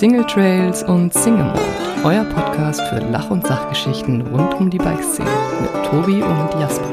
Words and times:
Single 0.00 0.24
Trails 0.24 0.82
und 0.82 1.12
Single 1.12 1.44
Mode, 1.44 1.60
euer 2.04 2.24
Podcast 2.24 2.80
für 2.88 3.00
Lach- 3.00 3.30
und 3.30 3.46
Sachgeschichten 3.46 4.22
rund 4.28 4.54
um 4.54 4.70
die 4.70 4.78
Bikeszene 4.78 5.28
mit 5.60 5.84
Tobi 5.84 6.22
und 6.22 6.58
Jasper. 6.58 6.90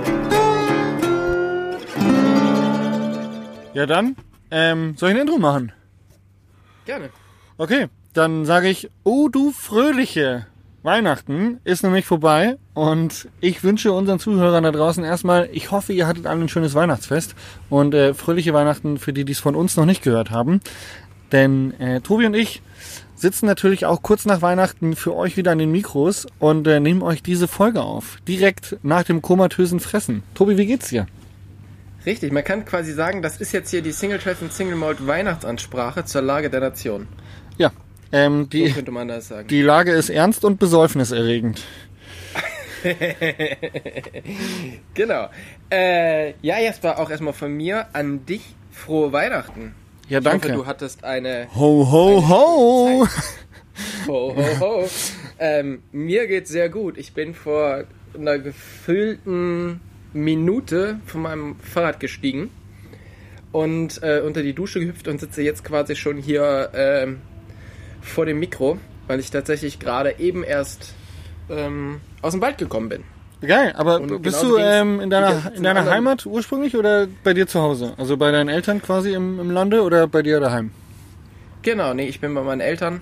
Ja 3.74 3.85
dann, 3.85 4.17
ähm, 4.51 4.96
soll 4.97 5.12
ich 5.12 5.15
ein 5.15 5.21
Intro 5.21 5.38
machen? 5.38 5.71
Gerne. 6.83 7.10
Okay, 7.57 7.88
dann 8.12 8.43
sage 8.43 8.67
ich, 8.67 8.89
oh 9.06 9.29
du 9.29 9.53
fröhliche 9.53 10.46
Weihnachten 10.83 11.62
ist 11.63 11.83
nämlich 11.83 12.05
vorbei 12.05 12.58
und 12.74 13.29
ich 13.39 13.63
wünsche 13.63 13.94
unseren 13.94 14.19
Zuhörern 14.19 14.65
da 14.65 14.71
draußen 14.74 15.05
erstmal, 15.05 15.47
ich 15.53 15.71
hoffe, 15.71 15.94
ihr 15.94 16.08
hattet 16.08 16.26
alle 16.26 16.41
ein 16.41 16.49
schönes 16.49 16.76
Weihnachtsfest 16.76 17.35
und 17.70 17.94
äh, 17.94 18.13
fröhliche 18.13 18.53
Weihnachten 18.53 18.98
für 18.98 19.13
die, 19.13 19.23
die 19.23 19.31
es 19.31 19.39
von 19.39 19.55
uns 19.55 19.77
noch 19.77 19.85
nicht 19.85 20.03
gehört 20.03 20.30
haben. 20.30 20.59
Denn 21.31 21.73
äh, 21.80 22.02
Tobi 22.02 22.25
und 22.25 22.33
ich 22.33 22.61
sitzen 23.17 23.48
natürlich 23.48 23.85
auch 23.85 24.02
kurz 24.02 24.26
nach 24.26 24.41
Weihnachten 24.41 24.95
für 24.95 25.16
euch 25.16 25.35
wieder 25.35 25.52
an 25.52 25.58
den 25.58 25.71
Mikros 25.71 26.27
und 26.39 26.67
äh, 26.67 26.80
nehmen 26.80 27.02
euch 27.02 27.21
diese 27.23 27.48
Folge 27.48 27.81
auf. 27.81 28.17
Direkt 28.27 28.77
nach 28.84 29.03
dem 29.03 29.21
komatösen 29.21 29.80
Fressen. 29.80 30.23
Tobi, 30.35 30.58
wie 30.58 30.66
geht's 30.67 30.89
dir? 30.89 31.08
Richtig, 32.05 32.31
man 32.31 32.44
kann 32.44 32.63
quasi 32.63 32.94
sagen, 32.94 33.22
das 33.22 33.41
ist 33.41 33.52
jetzt 33.52 33.70
hier 33.72 33.81
die 33.81 33.91
Single 33.91 34.20
und 34.39 34.53
Single 34.53 34.77
Malt 34.77 35.05
Weihnachtsansprache 35.05 36.05
zur 36.05 36.22
Lage 36.22 36.49
der 36.49 36.61
Nation. 36.61 37.08
Ja, 37.58 37.72
ähm, 38.13 38.44
So 38.44 38.49
die, 38.49 38.72
könnte 38.72 38.91
man 38.91 39.09
das 39.09 39.27
sagen. 39.27 39.47
die 39.49 39.61
Lage 39.61 39.91
ist 39.91 40.09
ernst 40.09 40.45
und 40.45 40.59
besäufniserregend. 40.59 41.61
Genau. 44.94 45.30
Äh, 45.70 46.34
ja, 46.41 46.59
Jasper, 46.59 46.99
auch 46.99 47.09
erstmal 47.09 47.34
von 47.34 47.52
mir 47.52 47.88
an 47.94 48.25
dich 48.25 48.55
frohe 48.72 49.11
Weihnachten. 49.11 49.75
Ja, 50.09 50.20
Ich 50.20 50.23
danke. 50.23 50.47
hoffe, 50.49 50.57
du 50.57 50.66
hattest 50.66 51.03
eine 51.03 51.47
Ho, 51.55 51.88
ho, 51.91 52.27
ho! 52.30 53.08
Ho, 54.08 54.36
ho, 54.36 54.59
ho. 54.59 54.89
ähm, 55.38 55.83
mir 55.91 56.25
geht's 56.27 56.50
sehr 56.50 56.67
gut. 56.69 56.97
Ich 56.97 57.13
bin 57.13 57.36
vor 57.36 57.83
einer 58.17 58.39
gefüllten 58.39 59.81
Minute 60.13 61.00
von 61.05 61.22
meinem 61.22 61.58
Fahrrad 61.59 62.00
gestiegen 62.00 62.50
und 63.52 64.02
äh, 64.02 64.22
unter 64.25 64.41
die 64.41 64.53
Dusche 64.53 64.80
gehüpft 64.80 65.08
und 65.08 65.19
sitze 65.19 65.44
jetzt 65.44 65.63
quasi 65.63 65.95
schon 65.95 66.17
hier 66.17 66.72
ähm, 66.73 67.22
vor 68.02 68.25
dem 68.25 68.39
Mikro, 68.39 68.80
weil 69.05 69.19
ich 69.19 69.30
tatsächlich 69.30 69.78
gerade 69.80 70.16
eben 70.17 70.44
erst 70.44 70.94
ähm, 71.52 72.02
aus 72.23 72.31
dem 72.33 72.41
Wald 72.41 72.58
gekommen 72.58 72.89
bin. 72.89 73.03
Geil, 73.41 73.73
aber 73.77 74.02
Und 74.02 74.21
bist 74.21 74.41
genauso 74.41 74.57
du 74.57 74.63
ähm, 74.63 74.99
in 74.99 75.09
deiner, 75.09 75.52
in 75.55 75.61
deiner. 75.61 75.85
Heimat 75.85 76.25
ursprünglich 76.25 76.75
oder 76.75 77.07
bei 77.23 77.33
dir 77.33 77.45
zu 77.45 77.61
Hause? 77.61 77.94
Also 77.97 78.17
bei 78.17 78.31
deinen 78.31 78.49
Eltern 78.49 78.81
quasi 78.81 79.13
im, 79.13 79.39
im 79.39 79.52
Lande 79.52 79.83
oder 79.83 80.07
bei 80.07 80.23
dir 80.23 80.39
daheim? 80.39 80.71
Genau, 81.61 81.94
nee, 81.94 82.07
ich 82.07 82.19
bin 82.19 82.33
bei 82.33 82.41
meinen 82.41 82.61
Eltern 82.61 83.02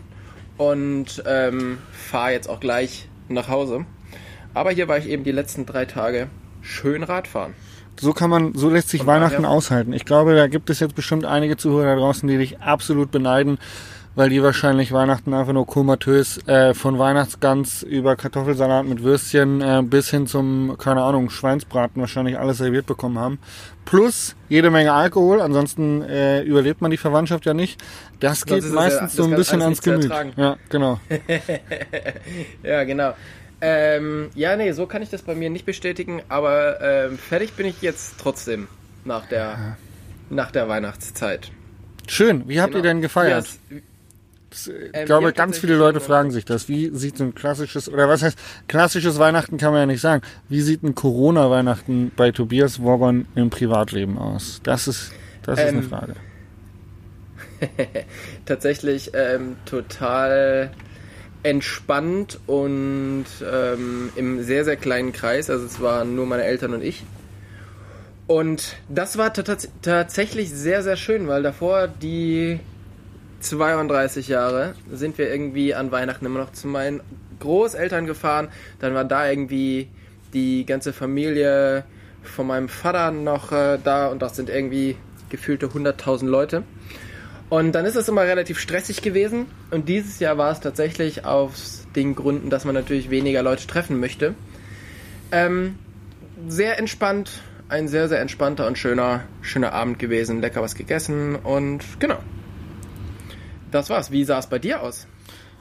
und 0.57 1.23
ähm, 1.25 1.77
fahre 1.91 2.31
jetzt 2.31 2.49
auch 2.49 2.59
gleich 2.59 3.07
nach 3.29 3.47
Hause. 3.47 3.85
Aber 4.53 4.71
hier 4.71 4.87
war 4.87 4.97
ich 4.97 5.07
eben 5.07 5.23
die 5.23 5.31
letzten 5.31 5.65
drei 5.65 5.85
Tage 5.85 6.27
schön 6.61 7.03
Radfahren. 7.03 7.53
So 7.99 8.11
kann 8.11 8.29
man, 8.29 8.53
so 8.55 8.69
lässt 8.69 8.89
sich 8.89 9.01
Von 9.01 9.07
Weihnachten 9.07 9.45
aushalten. 9.45 9.93
Ich 9.93 10.03
glaube, 10.03 10.35
da 10.35 10.47
gibt 10.47 10.69
es 10.69 10.81
jetzt 10.81 10.95
bestimmt 10.95 11.25
einige 11.25 11.55
Zuhörer 11.55 11.95
da 11.95 11.95
draußen, 11.95 12.27
die 12.27 12.37
dich 12.37 12.59
absolut 12.59 13.09
beneiden, 13.09 13.57
weil 14.15 14.29
die 14.29 14.41
wahrscheinlich 14.41 14.91
Weihnachten 14.91 15.33
einfach 15.33 15.51
nur 15.53 15.67
komatös 15.67 16.37
äh, 16.47 16.73
von 16.73 16.97
Weihnachtsgans 16.97 17.83
über 17.83 18.15
Kartoffelsalat 18.15 18.85
mit 18.85 19.03
Würstchen 19.03 19.61
äh, 19.61 19.81
bis 19.83 20.09
hin 20.09 20.25
zum, 20.27 20.77
keine 20.77 21.01
Ahnung, 21.01 21.29
Schweinsbraten 21.29 21.99
wahrscheinlich 22.01 22.37
alles 22.39 22.57
serviert 22.59 22.85
bekommen 22.85 23.19
haben. 23.19 23.39
Plus 23.83 24.35
jede 24.49 24.71
Menge 24.71 24.93
Alkohol, 24.93 25.41
ansonsten 25.41 26.01
äh, 26.01 26.41
überlebt 26.41 26.81
man 26.81 26.91
die 26.91 26.97
Verwandtschaft 26.97 27.45
ja 27.45 27.53
nicht. 27.53 27.81
Das 28.19 28.45
geht 28.45 28.63
ja- 28.63 28.69
meistens 28.71 29.11
das 29.11 29.15
so 29.15 29.25
ein 29.25 29.35
bisschen 29.35 29.61
ans 29.61 29.81
Gemüt. 29.81 30.11
Ja, 30.37 30.57
genau. 30.69 30.99
Ja, 32.63 32.83
genau. 32.83 33.13
Ähm, 33.61 34.29
ja, 34.35 34.55
nee, 34.57 34.71
so 34.73 34.85
kann 34.85 35.01
ich 35.01 35.09
das 35.09 35.21
bei 35.21 35.33
mir 35.33 35.49
nicht 35.49 35.65
bestätigen, 35.65 36.21
aber 36.29 36.81
ähm, 36.81 37.17
fertig 37.17 37.53
bin 37.53 37.65
ich 37.65 37.81
jetzt 37.81 38.15
trotzdem 38.19 38.67
nach 39.05 39.25
der, 39.27 39.77
nach 40.29 40.51
der 40.51 40.67
Weihnachtszeit. 40.67 41.51
Schön. 42.07 42.47
Wie 42.47 42.59
habt 42.61 42.71
ihr 42.73 42.81
Genau. 42.81 42.89
denn 42.93 43.01
gefeiert? 43.01 43.47
Ja, 43.69 43.77
Ich 44.67 44.69
Ähm, 44.93 45.05
glaube, 45.05 45.27
wir 45.27 45.31
ganz 45.33 45.57
viele 45.59 45.75
Leute 45.75 45.99
fragen 45.99 46.31
sich 46.31 46.45
das. 46.45 46.67
Wie 46.69 46.89
sieht 46.93 47.17
so 47.17 47.23
ein 47.25 47.35
klassisches, 47.35 47.89
oder 47.89 48.07
was 48.09 48.23
heißt, 48.23 48.37
klassisches 48.67 49.19
Weihnachten 49.19 49.57
kann 49.57 49.71
man 49.71 49.81
ja 49.81 49.85
nicht 49.85 50.01
sagen. 50.01 50.21
Wie 50.49 50.61
sieht 50.61 50.83
ein 50.83 50.95
Corona-Weihnachten 50.95 52.11
bei 52.15 52.31
Tobias 52.31 52.81
Wogon 52.81 53.27
im 53.35 53.49
Privatleben 53.49 54.17
aus? 54.17 54.61
Das 54.63 54.87
ist, 54.87 55.11
das 55.43 55.63
ist 55.63 55.73
eine 55.73 55.81
Ähm, 55.81 55.89
Frage. 55.89 56.15
tatsächlich 58.45 59.11
ähm, 59.13 59.57
total 59.65 60.71
entspannt 61.43 62.39
und 62.47 63.25
ähm, 63.43 64.09
im 64.15 64.43
sehr, 64.43 64.65
sehr 64.65 64.77
kleinen 64.77 65.13
Kreis. 65.13 65.49
Also 65.49 65.65
es 65.65 65.79
waren 65.79 66.15
nur 66.15 66.25
meine 66.25 66.43
Eltern 66.43 66.73
und 66.73 66.83
ich. 66.83 67.03
Und 68.27 68.77
das 68.89 69.17
war 69.17 69.31
tats- 69.33 69.69
tatsächlich 69.81 70.51
sehr, 70.51 70.81
sehr 70.81 70.95
schön, 70.95 71.27
weil 71.27 71.43
davor 71.43 71.87
die 71.87 72.59
32 73.45 74.27
Jahre 74.27 74.75
sind 74.91 75.17
wir 75.17 75.29
irgendwie 75.31 75.73
an 75.75 75.91
Weihnachten 75.91 76.25
immer 76.25 76.39
noch 76.39 76.51
zu 76.51 76.67
meinen 76.67 77.01
Großeltern 77.39 78.05
gefahren. 78.05 78.49
Dann 78.79 78.93
war 78.93 79.05
da 79.05 79.29
irgendwie 79.29 79.89
die 80.33 80.65
ganze 80.65 80.93
Familie 80.93 81.83
von 82.23 82.47
meinem 82.47 82.69
Vater 82.69 83.11
noch 83.11 83.51
äh, 83.51 83.77
da 83.83 84.07
und 84.07 84.21
das 84.21 84.35
sind 84.35 84.49
irgendwie 84.49 84.97
gefühlte 85.29 85.67
100.000 85.67 86.25
Leute. 86.25 86.63
Und 87.49 87.73
dann 87.73 87.85
ist 87.85 87.95
es 87.95 88.09
immer 88.09 88.23
relativ 88.23 88.59
stressig 88.59 89.01
gewesen. 89.01 89.45
Und 89.69 89.87
dieses 89.87 90.19
Jahr 90.19 90.37
war 90.37 90.51
es 90.51 90.59
tatsächlich 90.59 91.25
aus 91.25 91.85
den 91.95 92.15
Gründen, 92.15 92.49
dass 92.49 92.65
man 92.65 92.73
natürlich 92.73 93.11
weniger 93.11 93.43
Leute 93.43 93.67
treffen 93.67 93.99
möchte. 93.99 94.33
Ähm, 95.31 95.77
sehr 96.47 96.79
entspannt, 96.79 97.43
ein 97.69 97.87
sehr, 97.87 98.09
sehr 98.09 98.19
entspannter 98.19 98.65
und 98.65 98.77
schöner, 98.77 99.23
schöner 99.41 99.73
Abend 99.73 99.99
gewesen. 99.99 100.41
Lecker 100.41 100.61
was 100.61 100.75
gegessen 100.75 101.35
und 101.35 101.83
genau. 101.99 102.17
Das 103.75 103.89
war's. 103.89 104.09
Wie 104.09 104.23
sah 104.23 104.39
es 104.39 104.47
bei 104.47 104.57
dir 104.57 104.81
aus? 104.81 105.05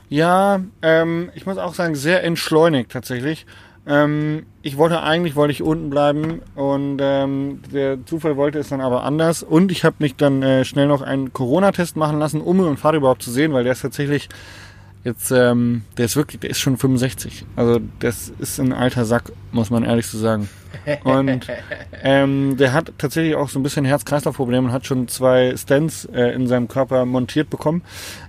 Ja, 0.09 0.61
ähm, 0.83 1.33
ich 1.35 1.47
muss 1.47 1.59
auch 1.59 1.75
sagen, 1.75 1.97
sehr 1.97 2.23
entschleunigt 2.23 2.93
tatsächlich. 2.93 3.45
Ähm, 3.89 4.47
ich 4.63 4.77
wollte 4.77 5.03
eigentlich 5.03 5.35
wollte 5.35 5.51
ich 5.51 5.65
unten 5.65 5.91
bleiben 5.91 6.41
und 6.55 7.01
ähm, 7.03 7.61
der 7.73 8.07
Zufall 8.07 8.37
wollte 8.37 8.61
es 8.61 8.69
dann 8.69 8.81
aber 8.81 9.03
anders 9.03 9.43
und 9.43 9.73
ich 9.73 9.83
habe 9.83 9.97
mich 9.99 10.15
dann 10.15 10.45
äh, 10.45 10.65
schnell 10.65 10.87
noch 10.87 11.03
einen 11.03 11.33
Corona-Test 11.33 11.97
machen 11.97 12.21
lassen, 12.21 12.41
um 12.41 12.59
meinen 12.59 12.77
Vater 12.77 12.99
überhaupt 12.99 13.25
zu 13.25 13.33
sehen, 13.33 13.53
weil 13.53 13.65
der 13.65 13.73
ist 13.73 13.83
tatsächlich 13.83 14.29
jetzt, 15.05 15.31
ähm, 15.31 15.83
der 15.99 16.07
ist 16.07 16.17
wirklich, 16.17 16.41
der 16.41 16.51
ist 16.51 16.59
schon 16.59 16.77
65. 16.77 17.45
Also 17.57 17.81
das 18.01 18.33
ist 18.39 18.59
ein 18.59 18.73
alter 18.73 19.05
Sack, 19.05 19.33
muss 19.53 19.71
man 19.71 19.85
ehrlich 19.85 20.07
so 20.07 20.19
sagen. 20.19 20.49
Und 21.05 21.47
ähm, 22.03 22.57
der 22.57 22.73
hat 22.73 22.93
tatsächlich 22.99 23.37
auch 23.37 23.49
so 23.49 23.59
ein 23.59 23.63
bisschen 23.63 23.85
Herz-Kreislauf-Probleme 23.85 24.69
und 24.69 24.73
hat 24.73 24.87
schon 24.87 25.07
zwei 25.09 25.55
Stents 25.57 26.07
äh, 26.07 26.31
in 26.31 26.47
seinem 26.47 26.69
Körper 26.69 27.05
montiert 27.05 27.51
bekommen. 27.51 27.83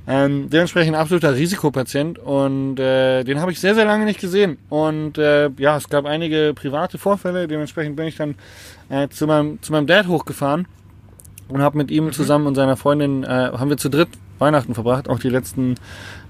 Ähm, 0.05 0.49
dementsprechend 0.49 0.95
ein 0.95 1.01
absoluter 1.01 1.33
Risikopatient 1.33 2.19
und 2.19 2.77
äh, 2.79 3.23
den 3.23 3.39
habe 3.39 3.51
ich 3.51 3.59
sehr, 3.59 3.73
sehr 3.73 3.85
lange 3.85 4.05
nicht 4.05 4.19
gesehen. 4.19 4.57
Und 4.69 5.17
äh, 5.17 5.49
ja, 5.57 5.77
es 5.77 5.89
gab 5.89 6.05
einige 6.05 6.53
private 6.53 6.97
Vorfälle. 6.97 7.47
Dementsprechend 7.47 7.95
bin 7.95 8.07
ich 8.07 8.17
dann 8.17 8.35
äh, 8.89 9.07
zu, 9.07 9.25
meinem, 9.27 9.61
zu 9.61 9.71
meinem 9.71 9.87
Dad 9.87 10.07
hochgefahren 10.07 10.67
und 11.47 11.61
habe 11.61 11.77
mit 11.77 11.89
ihm 11.89 12.11
zusammen 12.11 12.47
und 12.47 12.55
seiner 12.55 12.75
Freundin, 12.75 13.23
äh, 13.23 13.27
haben 13.27 13.69
wir 13.69 13.77
zu 13.77 13.89
dritt 13.89 14.09
Weihnachten 14.39 14.73
verbracht, 14.73 15.09
auch 15.09 15.19
die 15.19 15.29
letzten 15.29 15.75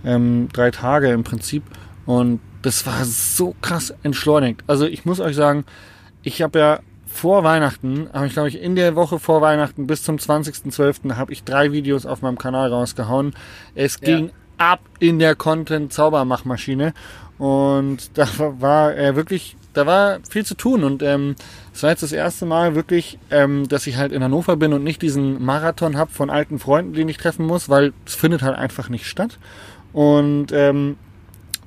ähm, 0.05 0.49
drei 0.53 0.71
Tage 0.71 1.09
im 1.11 1.23
Prinzip. 1.23 1.63
Und 2.05 2.39
das 2.61 2.85
war 2.85 3.03
so 3.05 3.55
krass 3.61 3.93
entschleunigt. 4.03 4.63
Also 4.67 4.85
ich 4.85 5.05
muss 5.05 5.19
euch 5.19 5.35
sagen, 5.35 5.65
ich 6.23 6.41
habe 6.41 6.59
ja 6.59 6.79
vor 7.07 7.43
Weihnachten, 7.43 8.09
habe 8.13 8.27
ich 8.27 8.33
glaube 8.33 8.49
ich 8.49 8.61
in 8.61 8.75
der 8.75 8.95
Woche 8.95 9.19
vor 9.19 9.41
Weihnachten 9.41 9.87
bis 9.87 10.03
zum 10.03 10.17
20.12. 10.17 11.15
habe 11.15 11.31
ich 11.31 11.43
drei 11.43 11.71
Videos 11.71 12.05
auf 12.05 12.21
meinem 12.21 12.37
Kanal 12.37 12.71
rausgehauen. 12.73 13.33
Es 13.73 13.97
Ja. 14.01 14.05
ging 14.17 14.31
ab 14.57 14.79
in 14.99 15.19
der 15.19 15.35
Content-Zaubermachmaschine 15.35 16.93
und 17.37 18.17
da 18.17 18.27
war, 18.59 18.95
äh, 18.97 19.15
wirklich, 19.15 19.55
da 19.75 19.85
war 19.85 20.19
viel 20.29 20.45
zu 20.45 20.55
tun 20.55 20.83
und 20.83 21.03
ähm, 21.03 21.35
es 21.73 21.83
war 21.83 21.89
jetzt 21.91 22.03
das 22.03 22.11
erste 22.11 22.45
Mal 22.45 22.75
wirklich, 22.75 23.19
ähm, 23.29 23.67
dass 23.67 23.85
ich 23.87 23.97
halt 23.97 24.11
in 24.11 24.23
Hannover 24.23 24.55
bin 24.55 24.73
und 24.73 24.83
nicht 24.83 25.01
diesen 25.01 25.43
Marathon 25.43 25.97
hab 25.97 26.11
von 26.11 26.29
alten 26.29 26.59
Freunden, 26.59 26.93
den 26.93 27.09
ich 27.09 27.17
treffen 27.17 27.45
muss, 27.45 27.69
weil 27.69 27.93
es 28.05 28.15
findet 28.15 28.41
halt 28.41 28.57
einfach 28.57 28.89
nicht 28.89 29.05
statt. 29.05 29.37
Und 29.91 30.47
ähm, 30.51 30.97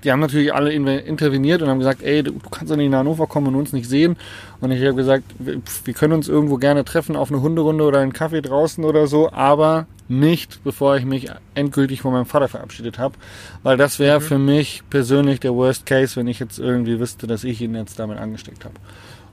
die 0.05 0.13
haben 0.13 0.21
natürlich 0.21 0.55
alle 0.55 0.73
in- 0.73 0.87
interveniert 0.87 1.61
und 1.63 1.69
haben 1.69 1.79
gesagt, 1.79 2.03
ey, 2.03 2.23
du, 2.23 2.33
kannst 2.51 2.71
doch 2.71 2.77
nicht 2.77 2.91
nach 2.91 2.99
Hannover 3.01 3.27
kommen 3.27 3.49
und 3.49 3.57
uns 3.57 3.73
nicht 3.73 3.89
sehen. 3.89 4.17
Und 4.61 4.71
ich 4.71 4.81
habe 4.83 4.95
gesagt, 4.95 5.25
wir, 5.39 5.61
können 5.95 6.13
uns 6.15 6.29
irgendwo 6.29 6.57
gerne 6.57 6.85
treffen 6.85 7.17
auf 7.17 7.31
eine 7.31 7.41
Hunderunde 7.43 7.85
oder 7.85 7.99
einen 8.01 8.13
Kaffee 8.13 8.41
draußen 8.43 8.85
oder 8.85 9.07
so, 9.07 9.33
aber 9.33 9.87
nicht, 10.09 10.63
bevor 10.65 10.97
ich 10.97 11.05
mich 11.05 11.31
endgültig 11.55 12.01
von 12.01 12.13
meinem 12.13 12.27
Vater 12.27 12.49
verabschiedet 12.49 12.99
habe. 12.99 13.15
Weil 13.63 13.77
das 13.77 13.99
wäre 13.99 14.21
für 14.21 14.39
mich 14.39 14.83
persönlich 14.89 15.41
der 15.41 15.55
Worst 15.55 15.85
Case, 15.87 16.17
wenn 16.17 16.29
ich 16.29 16.39
jetzt 16.39 16.59
irgendwie 16.59 16.99
wüsste, 17.01 17.27
dass 17.27 17.45
ich 17.45 17.61
ihn 17.61 17.75
jetzt 17.75 17.99
damit 17.99 18.19
angesteckt 18.19 18.65
habe. 18.65 18.75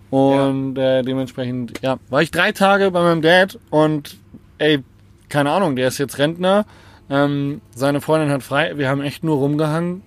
Und 0.09 0.77
äh, 0.77 1.01
dementsprechend, 1.03 1.81
ja, 1.81 1.97
war 2.09 2.21
ich 2.21 2.31
drei 2.31 2.51
Tage 2.51 2.91
bei 2.91 3.01
meinem 3.01 3.21
Dad 3.21 3.57
und 3.69 4.17
ey, 4.57 4.83
keine 5.29 5.51
Ahnung, 5.51 5.75
der 5.75 5.87
ist 5.87 5.97
jetzt 5.97 6.17
Rentner, 6.17 6.65
Ähm, 7.07 7.61
seine 7.75 8.01
Freundin 8.01 8.31
hat 8.31 8.41
frei. 8.41 8.73
Wir 8.77 8.89
haben 8.89 9.01
echt 9.01 9.23
nur 9.23 9.37
rumgehangen. 9.37 10.01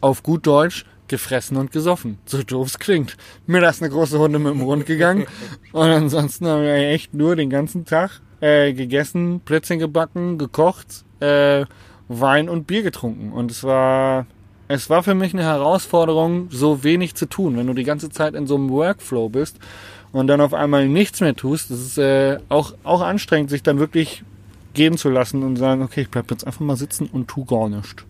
Auf 0.00 0.22
gut 0.22 0.46
Deutsch 0.46 0.84
gefressen 1.08 1.56
und 1.56 1.72
gesoffen. 1.72 2.18
So 2.26 2.42
doof 2.42 2.68
es 2.68 2.78
klingt. 2.78 3.16
Mir 3.46 3.66
ist 3.68 3.82
eine 3.82 3.90
große 3.90 4.18
Runde 4.18 4.38
mit 4.38 4.52
dem 4.52 4.60
Rund 4.60 4.86
gegangen. 4.86 5.26
und 5.72 5.88
ansonsten 5.88 6.46
haben 6.46 6.62
wir 6.62 6.74
echt 6.74 7.14
nur 7.14 7.34
den 7.34 7.50
ganzen 7.50 7.84
Tag 7.84 8.20
äh, 8.40 8.72
gegessen, 8.72 9.40
Plätzchen 9.40 9.78
gebacken, 9.78 10.38
gekocht, 10.38 11.04
äh, 11.20 11.64
Wein 12.08 12.48
und 12.48 12.66
Bier 12.66 12.82
getrunken. 12.82 13.32
Und 13.32 13.50
es 13.50 13.64
war, 13.64 14.26
es 14.68 14.88
war 14.90 15.02
für 15.02 15.14
mich 15.14 15.34
eine 15.34 15.42
Herausforderung, 15.42 16.48
so 16.50 16.84
wenig 16.84 17.14
zu 17.14 17.26
tun. 17.26 17.56
Wenn 17.56 17.66
du 17.66 17.74
die 17.74 17.84
ganze 17.84 18.10
Zeit 18.10 18.34
in 18.34 18.46
so 18.46 18.54
einem 18.54 18.70
Workflow 18.70 19.28
bist 19.28 19.58
und 20.12 20.26
dann 20.26 20.40
auf 20.40 20.54
einmal 20.54 20.88
nichts 20.88 21.20
mehr 21.20 21.34
tust, 21.34 21.70
das 21.70 21.80
ist 21.80 21.98
äh, 21.98 22.38
auch, 22.48 22.74
auch 22.84 23.00
anstrengend, 23.00 23.50
sich 23.50 23.62
dann 23.62 23.78
wirklich 23.78 24.22
gehen 24.74 24.96
zu 24.96 25.10
lassen 25.10 25.42
und 25.42 25.56
sagen, 25.56 25.82
okay, 25.82 26.02
ich 26.02 26.10
bleib 26.10 26.30
jetzt 26.30 26.46
einfach 26.46 26.60
mal 26.60 26.76
sitzen 26.76 27.08
und 27.12 27.28
tu 27.28 27.44
gar 27.44 27.68
nichts. 27.68 28.04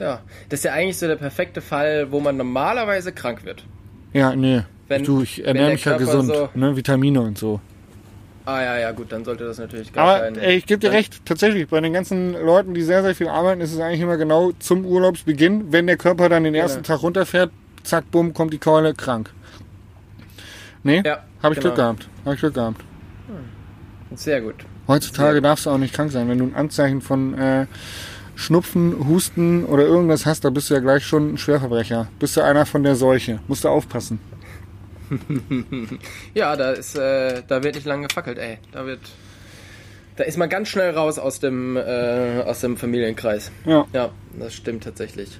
Ja, 0.00 0.20
das 0.48 0.60
ist 0.60 0.64
ja 0.64 0.72
eigentlich 0.72 0.98
so 0.98 1.06
der 1.06 1.16
perfekte 1.16 1.60
Fall, 1.60 2.10
wo 2.10 2.20
man 2.20 2.36
normalerweise 2.36 3.12
krank 3.12 3.44
wird. 3.44 3.64
Ja, 4.12 4.34
nee. 4.34 4.62
Wenn- 4.88 5.04
du, 5.04 5.22
ich 5.22 5.44
ernähre 5.46 5.70
mich 5.72 5.84
ja 5.84 5.96
gesund, 5.98 6.34
so- 6.34 6.48
ne, 6.54 6.74
Vitamine 6.76 7.20
und 7.20 7.38
so. 7.38 7.60
Ah 8.46 8.62
ja, 8.62 8.78
ja, 8.78 8.90
gut, 8.92 9.12
dann 9.12 9.24
sollte 9.24 9.44
das 9.44 9.58
natürlich 9.58 9.92
gar 9.92 10.08
Aber 10.08 10.20
kein... 10.24 10.38
ey, 10.38 10.56
ich 10.56 10.66
gebe 10.66 10.80
dir 10.80 10.90
recht, 10.90 11.24
tatsächlich, 11.26 11.68
bei 11.68 11.80
den 11.80 11.92
ganzen 11.92 12.32
Leuten, 12.32 12.72
die 12.74 12.82
sehr, 12.82 13.02
sehr 13.02 13.14
viel 13.14 13.28
arbeiten, 13.28 13.60
ist 13.60 13.72
es 13.72 13.78
eigentlich 13.78 14.00
immer 14.00 14.16
genau 14.16 14.50
zum 14.58 14.84
Urlaubsbeginn, 14.86 15.70
wenn 15.72 15.86
der 15.86 15.98
Körper 15.98 16.28
dann 16.30 16.42
den 16.44 16.54
ersten 16.54 16.82
Genau. 16.82 16.94
Tag 16.96 17.02
runterfährt, 17.04 17.50
zack, 17.84 18.10
bumm, 18.10 18.32
kommt 18.32 18.52
die 18.54 18.58
Keule, 18.58 18.94
krank. 18.94 19.30
Nee, 20.82 21.02
Ja, 21.04 21.22
habe 21.42 21.54
ich 21.54 21.60
genau. 21.60 21.74
Glück 21.74 21.76
gehabt. 21.76 22.08
Habe 22.24 22.34
ich 22.34 22.40
Glück 22.40 22.54
gehabt. 22.54 22.80
Sehr 24.14 24.40
gut. 24.40 24.54
Heutzutage 24.88 25.32
Sehr 25.32 25.34
gut. 25.40 25.44
darfst 25.44 25.66
du 25.66 25.70
auch 25.70 25.78
nicht 25.78 25.94
krank 25.94 26.10
sein. 26.10 26.28
Wenn 26.28 26.38
du 26.38 26.46
ein 26.46 26.54
Anzeichen 26.56 27.00
von 27.02 27.34
äh, 27.38 27.66
Schnupfen, 28.40 29.06
Husten 29.06 29.64
oder 29.66 29.84
irgendwas 29.84 30.24
hast, 30.24 30.44
da 30.44 30.50
bist 30.50 30.70
du 30.70 30.74
ja 30.74 30.80
gleich 30.80 31.04
schon 31.04 31.34
ein 31.34 31.38
Schwerverbrecher. 31.38 32.08
Bist 32.18 32.36
du 32.36 32.40
einer 32.40 32.64
von 32.64 32.82
der 32.82 32.96
Seuche. 32.96 33.40
Musst 33.48 33.64
du 33.64 33.68
aufpassen. 33.68 34.18
Ja, 36.34 36.54
da 36.56 36.70
ist, 36.70 36.96
äh, 36.96 37.42
da 37.46 37.64
wird 37.64 37.74
nicht 37.74 37.86
lange 37.86 38.06
gefackelt, 38.06 38.38
ey. 38.38 38.58
Da 38.70 38.86
wird, 38.86 39.00
da 40.16 40.24
ist 40.24 40.38
man 40.38 40.48
ganz 40.48 40.68
schnell 40.68 40.92
raus 40.94 41.18
aus 41.18 41.40
dem, 41.40 41.76
äh, 41.76 42.42
aus 42.46 42.60
dem 42.60 42.76
Familienkreis. 42.76 43.50
Ja. 43.66 43.86
Ja, 43.92 44.10
das 44.38 44.54
stimmt 44.54 44.84
tatsächlich. 44.84 45.38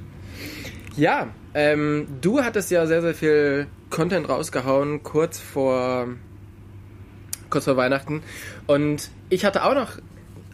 Ja, 0.97 1.29
ähm, 1.55 2.09
du 2.21 2.43
hattest 2.43 2.71
ja 2.73 2.87
sehr, 2.87 3.01
sehr 3.01 3.15
viel 3.15 3.69
Content 3.91 4.29
rausgehauen, 4.29 5.05
kurz 5.05 5.39
vor, 5.39 6.09
kurz 7.49 7.65
vor 7.65 7.77
Weihnachten. 7.77 8.23
Und 8.67 9.11
ich 9.29 9.45
hatte 9.45 9.65
auch 9.65 9.75
noch 9.75 9.99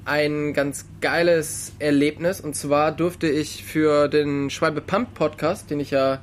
ein 0.07 0.55
ganz 0.55 0.87
geiles 1.01 1.73
Erlebnis. 1.79 2.41
Und 2.41 2.55
zwar 2.55 2.93
durfte 2.93 3.29
ich 3.29 3.65
für 3.65 4.09
den 4.09 4.51
Schwalbe 4.51 4.81
Pump 4.81 5.15
Podcast, 5.15 5.71
den 5.71 5.81
ich 5.81 5.91
ja 5.91 6.21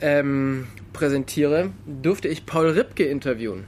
ähm, 0.00 0.68
präsentiere, 0.92 1.70
durfte 1.86 2.28
ich 2.28 2.46
Paul 2.46 2.68
Ripke 2.70 3.04
interviewen. 3.04 3.64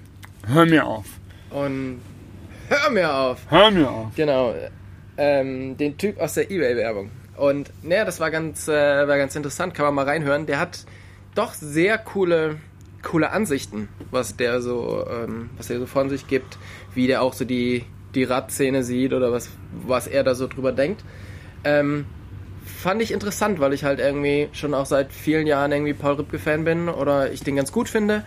Hör 0.46 0.66
mir 0.66 0.86
auf. 0.86 1.06
Und 1.50 2.00
hör 2.68 2.90
mir 2.90 3.14
auf! 3.14 3.40
Hör 3.48 3.70
mir 3.70 3.90
auf. 3.90 4.14
Genau, 4.16 4.54
ähm, 5.16 5.76
den 5.76 5.98
Typ 5.98 6.20
aus 6.20 6.34
der 6.34 6.50
Ebay-Werbung. 6.50 7.10
Und 7.36 7.70
naja, 7.82 8.04
das 8.04 8.20
war 8.20 8.30
ganz, 8.30 8.68
äh, 8.68 8.72
war 8.72 9.18
ganz 9.18 9.36
interessant, 9.36 9.74
kann 9.74 9.86
man 9.86 9.94
mal 9.94 10.04
reinhören. 10.04 10.46
Der 10.46 10.58
hat 10.58 10.84
doch 11.34 11.54
sehr 11.54 11.98
coole, 11.98 12.58
coole 13.02 13.30
Ansichten, 13.30 13.88
was 14.10 14.36
der 14.36 14.60
so, 14.60 15.06
ähm, 15.08 15.50
was 15.56 15.70
er 15.70 15.78
so 15.78 15.86
von 15.86 16.08
sich 16.08 16.26
gibt, 16.26 16.58
wie 16.94 17.06
der 17.06 17.22
auch 17.22 17.32
so 17.32 17.44
die, 17.44 17.84
die 18.14 18.24
Radszene 18.24 18.82
sieht 18.82 19.12
oder 19.12 19.32
was, 19.32 19.50
was 19.86 20.06
er 20.06 20.24
da 20.24 20.34
so 20.34 20.46
drüber 20.46 20.72
denkt. 20.72 21.04
Ähm, 21.64 22.06
fand 22.64 23.02
ich 23.02 23.12
interessant, 23.12 23.60
weil 23.60 23.72
ich 23.72 23.84
halt 23.84 24.00
irgendwie 24.00 24.48
schon 24.52 24.74
auch 24.74 24.86
seit 24.86 25.12
vielen 25.12 25.46
Jahren 25.46 25.72
irgendwie 25.72 25.94
Paul 25.94 26.14
Ripke-Fan 26.14 26.64
bin 26.64 26.88
oder 26.88 27.32
ich 27.32 27.40
den 27.40 27.56
ganz 27.56 27.72
gut 27.72 27.88
finde. 27.88 28.24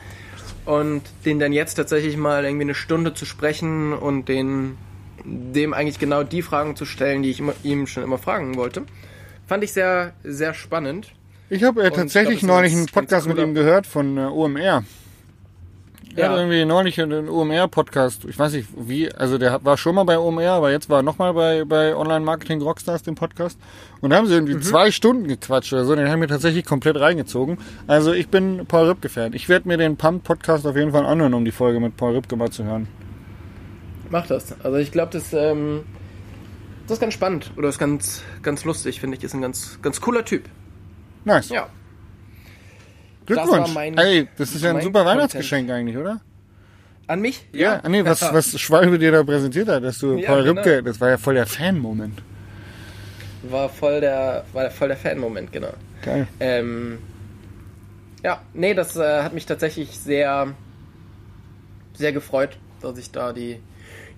Und 0.66 1.04
den 1.26 1.40
dann 1.40 1.54
jetzt 1.54 1.76
tatsächlich 1.76 2.18
mal 2.18 2.44
irgendwie 2.44 2.64
eine 2.64 2.74
Stunde 2.74 3.14
zu 3.14 3.26
sprechen 3.26 3.94
und 3.94 4.28
den, 4.28 4.78
dem 5.24 5.74
eigentlich 5.74 6.00
genau 6.00 6.24
die 6.24 6.42
Fragen 6.42 6.76
zu 6.76 6.86
stellen, 6.86 7.22
die 7.22 7.30
ich 7.30 7.40
immer, 7.40 7.54
ihm 7.62 7.86
schon 7.86 8.02
immer 8.02 8.18
fragen 8.18 8.56
wollte, 8.56 8.84
fand 9.46 9.64
ich 9.64 9.74
sehr, 9.74 10.14
sehr 10.24 10.56
spannend. 10.56 11.12
Ich 11.50 11.64
habe 11.64 11.84
äh, 11.84 11.92
tatsächlich 11.92 12.36
ich 12.36 12.40
glaub, 12.40 12.58
neulich 12.58 12.74
einen 12.74 12.88
Podcast 12.88 13.28
mit 13.28 13.38
ihm 13.38 13.54
gehört 13.54 13.86
von 13.86 14.18
äh, 14.18 14.22
OMR. 14.22 14.84
Er 16.16 16.26
Ja. 16.26 16.32
hat 16.32 16.38
irgendwie 16.38 16.64
neulich 16.64 17.02
einen 17.02 17.28
OMR-Podcast, 17.28 18.24
ich 18.26 18.40
weiß 18.40 18.54
nicht 18.54 18.70
wie, 18.78 19.12
also 19.14 19.38
der 19.38 19.64
war 19.66 19.76
schon 19.76 19.96
mal 19.96 20.04
bei 20.06 20.18
OMR, 20.18 20.52
aber 20.52 20.72
jetzt 20.72 20.90
war 20.90 21.00
er 21.00 21.04
nochmal 21.04 21.34
bei, 21.34 21.66
bei 21.66 21.94
Online 21.96 22.22
Marketing 22.24 22.62
Rockstars, 22.62 23.04
dem 23.04 23.16
Podcast. 23.16 23.60
Und 24.00 24.12
da 24.12 24.16
haben 24.18 24.28
sie 24.28 24.34
irgendwie 24.34 24.58
zwei 24.62 24.92
Stunden 24.92 25.28
gequatscht 25.28 25.74
oder 25.74 25.84
so, 25.84 25.94
den 25.94 26.08
haben 26.10 26.22
wir 26.22 26.30
tatsächlich 26.30 26.64
komplett 26.66 26.98
reingezogen. 27.00 27.58
Also 27.88 28.14
ich 28.14 28.30
bin 28.30 28.66
Paul 28.66 28.88
Ripke-Fan. 28.88 29.34
Ich 29.34 29.50
werde 29.50 29.68
mir 29.68 29.78
den 29.78 29.98
Pump-Podcast 29.98 30.66
auf 30.66 30.76
jeden 30.78 30.92
Fall 30.94 31.06
anhören, 31.06 31.34
um 31.34 31.44
die 31.44 31.52
Folge 31.52 31.80
mit 31.82 31.98
Paul 31.98 32.14
Ripke 32.16 32.38
mal 32.38 32.50
zu 32.50 32.64
hören. 32.64 32.88
Mach 34.10 34.26
das. 34.28 34.56
Also 34.64 34.78
ich 34.78 34.92
glaube, 34.94 35.12
das, 35.12 35.34
ähm, 35.34 35.82
das 36.88 36.98
ist 36.98 37.02
ganz 37.02 37.14
spannend 37.14 37.52
oder 37.58 37.68
ist 37.68 37.80
ganz, 37.80 38.22
ganz 38.42 38.64
lustig, 38.64 39.02
finde 39.02 39.18
ich. 39.18 39.24
Ist 39.24 39.34
ein 39.34 39.42
ganz, 39.42 39.80
ganz 39.82 40.00
cooler 40.00 40.24
Typ. 40.24 40.44
Nice. 41.26 41.50
Ja. 41.50 41.68
Glückwunsch. 43.26 43.50
das 43.52 43.68
war 43.68 43.74
mein- 43.74 43.98
Ey, 43.98 44.28
das 44.38 44.54
ist 44.56 44.64
ja 44.64 44.70
ein 44.72 44.82
super 44.82 45.00
Content. 45.00 45.18
Weihnachtsgeschenk 45.18 45.70
eigentlich, 45.72 45.98
oder? 45.98 46.22
An 47.08 47.22
mich? 47.22 47.46
Ja, 47.54 47.82
nee, 47.88 48.04
was, 48.04 48.22
was 48.22 48.60
Schwalbe 48.60 48.98
dir 48.98 49.12
da 49.12 49.24
präsentiert 49.24 49.68
hat, 49.68 49.84
dass 49.84 50.00
du 50.00 50.18
Ja, 50.18 50.28
Paul 50.28 50.44
genau. 50.44 50.62
Ripke, 50.62 50.82
das 50.84 51.00
war 51.00 51.10
ja 51.10 51.18
voll 51.18 51.36
der 51.36 51.46
Fan-Moment. 51.46 52.20
War 53.44 53.70
voll 53.70 54.02
der, 54.02 54.44
war 54.54 54.70
voll 54.72 54.88
der 54.88 54.98
Fan-Moment, 54.98 55.52
genau. 55.52 55.74
Geil. 56.02 56.28
Ähm, 56.40 56.98
ja, 58.24 58.42
nee, 58.56 58.74
das 58.74 58.96
äh, 58.96 59.22
hat 59.22 59.34
mich 59.34 59.46
tatsächlich 59.46 60.00
sehr, 60.00 60.48
sehr 61.94 62.12
gefreut, 62.12 62.58
dass 62.82 62.98
ich 62.98 63.12
da 63.12 63.34
die, 63.34 63.60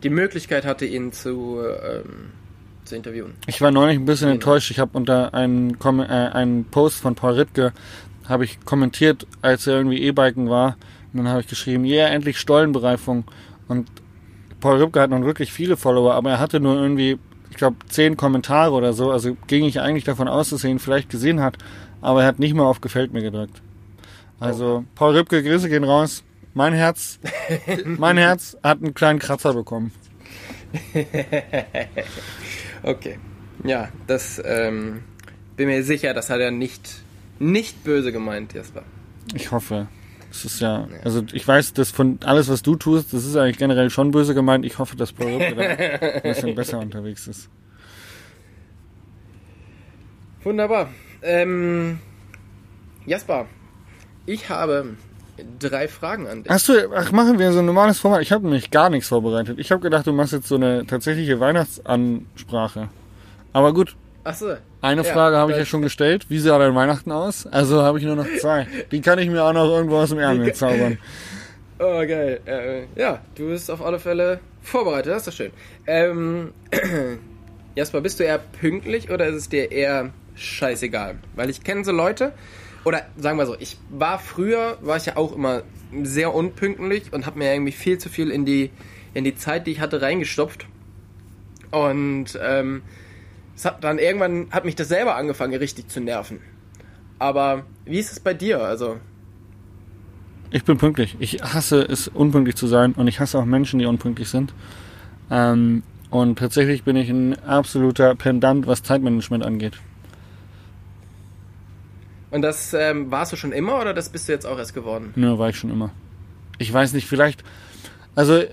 die 0.04 0.10
Möglichkeit 0.10 0.66
hatte, 0.66 0.86
ihn 0.86 1.12
zu, 1.12 1.60
ähm, 1.62 2.32
zu 2.86 2.96
interviewen. 2.96 3.34
Ich 3.48 3.60
war 3.60 3.72
neulich 3.72 3.98
ein 3.98 4.06
bisschen 4.06 4.28
Genau. 4.28 4.36
enttäuscht. 4.36 4.72
Ich 4.72 4.80
habe 4.80 4.92
unter 4.98 5.34
einen, 5.34 5.78
Kom- 5.78 6.04
äh, 6.06 6.32
einen 6.32 6.64
Post 6.66 7.00
von 7.02 7.16
Paul 7.16 7.34
Rittke 7.34 7.74
habe 8.28 8.46
ich 8.46 8.60
kommentiert, 8.66 9.28
als 9.42 9.68
er 9.68 9.76
irgendwie 9.76 10.02
E-Biken 10.02 10.50
war. 10.50 10.78
Und 11.14 11.20
dann 11.20 11.30
habe 11.30 11.42
ich 11.42 11.48
geschrieben, 11.48 11.86
yeah, 11.86 12.08
endlich 12.08 12.38
Stollenbereifung. 12.40 13.24
Und 13.68 13.90
Paul 14.60 14.82
Ripke 14.82 15.00
hat 15.00 15.10
nun 15.10 15.26
wirklich 15.26 15.52
viele 15.52 15.78
Follower, 15.78 16.14
aber 16.14 16.32
er 16.32 16.40
hatte 16.40 16.60
nur 16.60 16.76
irgendwie, 16.76 17.18
ich 17.50 17.58
glaube, 17.58 17.78
zehn 17.88 18.18
Kommentare 18.18 18.72
oder 18.72 18.94
so. 18.94 19.12
Also 19.12 19.36
ging 19.48 19.66
ich 19.66 19.80
eigentlich 19.80 20.04
davon 20.04 20.28
aus, 20.28 20.50
dass 20.50 20.64
er 20.64 20.70
ihn 20.70 20.80
vielleicht 20.80 21.10
gesehen 21.10 21.42
hat. 21.42 21.58
Aber 22.02 22.22
er 22.22 22.28
hat 22.28 22.40
nicht 22.40 22.54
mal 22.54 22.66
auf 22.66 22.82
Gefällt 22.82 23.14
mir 23.14 23.22
gedrückt. 23.22 23.62
Also, 24.40 24.86
Paul 24.94 25.16
Ripke, 25.16 25.42
Grüße 25.42 25.68
gehen 25.68 25.84
raus. 25.84 26.24
Mein 26.54 26.74
Herz, 26.74 27.20
mein 27.86 28.18
Herz 28.18 28.56
hat 28.62 28.84
einen 28.84 28.94
kleinen 28.94 29.20
Kratzer 29.20 29.54
bekommen. 29.54 29.92
Okay. 32.84 33.18
Ja, 33.64 33.90
das 34.06 34.42
ähm, 34.46 35.02
bin 35.56 35.68
mir 35.68 35.84
sicher, 35.84 36.14
das 36.14 36.30
hat 36.30 36.40
er 36.40 36.52
nicht, 36.52 37.02
nicht 37.40 37.84
böse 37.84 38.12
gemeint, 38.12 38.54
Jasper. 38.54 38.84
Ich 39.34 39.52
hoffe. 39.52 39.88
Es 40.30 40.44
ist 40.44 40.60
ja, 40.60 40.88
also 41.04 41.24
ich 41.32 41.48
weiß, 41.48 41.74
dass 41.74 41.90
von 41.92 42.20
alles, 42.24 42.50
was 42.50 42.62
du 42.62 42.76
tust, 42.76 43.14
das 43.14 43.26
ist 43.26 43.36
eigentlich 43.38 43.58
generell 43.58 43.90
schon 43.90 44.12
böse 44.12 44.34
gemeint. 44.34 44.66
Ich 44.66 44.78
hoffe, 44.78 44.96
dass 44.98 45.14
Paul 45.14 45.42
Ripke 45.42 45.56
da 45.56 46.08
ein 46.08 46.22
bisschen 46.22 46.56
besser 46.56 46.80
unterwegs 46.80 47.28
ist. 47.28 47.50
Wunderbar. 50.44 50.90
Ähm, 51.22 52.00
Jasper, 53.06 53.48
ich 54.26 54.50
habe 54.50 54.96
drei 55.60 55.88
Fragen 55.88 56.28
an 56.28 56.44
dich. 56.44 56.52
Hast 56.52 56.70
du, 56.70 56.92
ach, 56.94 57.12
machen 57.12 57.40
wir 57.40 57.52
so 57.54 57.60
ein 57.60 57.66
normales 57.66 58.00
Format. 58.00 58.22
Ich 58.22 58.32
habe 58.32 58.44
nämlich 58.44 58.70
gar 58.70 58.90
nichts 58.90 59.08
vorbereitet. 59.08 59.58
Ich 59.60 59.72
habe 59.72 59.82
gedacht, 59.82 60.06
du 60.08 60.14
machst 60.14 60.34
jetzt 60.34 60.48
so 60.48 60.56
eine 60.56 60.86
tatsächliche 60.86 61.40
Weihnachtsansprache. 61.40 62.90
Aber 63.54 63.74
gut, 63.74 63.96
Achso. 64.24 64.58
Eine 64.82 65.04
Ja, 65.04 65.14
Frage 65.14 65.38
habe 65.38 65.52
ich 65.52 65.58
ja 65.58 65.66
schon 65.66 65.82
gestellt. 65.82 66.26
Wie 66.30 66.40
sah 66.40 66.58
dein 66.60 66.76
Weihnachten 66.76 67.12
aus? 67.12 67.46
Also 67.48 67.82
habe 67.82 68.00
ich 68.00 68.06
nur 68.06 68.16
noch 68.16 68.28
zwei. 68.40 68.68
Die 68.92 69.02
kann 69.02 69.20
ich 69.20 69.30
mir 69.30 69.44
auch 69.44 69.54
noch 69.54 69.68
irgendwo 69.70 69.98
aus 69.98 70.10
dem 70.10 70.20
Ärmel 70.20 70.54
zaubern. 70.54 70.98
Oh, 71.80 72.00
geil. 72.00 72.40
Äh, 72.46 73.00
ja, 73.00 73.20
du 73.36 73.50
bist 73.50 73.70
auf 73.70 73.84
alle 73.84 74.00
Fälle 74.00 74.40
vorbereitet, 74.62 75.14
das 75.14 75.20
ist 75.20 75.28
doch 75.28 75.34
schön. 75.34 75.52
Ähm, 75.86 76.54
Jasper, 77.76 78.02
bist 78.02 78.20
du 78.20 78.24
eher 78.24 78.40
pünktlich 78.40 79.12
oder 79.12 79.28
ist 79.28 79.36
es 79.36 79.50
dir 79.50 79.72
eher 79.72 80.12
scheißegal? 80.36 81.16
Weil 81.36 81.50
ich 81.50 81.64
kenne 81.64 81.84
so 81.86 81.92
Leute, 81.92 82.34
oder 82.84 83.02
sagen 83.18 83.38
wir 83.38 83.46
so, 83.46 83.56
ich 83.60 83.78
war 83.90 84.18
früher, 84.18 84.78
war 84.82 84.98
ich 84.98 85.06
ja 85.06 85.18
auch 85.18 85.36
immer 85.36 85.62
sehr 86.04 86.34
unpünktlich 86.34 87.14
und 87.14 87.26
habe 87.26 87.38
mir 87.40 87.54
irgendwie 87.54 87.72
viel 87.72 87.98
zu 87.98 88.10
viel 88.10 88.32
in 88.32 88.46
die, 88.46 88.72
in 89.14 89.24
die 89.24 89.36
Zeit, 89.36 89.68
die 89.68 89.72
ich 89.72 89.80
hatte, 89.80 90.02
reingestopft. 90.02 90.66
Und 91.72 92.40
ähm, 92.42 92.82
es 93.58 93.66
hat 93.66 93.84
dann 93.84 93.98
irgendwann 94.00 94.48
hat 94.52 94.64
mich 94.64 94.76
das 94.76 94.88
selber 94.88 95.16
angefangen, 95.16 95.54
richtig 95.58 95.90
zu 95.90 96.00
nerven. 96.00 96.40
Aber 97.20 97.64
wie 97.86 97.98
ist 97.98 98.12
es 98.12 98.20
bei 98.20 98.34
dir? 98.36 98.62
Also, 98.62 98.98
Ich 100.52 100.64
bin 100.64 100.78
pünktlich. 100.78 101.18
Ich 101.20 101.42
hasse 101.42 101.82
es, 101.82 102.08
unpünktlich 102.08 102.56
zu 102.56 102.68
sein 102.68 102.94
und 102.94 103.08
ich 103.08 103.20
hasse 103.20 103.38
auch 103.40 103.46
Menschen, 103.46 103.80
die 103.80 103.86
unpünktlich 103.86 104.30
sind. 104.30 104.54
Ähm, 105.32 105.84
Und 106.10 106.40
tatsächlich 106.40 106.84
bin 106.84 106.96
ich 106.96 107.10
ein 107.10 107.38
absoluter 107.44 108.16
Pendant, 108.16 108.66
was 108.68 108.82
Zeitmanagement 108.84 109.44
angeht. 109.44 109.74
Und 112.32 112.44
das 112.44 112.74
ähm, 112.74 113.10
warst 113.12 113.32
du 113.34 113.36
schon 113.38 113.52
immer 113.52 113.80
oder 113.82 113.94
das 113.94 114.10
bist 114.10 114.28
du 114.28 114.32
jetzt 114.34 114.46
auch 114.46 114.58
erst 114.58 114.74
geworden? 114.74 115.12
Nö, 115.16 115.38
war 115.38 115.50
ich 115.50 115.58
schon 115.58 115.70
immer. 115.72 115.92
Ich 116.60 116.72
weiß 116.72 116.94
nicht, 116.94 117.08
vielleicht. 117.08 117.44
Also, 118.16 118.44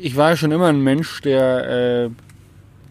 ich 0.00 0.16
war 0.16 0.36
schon 0.36 0.52
immer 0.52 0.68
ein 0.68 0.82
Mensch, 0.82 1.20
der, 1.22 2.06
äh, 2.06 2.10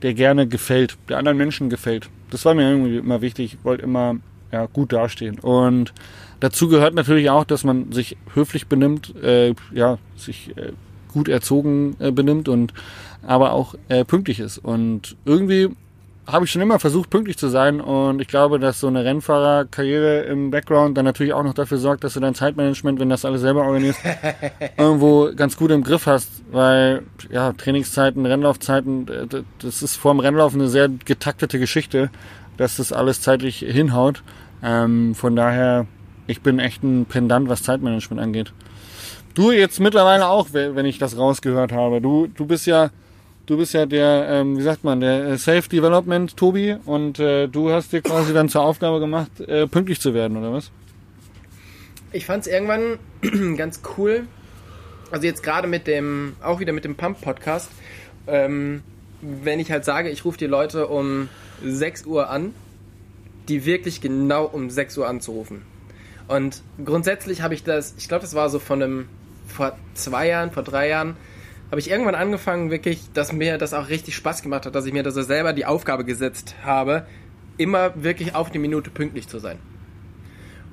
der 0.02 0.14
gerne 0.14 0.48
gefällt, 0.48 0.98
der 1.10 1.18
anderen 1.18 1.38
Menschen 1.38 1.70
gefällt. 1.70 2.10
Das 2.30 2.46
war 2.46 2.54
mir 2.54 2.70
irgendwie 2.70 2.98
immer 2.98 3.22
wichtig. 3.22 3.56
Ich 3.56 3.66
wollte 3.66 3.84
immer 3.84 4.18
ja, 4.52 4.66
gut 4.66 4.94
dastehen. 4.94 5.40
Und 5.40 5.94
dazu 6.40 6.68
gehört 6.68 6.94
natürlich 6.94 7.30
auch, 7.30 7.44
dass 7.44 7.64
man 7.64 7.92
sich 7.92 8.18
höflich 8.34 8.68
benimmt, 8.68 9.16
äh, 9.22 9.54
ja, 9.74 9.98
sich 10.16 10.56
äh, 10.58 10.72
gut 11.12 11.28
erzogen 11.28 11.96
äh, 12.00 12.12
benimmt 12.12 12.50
und 12.50 12.74
aber 13.24 13.54
auch 13.54 13.76
äh, 13.90 14.06
pünktlich 14.06 14.40
ist. 14.40 14.58
Und 14.58 15.16
irgendwie 15.26 15.70
habe 16.28 16.44
ich 16.44 16.52
schon 16.52 16.62
immer 16.62 16.78
versucht, 16.78 17.10
pünktlich 17.10 17.38
zu 17.38 17.48
sein. 17.48 17.80
Und 17.80 18.22
ich 18.22 18.28
glaube, 18.28 18.60
dass 18.60 18.82
so 18.82 18.88
eine 18.88 19.06
Rennfahrerkarriere 19.06 20.24
im 20.24 20.52
Background 20.52 20.98
dann 20.98 21.06
natürlich 21.06 21.34
auch 21.34 21.44
noch 21.44 21.54
dafür 21.54 21.78
sorgt, 21.78 22.04
dass 22.04 22.16
du 22.16 22.20
dein 22.20 22.36
Zeitmanagement, 22.36 23.00
wenn 23.00 23.10
das 23.10 23.24
alles 23.24 23.42
selber 23.42 23.64
organisierst, 23.64 24.02
irgendwo 24.78 25.32
ganz 25.36 25.56
gut 25.56 25.72
im 25.72 25.84
Griff 25.84 26.06
hast. 26.06 26.30
Weil, 26.52 27.04
ja, 27.30 27.54
Trainingszeiten, 27.54 28.26
Rennlaufzeiten, 28.26 29.08
äh, 29.08 29.44
das 29.60 29.82
ist 29.82 29.96
vor 29.96 30.14
dem 30.14 30.20
Rennlauf 30.20 30.54
eine 30.54 30.68
sehr 30.68 30.90
getaktete 30.90 31.60
Geschichte, 31.60 32.10
dass 32.58 32.76
das 32.76 32.92
alles 32.92 33.22
zeitlich 33.22 33.60
hinhaut. 33.60 34.22
Ähm, 34.62 35.16
von 35.16 35.36
daher, 35.36 35.88
ich 36.28 36.42
bin 36.42 36.60
echt 36.60 36.84
ein 36.84 37.06
Pendant, 37.06 37.48
was 37.48 37.64
Zeitmanagement 37.64 38.22
angeht. 38.22 38.52
Du 39.34 39.52
jetzt 39.52 39.80
mittlerweile 39.80 40.28
auch, 40.28 40.48
wenn 40.52 40.86
ich 40.86 40.98
das 40.98 41.18
rausgehört 41.18 41.72
habe. 41.72 42.02
Du, 42.02 42.28
du 42.28 42.46
bist 42.46 42.66
ja 42.66 42.90
Du 43.48 43.56
bist 43.56 43.74
ja 43.74 43.86
der, 43.86 44.28
ähm, 44.30 44.58
wie 44.58 44.62
sagt 44.62 44.84
man, 44.84 45.00
der 45.00 45.26
äh, 45.26 45.38
Safe 45.38 45.70
Development 45.70 46.36
Tobi 46.36 46.76
und 46.84 47.18
äh, 47.18 47.48
du 47.48 47.72
hast 47.72 47.94
dir 47.94 48.02
quasi 48.02 48.34
dann 48.34 48.50
zur 48.50 48.62
Aufgabe 48.62 49.00
gemacht, 49.00 49.40
äh, 49.40 49.68
pünktlich 49.68 50.02
zu 50.02 50.14
werden, 50.14 50.36
oder 50.36 50.52
was? 50.52 50.70
Ich 52.12 52.26
fand 52.26 52.46
es 52.46 52.52
irgendwann 52.52 53.00
ganz 53.56 53.80
cool. 53.98 54.28
Also 55.12 55.26
jetzt 55.26 55.44
gerade 55.44 55.66
mit 55.70 55.88
dem, 55.88 56.36
auch 56.44 56.60
wieder 56.60 56.74
mit 56.74 56.84
dem 56.84 56.96
Pump-Podcast, 56.96 57.72
ähm, 58.28 58.84
wenn 59.22 59.62
ich 59.62 59.72
halt 59.72 59.86
sage, 59.86 60.10
ich 60.10 60.26
rufe 60.26 60.38
die 60.38 60.46
Leute 60.46 60.88
um 60.88 61.30
6 61.64 62.06
Uhr 62.06 62.30
an, 62.30 62.54
die 63.48 63.66
wirklich 63.66 64.02
genau 64.02 64.44
um 64.44 64.70
6 64.70 64.98
Uhr 64.98 65.08
anzurufen. 65.08 65.62
Und 66.28 66.64
grundsätzlich 66.84 67.44
habe 67.44 67.54
ich 67.54 67.64
das, 67.64 67.96
ich 67.98 68.10
glaube, 68.10 68.24
das 68.24 68.36
war 68.36 68.50
so 68.50 68.60
von 68.60 68.84
einem, 68.84 69.08
vor 69.48 69.78
zwei 69.94 70.28
Jahren, 70.28 70.52
vor 70.52 70.64
drei 70.64 70.90
Jahren, 70.90 71.16
habe 71.70 71.80
ich 71.80 71.90
irgendwann 71.90 72.16
angefangen, 72.16 72.72
wirklich, 72.72 73.02
dass 73.14 73.34
mir 73.34 73.58
das 73.58 73.74
auch 73.74 73.90
richtig 73.90 74.16
Spaß 74.16 74.42
gemacht 74.42 74.66
hat, 74.66 74.76
dass 74.76 74.86
ich 74.86 74.94
mir 74.94 75.04
das 75.04 75.16
selber 75.16 75.54
die 75.54 75.66
Aufgabe 75.66 76.06
gesetzt 76.06 76.56
habe, 76.64 77.06
immer 77.58 77.92
wirklich 77.96 78.36
auf 78.36 78.52
die 78.52 78.60
Minute 78.60 78.90
pünktlich 78.90 79.28
zu 79.28 79.40
sein. 79.40 79.58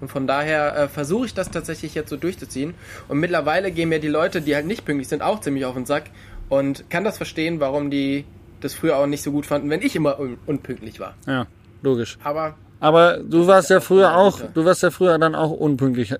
Und 0.00 0.08
von 0.08 0.26
daher 0.26 0.76
äh, 0.76 0.88
versuche 0.88 1.26
ich 1.26 1.34
das 1.34 1.50
tatsächlich 1.50 1.94
jetzt 1.94 2.10
so 2.10 2.16
durchzuziehen. 2.16 2.74
Und 3.08 3.18
mittlerweile 3.18 3.70
gehen 3.70 3.88
mir 3.88 4.00
die 4.00 4.08
Leute, 4.08 4.40
die 4.40 4.54
halt 4.54 4.66
nicht 4.66 4.84
pünktlich 4.84 5.08
sind, 5.08 5.22
auch 5.22 5.40
ziemlich 5.40 5.64
auf 5.64 5.74
den 5.74 5.86
Sack 5.86 6.04
und 6.48 6.88
kann 6.90 7.04
das 7.04 7.16
verstehen, 7.16 7.60
warum 7.60 7.90
die 7.90 8.24
das 8.60 8.74
früher 8.74 8.98
auch 8.98 9.06
nicht 9.06 9.22
so 9.22 9.32
gut 9.32 9.46
fanden, 9.46 9.70
wenn 9.70 9.82
ich 9.82 9.96
immer 9.96 10.18
un 10.18 10.38
unpünktlich 10.46 11.00
war. 11.00 11.14
Ja, 11.26 11.46
logisch. 11.82 12.18
Aber 12.22 12.54
aber 12.80 13.18
du 13.18 13.46
warst 13.46 13.70
ja 13.70 13.80
früher 13.80 14.14
auch, 14.14 14.40
du 14.52 14.64
warst 14.64 14.82
ja 14.82 14.90
früher 14.90 15.18
dann 15.18 15.34
auch 15.34 15.50
unpünktlich, 15.50 16.14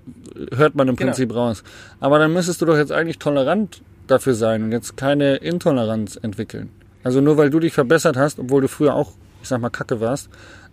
hört 0.55 0.73
man 0.73 0.87
im 0.87 0.95
genau. 0.95 1.11
Prinzip 1.11 1.35
raus. 1.35 1.63
Aber 1.99 2.17
dann 2.17 2.33
müsstest 2.33 2.61
du 2.61 2.65
doch 2.65 2.77
jetzt 2.77 2.91
eigentlich 2.91 3.19
tolerant 3.19 3.81
dafür 4.07 4.35
sein 4.35 4.63
und 4.63 4.71
jetzt 4.71 4.97
keine 4.97 5.37
Intoleranz 5.37 6.17
entwickeln. 6.21 6.69
Also 7.03 7.21
nur 7.21 7.37
weil 7.37 7.49
du 7.49 7.59
dich 7.59 7.73
verbessert 7.73 8.17
hast, 8.17 8.39
obwohl 8.39 8.61
du 8.61 8.67
früher 8.67 8.95
auch, 8.95 9.11
ich 9.41 9.47
sag 9.47 9.61
mal, 9.61 9.69
Kacke 9.69 9.99
warst, 9.99 10.29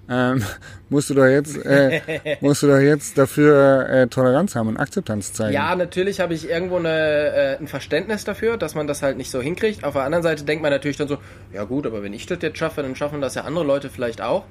ähm, 0.08 0.42
musst 0.88 1.10
du 1.10 1.14
doch 1.14 1.26
jetzt, 1.26 1.56
äh, 1.64 2.00
musst 2.40 2.62
du 2.62 2.66
doch 2.66 2.78
jetzt 2.78 3.18
dafür 3.18 3.88
äh, 3.88 4.06
Toleranz 4.08 4.56
haben 4.56 4.68
und 4.68 4.76
Akzeptanz 4.76 5.32
zeigen. 5.32 5.54
Ja, 5.54 5.74
natürlich 5.76 6.20
habe 6.20 6.34
ich 6.34 6.48
irgendwo 6.48 6.76
eine, 6.76 6.88
äh, 6.88 7.56
ein 7.58 7.68
Verständnis 7.68 8.24
dafür, 8.24 8.56
dass 8.56 8.74
man 8.74 8.86
das 8.86 9.02
halt 9.02 9.16
nicht 9.16 9.30
so 9.30 9.40
hinkriegt. 9.40 9.84
Auf 9.84 9.94
der 9.94 10.02
anderen 10.02 10.22
Seite 10.22 10.44
denkt 10.44 10.62
man 10.62 10.70
natürlich 10.70 10.96
dann 10.96 11.08
so, 11.08 11.18
ja 11.52 11.64
gut, 11.64 11.86
aber 11.86 12.02
wenn 12.02 12.12
ich 12.12 12.26
das 12.26 12.38
jetzt 12.42 12.58
schaffe, 12.58 12.82
dann 12.82 12.96
schaffen 12.96 13.20
das 13.20 13.34
ja 13.34 13.42
andere 13.42 13.64
Leute 13.64 13.90
vielleicht 13.90 14.20
auch. 14.20 14.44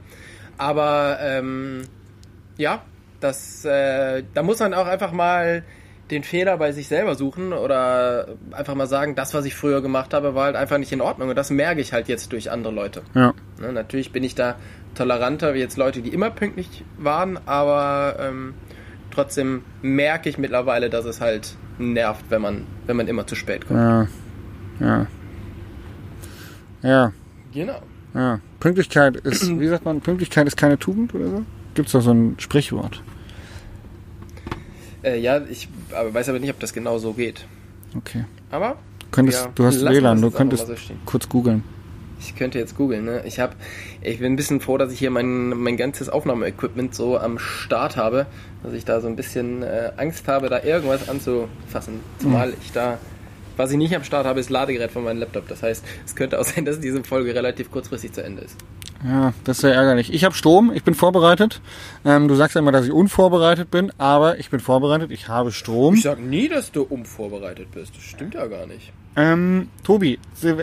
Aber 0.57 1.17
ähm, 1.21 1.81
ja, 2.57 2.83
das, 3.19 3.65
äh, 3.65 4.23
da 4.33 4.43
muss 4.43 4.59
man 4.59 4.73
auch 4.73 4.87
einfach 4.87 5.11
mal 5.11 5.63
den 6.11 6.23
Fehler 6.23 6.57
bei 6.57 6.71
sich 6.71 6.87
selber 6.87 7.15
suchen 7.15 7.53
oder 7.53 8.27
einfach 8.51 8.75
mal 8.75 8.87
sagen, 8.87 9.15
das, 9.15 9.33
was 9.33 9.45
ich 9.45 9.55
früher 9.55 9.81
gemacht 9.81 10.13
habe, 10.13 10.35
war 10.35 10.45
halt 10.45 10.55
einfach 10.55 10.77
nicht 10.77 10.91
in 10.91 11.01
Ordnung. 11.01 11.29
Und 11.29 11.35
das 11.35 11.49
merke 11.49 11.81
ich 11.81 11.93
halt 11.93 12.07
jetzt 12.07 12.31
durch 12.33 12.51
andere 12.51 12.73
Leute. 12.73 13.01
Ja. 13.15 13.33
Ne, 13.59 13.71
natürlich 13.71 14.11
bin 14.11 14.23
ich 14.23 14.35
da 14.35 14.55
toleranter 14.93 15.53
wie 15.53 15.59
jetzt 15.59 15.77
Leute, 15.77 16.01
die 16.01 16.09
immer 16.09 16.29
pünktlich 16.29 16.83
waren, 16.97 17.39
aber 17.45 18.17
ähm, 18.19 18.53
trotzdem 19.09 19.63
merke 19.81 20.29
ich 20.29 20.37
mittlerweile, 20.37 20.89
dass 20.89 21.05
es 21.05 21.21
halt 21.21 21.55
nervt, 21.77 22.25
wenn 22.29 22.41
man, 22.41 22.67
wenn 22.85 22.97
man 22.97 23.07
immer 23.07 23.25
zu 23.25 23.35
spät 23.35 23.67
kommt. 23.67 23.79
Ja. 23.79 24.07
Ja. 24.79 25.07
Ja. 26.83 27.13
Genau. 27.53 27.81
Ja. 28.13 28.39
Pünktlichkeit 28.59 29.15
ist, 29.17 29.59
wie 29.59 29.67
sagt 29.67 29.85
man, 29.85 30.01
Pünktlichkeit 30.01 30.45
ist 30.47 30.57
keine 30.57 30.77
Tugend 30.77 31.13
oder 31.15 31.27
so? 31.27 31.45
Gibt 31.73 31.87
es 31.87 31.93
da 31.93 32.01
so 32.01 32.11
ein 32.11 32.35
Sprichwort? 32.37 33.01
Äh, 35.03 35.19
ja, 35.19 35.41
ich 35.49 35.67
aber 35.93 36.13
weiß 36.13 36.29
aber 36.29 36.39
nicht, 36.39 36.49
ob 36.49 36.59
das 36.59 36.73
genau 36.73 36.97
so 36.97 37.13
geht. 37.13 37.45
Okay. 37.95 38.25
Aber 38.49 38.77
könntest, 39.11 39.45
ja, 39.45 39.51
du 39.53 39.65
hast 39.65 39.83
WLAN, 39.83 40.21
du 40.21 40.31
könntest 40.31 40.67
so 40.67 40.73
kurz 41.05 41.27
googeln. 41.29 41.63
Ich 42.19 42.35
könnte 42.35 42.59
jetzt 42.59 42.77
googeln, 42.77 43.05
ne? 43.05 43.23
Ich 43.25 43.39
habe, 43.39 43.55
ich 44.01 44.19
bin 44.19 44.33
ein 44.33 44.35
bisschen 44.35 44.61
froh, 44.61 44.77
dass 44.77 44.91
ich 44.91 44.99
hier 44.99 45.09
mein, 45.09 45.49
mein 45.49 45.75
ganzes 45.75 46.07
Aufnahmeequipment 46.07 46.93
so 46.93 47.17
am 47.17 47.39
Start 47.39 47.97
habe, 47.97 48.27
dass 48.61 48.73
ich 48.73 48.85
da 48.85 49.01
so 49.01 49.07
ein 49.07 49.15
bisschen 49.15 49.63
äh, 49.63 49.91
Angst 49.97 50.27
habe, 50.27 50.49
da 50.49 50.61
irgendwas 50.61 51.09
anzufassen. 51.09 52.01
Zumal 52.19 52.49
mhm. 52.49 52.53
ich 52.61 52.71
da, 52.71 52.99
was 53.57 53.71
ich 53.71 53.77
nicht 53.77 53.95
am 53.95 54.03
Start 54.03 54.25
habe, 54.25 54.39
ist 54.39 54.49
Ladegerät 54.49 54.91
von 54.91 55.03
meinem 55.03 55.19
Laptop. 55.19 55.47
Das 55.47 55.63
heißt, 55.63 55.83
es 56.05 56.15
könnte 56.15 56.39
auch 56.39 56.45
sein, 56.45 56.65
dass 56.65 56.79
diese 56.79 57.03
Folge 57.03 57.33
relativ 57.35 57.71
kurzfristig 57.71 58.13
zu 58.13 58.23
Ende 58.23 58.43
ist. 58.43 58.57
Ja, 59.03 59.33
das 59.45 59.57
ist 59.57 59.61
sehr 59.61 59.73
ärgerlich. 59.73 60.13
Ich 60.13 60.23
habe 60.23 60.35
Strom, 60.35 60.71
ich 60.73 60.83
bin 60.83 60.93
vorbereitet. 60.93 61.59
Ähm, 62.05 62.27
du 62.27 62.35
sagst 62.35 62.55
ja 62.55 62.61
immer, 62.61 62.71
dass 62.71 62.85
ich 62.85 62.91
unvorbereitet 62.91 63.71
bin, 63.71 63.91
aber 63.97 64.37
ich 64.37 64.51
bin 64.51 64.59
vorbereitet, 64.59 65.09
ich 65.09 65.27
habe 65.27 65.51
Strom. 65.51 65.95
Ich 65.95 66.03
sag 66.03 66.19
nie, 66.19 66.47
dass 66.47 66.71
du 66.71 66.83
unvorbereitet 66.83 67.71
bist. 67.71 67.95
Das 67.95 68.03
stimmt 68.03 68.35
ja 68.35 68.45
gar 68.45 68.67
nicht. 68.67 68.93
Ähm, 69.15 69.69
Tobi, 69.83 70.19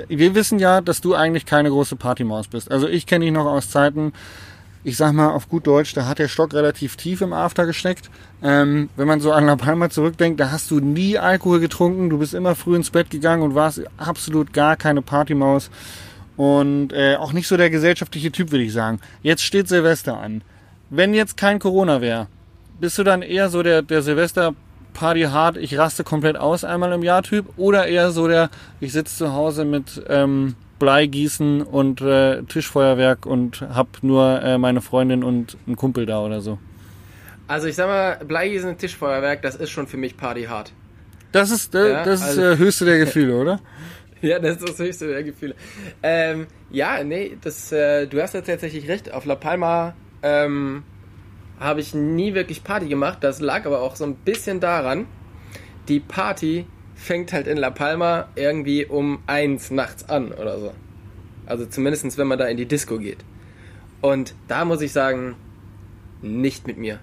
wir 0.09 0.35
wissen 0.35 0.59
ja, 0.59 0.81
dass 0.81 1.01
du 1.01 1.15
eigentlich 1.15 1.47
keine 1.47 1.69
große 1.69 1.97
Partymaus 1.97 2.49
bist. 2.49 2.71
Also 2.71 2.89
ich 2.89 3.07
kenne 3.07 3.25
dich 3.25 3.35
noch 3.35 3.45
aus 3.45 3.71
Zeiten, 3.71 4.13
ich 4.89 4.97
sag 4.97 5.13
mal 5.13 5.29
auf 5.29 5.51
gut 5.51 5.67
Deutsch, 5.67 5.93
da 5.93 6.07
hat 6.07 6.19
der 6.19 6.29
Stock 6.29 6.55
relativ 6.55 6.97
tief 6.97 7.21
im 7.21 7.35
After 7.35 7.67
gesteckt. 7.67 8.09
Ähm, 8.43 8.89
wenn 8.97 9.07
man 9.07 9.21
so 9.21 9.33
an 9.33 9.45
La 9.45 9.57
Palma 9.57 9.91
zurückdenkt, 9.91 10.41
da 10.41 10.51
hast 10.51 10.71
du 10.71 10.81
nie 10.81 11.19
Alkohol 11.19 11.61
getrunken, 11.61 12.09
du 12.09 12.19
bist 12.19 12.33
immer 12.33 12.55
früh 12.55 12.75
ins 12.75 12.91
Bett 12.91 13.11
gegangen 13.11 13.43
und 13.43 13.55
warst 13.55 13.83
absolut 13.99 14.55
gar 14.55 14.77
keine 14.77 15.03
Partymaus. 15.03 15.71
Und 16.39 16.93
äh, 16.95 17.17
auch 17.17 17.35
nicht 17.35 17.49
so 17.49 17.59
der 17.59 17.69
gesellschaftliche 17.69 18.33
Typ, 18.33 18.51
würde 18.51 18.65
ich 18.65 18.73
sagen. 18.73 19.01
Jetzt 19.23 19.43
steht 19.43 19.69
Silvester 19.69 20.19
an. 20.19 20.41
Wenn 20.89 21.13
jetzt 21.13 21.37
kein 21.37 21.59
Corona 21.59 22.01
wäre, 22.01 22.29
bist 22.81 22.97
du 22.97 23.05
dann 23.05 23.21
eher 23.21 23.51
so 23.51 23.63
der, 23.63 23.83
der 23.83 24.01
Silvester 24.01 24.55
Party 24.95 25.23
hart, 25.25 25.59
ich 25.59 25.77
raste 25.77 26.03
komplett 26.03 26.39
aus 26.39 26.65
einmal 26.65 26.93
im 26.93 27.03
Jahr 27.03 27.23
Typ 27.23 27.47
oder 27.59 27.87
eher 27.87 28.11
so 28.11 28.27
der, 28.27 28.49
ich 28.81 28.93
sitze 28.93 29.17
zu 29.17 29.33
Hause 29.35 29.67
mit 29.67 30.03
ähm, 30.09 30.55
Bleigießen 30.79 31.63
und 31.63 32.01
äh, 32.01 32.43
Tischfeuerwerk 32.43 33.27
und 33.27 33.63
hab 33.63 34.03
nur 34.03 34.43
äh, 34.43 34.59
meine 34.59 34.81
Freundin 34.81 35.25
und 35.25 35.57
einen 35.67 35.77
Kumpel 35.77 36.07
da 36.07 36.21
oder 36.21 36.41
so? 36.41 36.59
Also 37.47 37.67
ich 37.67 37.77
sag 37.77 37.89
mal, 37.89 38.25
Bleigießen 38.25 38.69
und 38.69 38.79
Tischfeuerwerk, 38.79 39.43
das 39.43 39.57
ist 39.57 39.71
schon 39.71 39.87
für 39.87 39.97
mich 39.97 40.17
Party 40.17 40.45
hart. 40.45 40.73
Das 41.33 41.51
ist, 41.51 41.75
äh, 41.75 41.93
ja, 41.93 42.05
das 42.05 42.23
also, 42.23 42.43
ist 42.43 42.59
äh, 42.59 42.59
höchste 42.59 42.85
der 42.85 42.99
Gefühle, 42.99 43.37
oder? 43.37 43.61
Ja, 44.21 44.41
das 44.41 44.57
ist 44.57 44.69
das 44.69 44.79
höchste 44.81 45.07
der 45.07 45.23
Gefühle. 45.23 45.55
Ähm, 46.03 46.49
ja, 46.71 47.05
nee, 47.05 47.37
das, 47.41 47.71
äh, 47.71 48.09
du 48.09 48.21
hast 48.21 48.35
ja 48.35 48.41
tatsächlich 48.41 48.89
recht. 48.89 49.13
Auf 49.13 49.25
La 49.27 49.37
Palma 49.37 49.95
ähm, 50.25 50.83
habe 51.61 51.81
ich 51.81 51.95
nie 51.95 52.35
wirklich 52.35 52.65
Party 52.65 52.89
gemacht. 52.89 53.19
Das 53.21 53.39
lag 53.41 53.65
aber 53.65 53.81
auch 53.81 53.95
so 53.95 54.03
ein 54.03 54.17
bisschen 54.17 54.59
daran, 54.59 55.07
die 55.87 56.01
Party 56.01 56.67
fängt 56.99 57.33
halt 57.33 57.47
in 57.47 57.57
La 57.57 57.71
Palma 57.71 58.29
irgendwie 58.35 58.85
um 58.85 59.21
eins 59.27 59.71
nachts 59.71 60.09
an 60.09 60.33
oder 60.33 60.59
so. 60.59 60.75
Also 61.47 61.65
zumindest 61.65 62.19
wenn 62.19 62.27
man 62.27 62.39
da 62.39 62.47
in 62.47 62.57
die 62.57 62.67
Disco 62.67 62.99
geht. 62.99 63.19
Und 64.01 64.35
da 64.49 64.65
muss 64.65 64.83
ich 64.83 64.93
sagen, 64.93 65.37
nicht 66.21 66.67
mit 66.67 66.77
mir. 66.77 66.99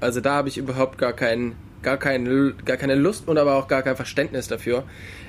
Also 0.00 0.20
da 0.20 0.34
habe 0.34 0.48
ich 0.48 0.56
überhaupt 0.56 0.96
gar 0.96 1.12
keinen 1.12 1.56
gar, 1.82 1.96
kein, 1.96 2.54
gar 2.64 2.76
keine 2.76 2.94
Lust 2.94 3.28
und 3.28 3.36
aber 3.36 3.56
auch 3.56 3.68
gar 3.68 3.82
kein 3.82 3.96
Verständnis 3.96 4.46
dafür. 4.46 4.84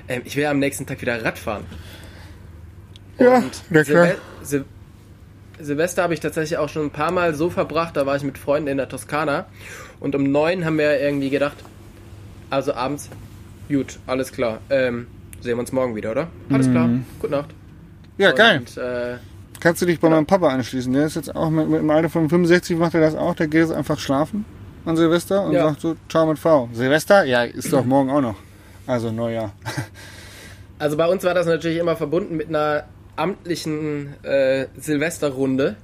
Ähm, 0.08 0.22
ich 0.24 0.36
will 0.36 0.46
am 0.46 0.60
nächsten 0.60 0.86
Tag 0.86 1.00
wieder 1.02 1.22
Radfahren. 1.24 1.64
Ja, 3.18 3.38
und 3.38 3.54
Silve 3.70 4.16
Sil 4.42 4.64
Silvester 5.60 6.02
habe 6.02 6.14
ich 6.14 6.20
tatsächlich 6.20 6.58
auch 6.58 6.68
schon 6.68 6.86
ein 6.86 6.90
paar 6.90 7.12
Mal 7.12 7.32
so 7.34 7.48
verbracht, 7.48 7.96
da 7.96 8.06
war 8.06 8.16
ich 8.16 8.24
mit 8.24 8.38
Freunden 8.38 8.66
in 8.66 8.76
der 8.76 8.88
Toskana 8.88 9.46
und 10.00 10.16
um 10.16 10.24
neun 10.24 10.64
haben 10.64 10.78
wir 10.78 10.98
irgendwie 11.00 11.30
gedacht, 11.30 11.56
also 12.50 12.74
abends, 12.74 13.08
gut, 13.68 13.98
alles 14.06 14.32
klar, 14.32 14.60
ähm, 14.70 15.06
sehen 15.40 15.56
wir 15.56 15.60
uns 15.60 15.72
morgen 15.72 15.94
wieder, 15.96 16.10
oder? 16.12 16.28
Alles 16.50 16.68
mhm. 16.68 16.72
klar, 16.72 16.90
gute 17.20 17.32
Nacht. 17.32 17.50
Ja, 18.18 18.32
geil. 18.32 18.58
Und, 18.60 18.76
äh, 18.76 19.16
Kannst 19.60 19.80
du 19.80 19.86
dich 19.86 19.98
bei 19.98 20.08
meinem 20.10 20.26
Papa 20.26 20.48
anschließen? 20.48 20.92
Der 20.92 21.06
ist 21.06 21.16
jetzt 21.16 21.34
auch 21.34 21.48
mit, 21.48 21.68
mit 21.68 21.80
dem 21.80 21.88
Alter 21.90 22.10
von 22.10 22.28
65 22.28 22.76
macht 22.76 22.94
er 22.94 23.00
das 23.00 23.14
auch. 23.14 23.34
Der 23.34 23.46
geht 23.48 23.62
jetzt 23.62 23.72
einfach 23.72 23.98
schlafen 23.98 24.44
an 24.84 24.96
Silvester 24.96 25.42
und 25.44 25.52
Ja. 25.52 25.68
sagt 25.68 25.80
so, 25.80 25.96
ciao 26.08 26.26
mit 26.26 26.38
V. 26.38 26.68
Silvester? 26.74 27.24
Ja, 27.24 27.44
ist 27.44 27.72
doch 27.72 27.84
morgen 27.84 28.10
auch 28.10 28.20
noch. 28.20 28.36
Also 28.86 29.10
Neujahr. 29.10 29.52
Also 30.76 30.96
bei 30.96 31.06
uns 31.06 31.22
war 31.22 31.34
das 31.34 31.46
natürlich 31.46 31.78
immer 31.78 31.94
verbunden 31.96 32.36
mit 32.36 32.48
einer 32.48 32.84
amtlichen 33.16 34.12
äh, 34.24 34.66
Silvesterrunde 34.76 35.76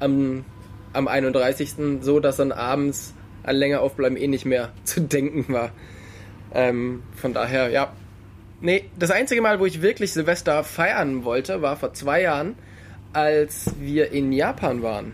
am, 0.00 0.44
am 0.92 1.06
31. 1.08 1.74
so, 2.00 2.18
dass 2.18 2.36
dann 2.36 2.50
abends 2.50 3.14
ein 3.44 3.54
länger 3.56 3.80
aufbleiben 3.80 4.18
eh 4.18 4.26
nicht 4.26 4.44
mehr 4.44 4.72
zu 4.84 5.00
denken 5.00 5.46
war. 5.52 5.70
Ähm, 6.54 7.02
von 7.14 7.32
daher, 7.34 7.70
ja. 7.70 7.92
Nee, 8.60 8.84
das 8.98 9.10
einzige 9.10 9.42
Mal, 9.42 9.60
wo 9.60 9.66
ich 9.66 9.82
wirklich 9.82 10.12
Silvester 10.12 10.64
feiern 10.64 11.24
wollte, 11.24 11.60
war 11.62 11.76
vor 11.76 11.92
zwei 11.92 12.22
Jahren, 12.22 12.54
als 13.12 13.70
wir 13.78 14.12
in 14.12 14.32
Japan 14.32 14.82
waren. 14.82 15.12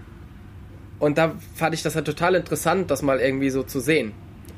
Und 1.00 1.18
da 1.18 1.32
fand 1.54 1.74
ich 1.74 1.82
das 1.82 1.96
halt 1.96 2.06
total 2.06 2.36
interessant, 2.36 2.90
das 2.90 3.02
mal 3.02 3.18
irgendwie 3.18 3.50
so 3.50 3.64
zu 3.64 3.80
sehen. 3.80 4.12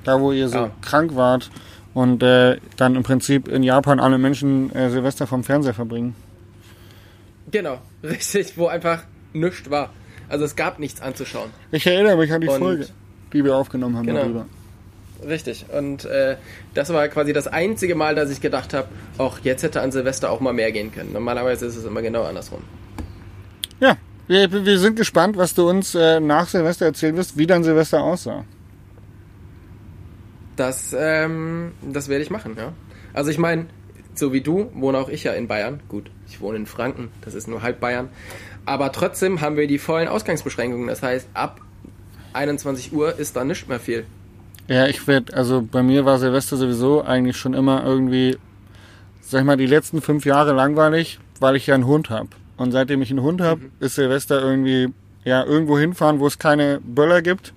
Da, 0.04 0.20
wo 0.20 0.32
ihr 0.32 0.48
so 0.48 0.58
Ja. 0.58 0.70
krank 0.82 1.16
wart 1.16 1.50
und 1.94 2.22
äh, 2.22 2.58
dann 2.76 2.96
im 2.96 3.02
Prinzip 3.02 3.48
in 3.48 3.62
Japan 3.62 3.98
alle 4.00 4.18
Menschen 4.18 4.70
äh, 4.74 4.90
Silvester 4.90 5.26
vom 5.26 5.42
Fernseher 5.44 5.72
verbringen. 5.72 6.14
Genau, 7.50 7.78
richtig, 8.02 8.58
wo 8.58 8.66
einfach 8.66 9.04
nichts 9.32 9.70
war. 9.70 9.90
Also 10.28 10.44
es 10.44 10.56
gab 10.56 10.78
nichts 10.78 11.00
anzuschauen. 11.00 11.50
Ich 11.70 11.86
erinnere 11.86 12.16
mich 12.16 12.32
an 12.32 12.40
die 12.42 12.48
Und- 12.48 12.58
Folge, 12.58 12.88
die 13.32 13.44
wir 13.44 13.56
aufgenommen 13.56 13.96
haben 13.96 14.06
Genau. 14.06 14.20
darüber. 14.22 14.46
Richtig. 15.26 15.66
Und 15.72 16.04
äh, 16.04 16.36
das 16.74 16.92
war 16.92 17.06
quasi 17.08 17.32
das 17.32 17.46
einzige 17.46 17.94
Mal, 17.94 18.14
dass 18.14 18.30
ich 18.30 18.40
gedacht 18.40 18.74
habe, 18.74 18.88
auch 19.18 19.38
jetzt 19.42 19.62
hätte 19.62 19.80
an 19.80 19.92
Silvester 19.92 20.30
auch 20.30 20.40
mal 20.40 20.52
mehr 20.52 20.72
gehen 20.72 20.92
können. 20.92 21.12
Normalerweise 21.12 21.66
ist 21.66 21.76
es 21.76 21.84
immer 21.84 22.02
genau 22.02 22.24
andersrum. 22.24 22.62
Ja, 23.80 23.96
wir, 24.26 24.50
wir 24.64 24.78
sind 24.78 24.96
gespannt, 24.96 25.36
was 25.36 25.54
du 25.54 25.68
uns 25.68 25.94
äh, 25.94 26.20
nach 26.20 26.48
Silvester 26.48 26.86
erzählen 26.86 27.16
wirst, 27.16 27.36
wie 27.36 27.46
dein 27.46 27.64
Silvester 27.64 28.02
aussah. 28.02 28.44
Das, 30.56 30.94
ähm, 30.96 31.72
das 31.82 32.08
werde 32.08 32.22
ich 32.22 32.30
machen, 32.30 32.54
ja. 32.56 32.72
Also 33.12 33.30
ich 33.30 33.38
meine, 33.38 33.66
so 34.14 34.32
wie 34.32 34.40
du, 34.40 34.70
wohne 34.74 34.98
auch 34.98 35.08
ich 35.08 35.24
ja 35.24 35.32
in 35.32 35.48
Bayern. 35.48 35.80
Gut, 35.88 36.10
ich 36.28 36.40
wohne 36.40 36.58
in 36.58 36.66
Franken, 36.66 37.10
das 37.22 37.34
ist 37.34 37.48
nur 37.48 37.62
halb 37.62 37.80
Bayern. 37.80 38.08
Aber 38.64 38.92
trotzdem 38.92 39.40
haben 39.40 39.56
wir 39.56 39.66
die 39.66 39.78
vollen 39.78 40.08
Ausgangsbeschränkungen. 40.08 40.86
Das 40.86 41.02
heißt, 41.02 41.28
ab 41.34 41.60
21 42.32 42.92
Uhr 42.92 43.18
ist 43.18 43.36
da 43.36 43.44
nicht 43.44 43.68
mehr 43.68 43.80
viel. 43.80 44.06
Ja, 44.66 44.86
ich 44.86 45.06
werde, 45.06 45.34
also 45.36 45.62
bei 45.62 45.82
mir 45.82 46.04
war 46.04 46.18
Silvester 46.18 46.56
sowieso 46.56 47.02
eigentlich 47.02 47.36
schon 47.36 47.52
immer 47.52 47.84
irgendwie, 47.84 48.38
sag 49.20 49.40
ich 49.40 49.46
mal, 49.46 49.56
die 49.56 49.66
letzten 49.66 50.00
fünf 50.00 50.24
Jahre 50.24 50.52
langweilig, 50.52 51.18
weil 51.38 51.56
ich 51.56 51.66
ja 51.66 51.74
einen 51.74 51.86
Hund 51.86 52.08
habe. 52.08 52.28
Und 52.56 52.72
seitdem 52.72 53.02
ich 53.02 53.10
einen 53.10 53.22
Hund 53.22 53.40
habe, 53.40 53.62
ist 53.80 53.96
Silvester 53.96 54.40
irgendwie, 54.40 54.88
ja, 55.24 55.44
irgendwo 55.44 55.78
hinfahren, 55.78 56.20
wo 56.20 56.26
es 56.26 56.38
keine 56.38 56.80
Böller 56.80 57.20
gibt. 57.20 57.52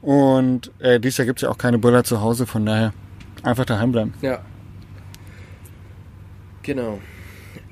Und 0.00 0.70
äh, 0.78 1.00
dieses 1.00 1.18
Jahr 1.18 1.26
gibt 1.26 1.40
es 1.40 1.42
ja 1.42 1.50
auch 1.50 1.58
keine 1.58 1.78
Böller 1.78 2.04
zu 2.04 2.20
Hause, 2.20 2.46
von 2.46 2.64
daher 2.64 2.94
einfach 3.42 3.64
daheim 3.64 3.92
bleiben. 3.92 4.14
Ja. 4.22 4.40
Genau. 6.62 6.98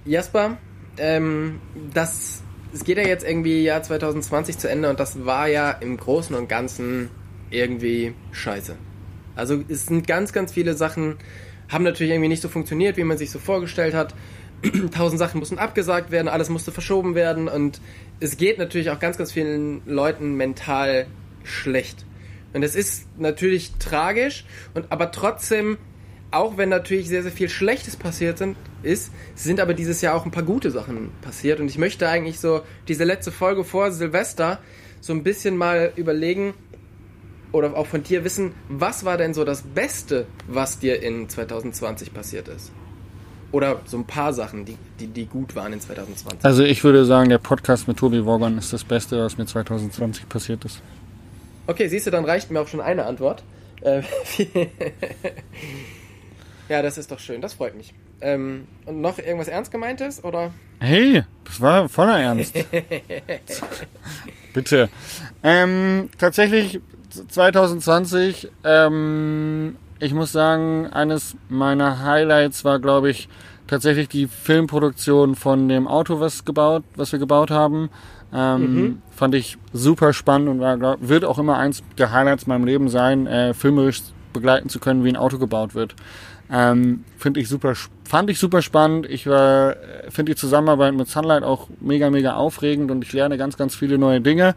Jasper, 0.04 0.58
ähm, 0.98 1.60
das, 1.92 2.42
es 2.72 2.84
geht 2.84 2.98
ja 2.98 3.04
jetzt 3.04 3.26
irgendwie 3.26 3.62
Jahr 3.62 3.82
2020 3.82 4.58
zu 4.58 4.68
Ende 4.68 4.90
und 4.90 5.00
das 5.00 5.24
war 5.24 5.48
ja 5.48 5.70
im 5.70 5.96
Großen 5.96 6.34
und 6.36 6.48
Ganzen 6.48 7.10
irgendwie 7.50 8.14
scheiße. 8.32 8.76
Also 9.36 9.62
es 9.68 9.86
sind 9.86 10.06
ganz, 10.06 10.32
ganz 10.32 10.52
viele 10.52 10.74
Sachen, 10.74 11.16
haben 11.68 11.84
natürlich 11.84 12.12
irgendwie 12.12 12.28
nicht 12.28 12.42
so 12.42 12.48
funktioniert, 12.48 12.96
wie 12.96 13.04
man 13.04 13.18
sich 13.18 13.30
so 13.30 13.38
vorgestellt 13.38 13.94
hat. 13.94 14.14
Tausend 14.92 15.18
Sachen 15.18 15.40
mussten 15.40 15.58
abgesagt 15.58 16.10
werden, 16.10 16.28
alles 16.28 16.48
musste 16.48 16.72
verschoben 16.72 17.14
werden 17.14 17.48
und 17.48 17.80
es 18.20 18.36
geht 18.36 18.58
natürlich 18.58 18.90
auch 18.90 19.00
ganz, 19.00 19.18
ganz 19.18 19.32
vielen 19.32 19.82
Leuten 19.86 20.34
mental 20.34 21.06
schlecht. 21.42 22.04
Und 22.52 22.62
es 22.62 22.76
ist 22.76 23.06
natürlich 23.18 23.72
tragisch, 23.80 24.44
und 24.74 24.90
aber 24.90 25.10
trotzdem, 25.10 25.76
auch 26.30 26.56
wenn 26.56 26.68
natürlich 26.68 27.08
sehr, 27.08 27.22
sehr 27.22 27.32
viel 27.32 27.48
Schlechtes 27.48 27.96
passiert 27.96 28.38
sind, 28.38 28.56
ist, 28.82 29.12
sind 29.34 29.60
aber 29.60 29.74
dieses 29.74 30.00
Jahr 30.00 30.14
auch 30.14 30.24
ein 30.24 30.30
paar 30.30 30.44
gute 30.44 30.70
Sachen 30.70 31.10
passiert. 31.20 31.58
Und 31.58 31.68
ich 31.68 31.78
möchte 31.78 32.08
eigentlich 32.08 32.38
so 32.38 32.62
diese 32.86 33.04
letzte 33.04 33.32
Folge 33.32 33.64
vor 33.64 33.90
Silvester 33.90 34.60
so 35.00 35.12
ein 35.12 35.22
bisschen 35.22 35.56
mal 35.56 35.92
überlegen 35.96 36.54
oder 37.54 37.76
auch 37.76 37.86
von 37.86 38.02
dir 38.02 38.24
wissen, 38.24 38.52
was 38.68 39.04
war 39.04 39.16
denn 39.16 39.32
so 39.32 39.44
das 39.44 39.62
Beste, 39.62 40.26
was 40.48 40.80
dir 40.80 41.00
in 41.00 41.28
2020 41.28 42.12
passiert 42.12 42.48
ist? 42.48 42.72
Oder 43.52 43.80
so 43.84 43.96
ein 43.96 44.06
paar 44.06 44.32
Sachen, 44.32 44.64
die, 44.64 44.76
die, 44.98 45.06
die 45.06 45.26
gut 45.26 45.54
waren 45.54 45.72
in 45.72 45.80
2020. 45.80 46.44
Also 46.44 46.64
ich 46.64 46.82
würde 46.82 47.04
sagen, 47.04 47.28
der 47.28 47.38
Podcast 47.38 47.86
mit 47.86 47.96
Tobi 47.96 48.26
Wogon 48.26 48.58
ist 48.58 48.72
das 48.72 48.82
Beste, 48.82 49.24
was 49.24 49.38
mir 49.38 49.46
2020 49.46 50.28
passiert 50.28 50.64
ist. 50.64 50.82
Okay, 51.68 51.86
siehst 51.86 52.08
du, 52.08 52.10
dann 52.10 52.24
reicht 52.24 52.50
mir 52.50 52.60
auch 52.60 52.66
schon 52.66 52.80
eine 52.80 53.06
Antwort. 53.06 53.44
Äh, 53.82 54.02
ja, 56.68 56.82
das 56.82 56.98
ist 56.98 57.12
doch 57.12 57.20
schön, 57.20 57.40
das 57.40 57.54
freut 57.54 57.76
mich. 57.76 57.94
Ähm, 58.20 58.66
und 58.84 59.00
noch 59.00 59.18
irgendwas 59.18 59.46
ernst 59.46 59.70
gemeintes 59.70 60.24
oder? 60.24 60.52
Hey, 60.80 61.22
das 61.44 61.60
war 61.60 61.88
voller 61.88 62.18
Ernst. 62.18 62.52
Bitte. 64.52 64.88
Ähm, 65.44 66.10
tatsächlich 66.18 66.80
2020, 67.28 68.50
ähm, 68.64 69.76
ich 70.00 70.14
muss 70.14 70.32
sagen, 70.32 70.88
eines 70.92 71.36
meiner 71.48 72.02
Highlights 72.02 72.64
war, 72.64 72.78
glaube 72.78 73.10
ich, 73.10 73.28
tatsächlich 73.66 74.08
die 74.08 74.26
Filmproduktion 74.26 75.34
von 75.34 75.68
dem 75.68 75.86
Auto, 75.88 76.20
was 76.20 76.44
gebaut, 76.44 76.84
was 76.96 77.12
wir 77.12 77.18
gebaut 77.18 77.50
haben. 77.50 77.90
Ähm, 78.32 79.02
Fand 79.10 79.34
ich 79.34 79.58
super 79.72 80.12
spannend 80.12 80.48
und 80.48 80.60
war, 80.60 80.76
glaub, 80.76 80.98
wird 81.00 81.24
auch 81.24 81.38
immer 81.38 81.56
eins 81.56 81.82
der 81.98 82.10
Highlights 82.10 82.44
in 82.44 82.48
meinem 82.50 82.64
Leben 82.64 82.88
sein, 82.88 83.26
äh, 83.26 83.54
filmerisch 83.54 84.02
begleiten 84.32 84.68
zu 84.68 84.80
können, 84.80 85.04
wie 85.04 85.08
ein 85.08 85.16
Auto 85.16 85.38
gebaut 85.38 85.74
wird. 85.74 85.94
Ähm, 86.50 87.04
finde 87.16 87.40
ich 87.40 87.48
super, 87.48 87.74
fand 88.04 88.28
ich 88.28 88.38
super 88.38 88.60
spannend. 88.60 89.06
Ich 89.08 89.26
war, 89.26 89.70
äh, 89.70 90.10
finde 90.10 90.32
die 90.32 90.36
Zusammenarbeit 90.36 90.94
mit 90.94 91.08
Sunlight 91.08 91.42
auch 91.42 91.68
mega, 91.80 92.10
mega 92.10 92.34
aufregend 92.34 92.90
und 92.90 93.02
ich 93.02 93.12
lerne 93.12 93.38
ganz, 93.38 93.56
ganz 93.56 93.74
viele 93.74 93.98
neue 93.98 94.20
Dinge. 94.20 94.54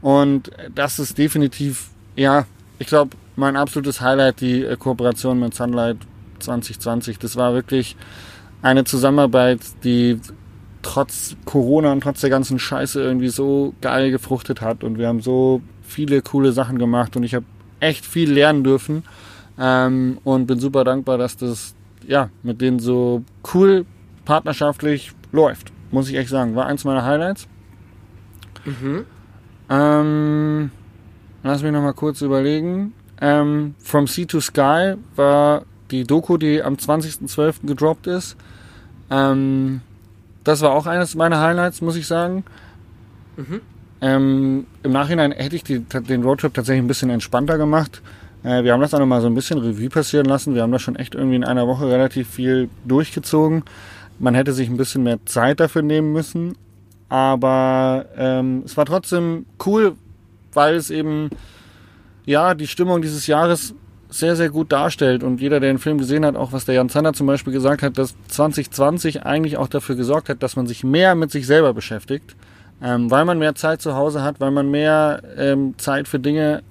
Und 0.00 0.50
das 0.74 0.98
ist 0.98 1.18
definitiv, 1.18 1.88
ja, 2.16 2.46
ich 2.78 2.86
glaube, 2.86 3.16
mein 3.36 3.56
absolutes 3.56 4.00
Highlight, 4.00 4.40
die 4.40 4.64
äh, 4.64 4.76
Kooperation 4.76 5.38
mit 5.40 5.54
Sunlight 5.54 5.98
2020. 6.40 7.18
Das 7.18 7.36
war 7.36 7.54
wirklich 7.54 7.96
eine 8.62 8.84
Zusammenarbeit, 8.84 9.60
die 9.84 10.20
trotz 10.82 11.36
Corona 11.44 11.92
und 11.92 12.02
trotz 12.02 12.20
der 12.20 12.30
ganzen 12.30 12.58
Scheiße 12.58 13.00
irgendwie 13.00 13.28
so 13.28 13.74
geil 13.80 14.10
gefruchtet 14.10 14.60
hat 14.60 14.84
und 14.84 14.98
wir 14.98 15.08
haben 15.08 15.20
so 15.20 15.60
viele 15.82 16.22
coole 16.22 16.52
Sachen 16.52 16.78
gemacht 16.78 17.16
und 17.16 17.24
ich 17.24 17.34
habe 17.34 17.44
echt 17.80 18.06
viel 18.06 18.32
lernen 18.32 18.64
dürfen 18.64 19.02
ähm, 19.58 20.18
und 20.24 20.46
bin 20.46 20.60
super 20.60 20.84
dankbar, 20.84 21.18
dass 21.18 21.36
das 21.36 21.74
ja 22.06 22.30
mit 22.42 22.60
denen 22.60 22.78
so 22.78 23.22
cool 23.54 23.86
partnerschaftlich 24.24 25.12
läuft, 25.32 25.72
muss 25.90 26.08
ich 26.08 26.16
echt 26.16 26.30
sagen. 26.30 26.54
War 26.54 26.66
eins 26.66 26.84
meiner 26.84 27.04
Highlights. 27.04 27.48
Mhm. 28.64 29.04
Ähm, 29.70 30.70
lass 31.42 31.62
mich 31.62 31.72
noch 31.72 31.82
mal 31.82 31.92
kurz 31.92 32.22
überlegen. 32.22 32.94
Ähm, 33.20 33.74
From 33.78 34.06
Sea 34.06 34.26
to 34.26 34.40
Sky 34.40 34.94
war 35.16 35.62
die 35.90 36.04
Doku, 36.04 36.36
die 36.36 36.62
am 36.62 36.74
20.12. 36.74 37.66
gedroppt 37.66 38.06
ist. 38.06 38.36
Ähm, 39.10 39.80
das 40.44 40.60
war 40.62 40.72
auch 40.72 40.86
eines 40.86 41.14
meiner 41.14 41.40
Highlights, 41.40 41.80
muss 41.80 41.96
ich 41.96 42.06
sagen. 42.06 42.44
Mhm. 43.36 43.60
Ähm, 44.00 44.66
Im 44.82 44.92
Nachhinein 44.92 45.32
hätte 45.32 45.56
ich 45.56 45.64
die, 45.64 45.80
den 45.80 46.22
Roadtrip 46.22 46.54
tatsächlich 46.54 46.84
ein 46.84 46.88
bisschen 46.88 47.10
entspannter 47.10 47.58
gemacht. 47.58 48.02
Äh, 48.44 48.62
wir 48.62 48.72
haben 48.72 48.80
das 48.80 48.94
auch 48.94 49.00
noch 49.00 49.06
mal 49.06 49.20
so 49.20 49.26
ein 49.26 49.34
bisschen 49.34 49.58
Revue 49.58 49.88
passieren 49.88 50.26
lassen. 50.26 50.54
Wir 50.54 50.62
haben 50.62 50.72
das 50.72 50.82
schon 50.82 50.96
echt 50.96 51.14
irgendwie 51.14 51.36
in 51.36 51.44
einer 51.44 51.66
Woche 51.66 51.88
relativ 51.88 52.28
viel 52.28 52.68
durchgezogen. 52.84 53.64
Man 54.18 54.34
hätte 54.34 54.52
sich 54.52 54.68
ein 54.68 54.76
bisschen 54.76 55.02
mehr 55.02 55.18
Zeit 55.26 55.60
dafür 55.60 55.82
nehmen 55.82 56.12
müssen. 56.12 56.56
Aber 57.08 58.06
ähm, 58.16 58.62
es 58.64 58.76
war 58.76 58.84
trotzdem 58.84 59.46
cool, 59.64 59.96
weil 60.52 60.74
es 60.74 60.90
eben 60.90 61.30
ja 62.26 62.54
die 62.54 62.66
Stimmung 62.66 63.00
dieses 63.00 63.26
Jahres 63.26 63.74
sehr, 64.10 64.36
sehr 64.36 64.50
gut 64.50 64.72
darstellt. 64.72 65.22
Und 65.22 65.40
jeder, 65.40 65.60
der 65.60 65.72
den 65.72 65.78
Film 65.78 65.98
gesehen 65.98 66.24
hat, 66.24 66.36
auch 66.36 66.52
was 66.52 66.64
der 66.64 66.74
Jan 66.74 66.88
Zander 66.88 67.12
zum 67.12 67.26
Beispiel 67.26 67.52
gesagt 67.52 67.82
hat, 67.82 67.98
dass 67.98 68.14
2020 68.28 69.24
eigentlich 69.24 69.56
auch 69.56 69.68
dafür 69.68 69.96
gesorgt 69.96 70.28
hat, 70.28 70.42
dass 70.42 70.56
man 70.56 70.66
sich 70.66 70.84
mehr 70.84 71.14
mit 71.14 71.30
sich 71.30 71.46
selber 71.46 71.74
beschäftigt. 71.74 72.36
Ähm, 72.80 73.10
weil 73.10 73.24
man 73.24 73.38
mehr 73.38 73.54
Zeit 73.56 73.82
zu 73.82 73.94
Hause 73.94 74.22
hat, 74.22 74.40
weil 74.40 74.52
man 74.52 74.70
mehr 74.70 75.20
ähm, 75.36 75.74
Zeit 75.78 76.06
für 76.06 76.20
Dinge 76.20 76.62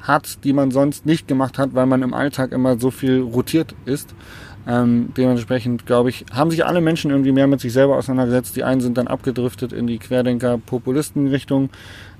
hat, 0.00 0.44
die 0.44 0.52
man 0.52 0.70
sonst 0.70 1.06
nicht 1.06 1.28
gemacht 1.28 1.58
hat, 1.58 1.74
weil 1.74 1.86
man 1.86 2.02
im 2.02 2.14
Alltag 2.14 2.52
immer 2.52 2.78
so 2.78 2.90
viel 2.90 3.20
rotiert 3.20 3.74
ist. 3.84 4.14
Ähm, 4.68 5.12
dementsprechend, 5.16 5.86
glaube 5.86 6.10
ich, 6.10 6.24
haben 6.32 6.50
sich 6.50 6.66
alle 6.66 6.80
Menschen 6.80 7.12
irgendwie 7.12 7.30
mehr 7.30 7.46
mit 7.46 7.60
sich 7.60 7.72
selber 7.72 7.96
auseinandergesetzt. 7.96 8.56
Die 8.56 8.64
einen 8.64 8.80
sind 8.80 8.98
dann 8.98 9.06
abgedriftet 9.06 9.72
in 9.72 9.86
die 9.86 9.98
Querdenker-Populisten-Richtung. 9.98 11.70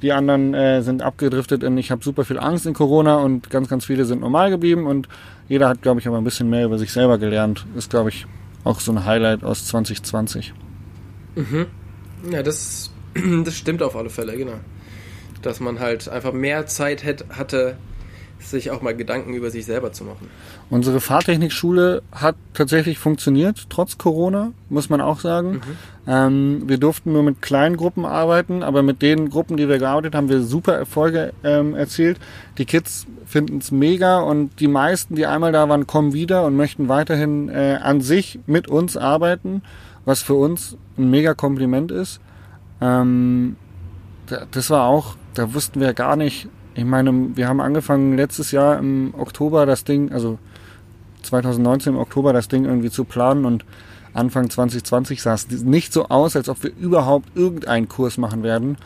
Die 0.00 0.12
anderen 0.12 0.54
äh, 0.54 0.82
sind 0.82 1.02
abgedriftet 1.02 1.64
in, 1.64 1.76
ich 1.76 1.90
habe 1.90 2.04
super 2.04 2.24
viel 2.24 2.38
Angst 2.38 2.64
in 2.66 2.74
Corona 2.74 3.16
und 3.16 3.50
ganz, 3.50 3.68
ganz 3.68 3.84
viele 3.84 4.04
sind 4.04 4.20
normal 4.20 4.50
geblieben. 4.50 4.86
Und 4.86 5.08
jeder 5.48 5.68
hat, 5.68 5.82
glaube 5.82 5.98
ich, 5.98 6.06
aber 6.06 6.18
ein 6.18 6.24
bisschen 6.24 6.48
mehr 6.48 6.66
über 6.66 6.78
sich 6.78 6.92
selber 6.92 7.18
gelernt. 7.18 7.66
Ist, 7.74 7.90
glaube 7.90 8.10
ich, 8.10 8.26
auch 8.62 8.78
so 8.78 8.92
ein 8.92 9.04
Highlight 9.04 9.42
aus 9.42 9.66
2020. 9.66 10.54
Ja, 12.30 12.44
das, 12.44 12.92
das 13.44 13.56
stimmt 13.56 13.82
auf 13.82 13.96
alle 13.96 14.10
Fälle, 14.10 14.36
genau. 14.36 14.60
Dass 15.42 15.58
man 15.58 15.80
halt 15.80 16.08
einfach 16.08 16.32
mehr 16.32 16.66
Zeit 16.66 17.02
hätt, 17.02 17.24
hatte, 17.30 17.76
sich 18.40 18.70
auch 18.70 18.82
mal 18.82 18.94
Gedanken 18.94 19.34
über 19.34 19.50
sich 19.50 19.64
selber 19.66 19.92
zu 19.92 20.04
machen. 20.04 20.28
Unsere 20.70 21.00
Fahrtechnikschule 21.00 22.02
hat 22.12 22.36
tatsächlich 22.54 22.98
funktioniert, 22.98 23.66
trotz 23.70 23.98
Corona, 23.98 24.52
muss 24.68 24.88
man 24.90 25.00
auch 25.00 25.20
sagen. 25.20 25.60
Ähm, 26.06 26.62
wir 26.66 26.78
durften 26.78 27.12
nur 27.12 27.22
mit 27.22 27.42
kleinen 27.42 27.76
Gruppen 27.76 28.04
arbeiten, 28.04 28.62
aber 28.62 28.82
mit 28.82 29.02
den 29.02 29.30
Gruppen, 29.30 29.56
die 29.56 29.68
wir 29.68 29.78
gearbeitet 29.78 30.14
haben, 30.14 30.28
wir 30.28 30.42
super 30.42 30.74
Erfolge 30.74 31.32
ähm, 31.42 31.74
erzielt. 31.74 32.18
Die 32.58 32.64
Kids 32.64 33.06
finden 33.24 33.58
es 33.58 33.72
mega 33.72 34.20
und 34.20 34.60
die 34.60 34.68
meisten, 34.68 35.16
die 35.16 35.26
einmal 35.26 35.50
da 35.52 35.68
waren, 35.68 35.86
kommen 35.86 36.12
wieder 36.12 36.44
und 36.44 36.56
möchten 36.56 36.88
weiterhin 36.88 37.48
äh, 37.48 37.78
an 37.82 38.00
sich 38.00 38.38
mit 38.46 38.68
uns 38.68 38.96
arbeiten, 38.96 39.62
was 40.04 40.22
für 40.22 40.34
uns 40.34 40.76
ein 40.96 41.10
mega 41.10 41.34
Kompliment 41.34 41.90
ist. 41.90 42.20
Ähm, 42.80 43.56
da- 44.26 44.46
das 44.50 44.70
war 44.70 44.84
auch, 44.86 45.16
da 45.34 45.52
wussten 45.54 45.80
wir 45.80 45.92
gar 45.94 46.14
nicht. 46.16 46.48
Ich 46.76 46.84
meine, 46.84 47.36
wir 47.36 47.48
haben 47.48 47.60
angefangen 47.60 48.16
letztes 48.16 48.50
Jahr 48.52 48.78
im 48.78 49.14
Oktober 49.16 49.64
das 49.64 49.84
Ding, 49.84 50.12
also 50.12 50.38
2019 51.22 51.94
im 51.94 51.98
Oktober 51.98 52.34
das 52.34 52.48
Ding 52.48 52.66
irgendwie 52.66 52.90
zu 52.90 53.04
planen 53.04 53.46
und 53.46 53.64
Anfang 54.12 54.50
2020 54.50 55.22
sah 55.22 55.34
es 55.34 55.48
nicht 55.48 55.92
so 55.92 56.08
aus, 56.08 56.36
als 56.36 56.48
ob 56.48 56.62
wir 56.62 56.72
überhaupt 56.76 57.34
irgendeinen 57.34 57.88
Kurs 57.88 58.18
machen 58.18 58.42
werden. 58.42 58.76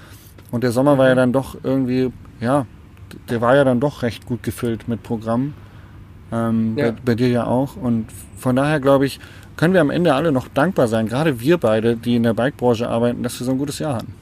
Und 0.50 0.62
der 0.64 0.72
Sommer 0.72 0.98
war 0.98 1.08
ja 1.08 1.14
dann 1.14 1.32
doch 1.32 1.56
irgendwie, 1.62 2.12
ja, 2.40 2.66
der 3.28 3.40
war 3.40 3.56
ja 3.56 3.64
dann 3.64 3.80
doch 3.80 4.02
recht 4.02 4.24
gut 4.26 4.42
gefüllt 4.42 4.88
mit 4.88 5.02
Programmen. 5.02 5.54
Ähm, 6.32 6.74
Ja. 6.76 6.92
bei, 6.92 6.96
bei 7.04 7.14
dir 7.16 7.28
ja 7.28 7.46
auch. 7.46 7.76
Und 7.76 8.06
von 8.36 8.54
daher 8.56 8.78
glaube 8.80 9.06
ich, 9.06 9.20
können 9.56 9.74
wir 9.74 9.80
am 9.80 9.90
Ende 9.90 10.14
alle 10.14 10.32
noch 10.32 10.48
dankbar 10.48 10.88
sein, 10.88 11.08
gerade 11.08 11.40
wir 11.40 11.58
beide, 11.58 11.96
die 11.96 12.16
in 12.16 12.22
der 12.22 12.34
Bikebranche 12.34 12.88
arbeiten, 12.88 13.22
dass 13.22 13.38
wir 13.38 13.44
so 13.44 13.52
ein 13.52 13.58
gutes 13.58 13.78
Jahr 13.80 13.96
hatten. 13.96 14.14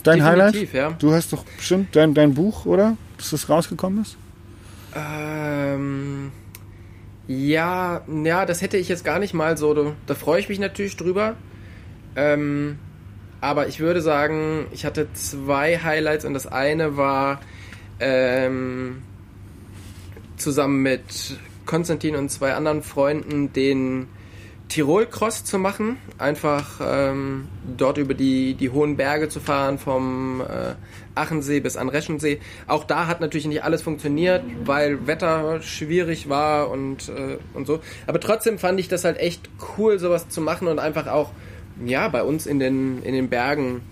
Ist 0.00 0.06
dein 0.06 0.24
Highlight? 0.24 0.54
definitiv, 0.54 0.72
ja. 0.72 0.92
Du 0.98 1.12
hast 1.12 1.30
doch 1.30 1.44
bestimmt 1.44 1.94
dein, 1.94 2.14
dein 2.14 2.32
Buch, 2.32 2.64
oder? 2.64 2.96
Dass 3.18 3.32
das 3.32 3.50
rausgekommen 3.50 4.00
ist? 4.00 4.16
Ähm, 4.96 6.32
ja, 7.28 8.00
ja, 8.08 8.46
das 8.46 8.62
hätte 8.62 8.78
ich 8.78 8.88
jetzt 8.88 9.04
gar 9.04 9.18
nicht 9.18 9.34
mal 9.34 9.58
so. 9.58 9.74
Da, 9.74 9.92
da 10.06 10.14
freue 10.14 10.40
ich 10.40 10.48
mich 10.48 10.58
natürlich 10.58 10.96
drüber. 10.96 11.36
Ähm, 12.16 12.78
aber 13.42 13.68
ich 13.68 13.80
würde 13.80 14.00
sagen, 14.00 14.68
ich 14.72 14.86
hatte 14.86 15.12
zwei 15.12 15.76
Highlights 15.76 16.24
und 16.24 16.32
das 16.32 16.46
eine 16.46 16.96
war 16.96 17.38
ähm, 18.00 19.02
zusammen 20.38 20.80
mit 20.80 21.36
Konstantin 21.66 22.16
und 22.16 22.30
zwei 22.30 22.54
anderen 22.54 22.82
Freunden 22.82 23.52
den 23.52 24.08
Tirol 24.70 25.06
Cross 25.06 25.44
zu 25.44 25.58
machen. 25.58 25.98
Einfach 26.16 26.80
ähm, 26.82 27.48
dort 27.76 27.98
über 27.98 28.14
die, 28.14 28.54
die 28.54 28.70
hohen 28.70 28.96
Berge 28.96 29.28
zu 29.28 29.40
fahren, 29.40 29.78
vom 29.78 30.40
äh, 30.40 30.74
Achensee 31.14 31.60
bis 31.60 31.76
an 31.76 31.88
Reschensee. 31.88 32.38
Auch 32.68 32.84
da 32.84 33.06
hat 33.06 33.20
natürlich 33.20 33.46
nicht 33.46 33.64
alles 33.64 33.82
funktioniert, 33.82 34.42
weil 34.64 35.06
Wetter 35.06 35.60
schwierig 35.60 36.28
war 36.28 36.70
und, 36.70 37.08
äh, 37.08 37.36
und 37.52 37.66
so. 37.66 37.80
Aber 38.06 38.20
trotzdem 38.20 38.58
fand 38.58 38.78
ich 38.80 38.88
das 38.88 39.04
halt 39.04 39.18
echt 39.18 39.50
cool, 39.76 39.98
sowas 39.98 40.28
zu 40.28 40.40
machen 40.40 40.68
und 40.68 40.78
einfach 40.78 41.08
auch, 41.08 41.32
ja, 41.84 42.08
bei 42.08 42.22
uns 42.22 42.46
in 42.46 42.60
den, 42.60 43.02
in 43.02 43.12
den 43.12 43.28
Bergen 43.28 43.82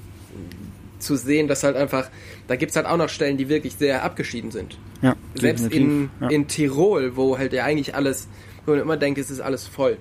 zu 1.01 1.17
sehen, 1.17 1.49
dass 1.49 1.65
halt 1.65 1.77
einfach, 1.77 2.09
da 2.47 2.57
gibt's 2.57 2.77
halt 2.77 2.87
auch 2.87 2.97
noch 2.97 3.09
Stellen, 3.09 3.37
die 3.37 3.49
wirklich 3.49 3.75
sehr 3.75 4.05
abgeschieden 4.05 4.53
sind. 4.53 4.79
Ja, 5.03 5.17
Selbst 5.35 5.65
in, 5.65 5.71
definitiv. 5.71 6.11
ja. 6.21 6.29
in 6.29 6.49
Tirol, 6.49 7.17
wo 7.17 7.37
halt 7.37 7.53
ja 7.53 7.65
eigentlich 7.65 7.95
alles, 7.95 8.29
wo 8.65 8.73
man 8.73 8.81
immer 8.81 8.97
denkt, 8.97 9.19
es 9.19 9.31
ist 9.31 9.41
alles 9.41 9.67
voll. 9.67 9.99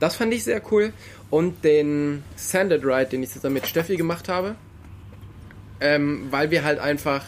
Das 0.00 0.16
fand 0.16 0.32
ich 0.34 0.44
sehr 0.44 0.60
cool. 0.70 0.92
Und 1.30 1.64
den 1.64 2.22
Sanded 2.36 2.84
Ride, 2.84 3.06
den 3.06 3.22
ich 3.22 3.30
zusammen 3.30 3.54
mit 3.54 3.66
Steffi 3.66 3.96
gemacht 3.96 4.28
habe. 4.28 4.54
Ähm, 5.80 6.28
weil 6.30 6.50
wir 6.50 6.64
halt 6.64 6.78
einfach, 6.78 7.24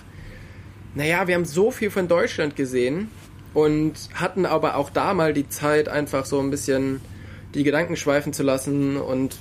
naja, 0.94 1.26
wir 1.26 1.34
haben 1.34 1.44
so 1.44 1.70
viel 1.70 1.90
von 1.90 2.08
Deutschland 2.08 2.56
gesehen 2.56 3.10
und 3.54 3.94
hatten 4.14 4.46
aber 4.46 4.76
auch 4.76 4.88
da 4.90 5.12
mal 5.14 5.34
die 5.34 5.48
Zeit, 5.48 5.88
einfach 5.88 6.24
so 6.24 6.40
ein 6.40 6.50
bisschen 6.50 7.00
die 7.54 7.62
Gedanken 7.64 7.96
schweifen 7.96 8.32
zu 8.32 8.42
lassen. 8.42 8.96
Und 8.96 9.36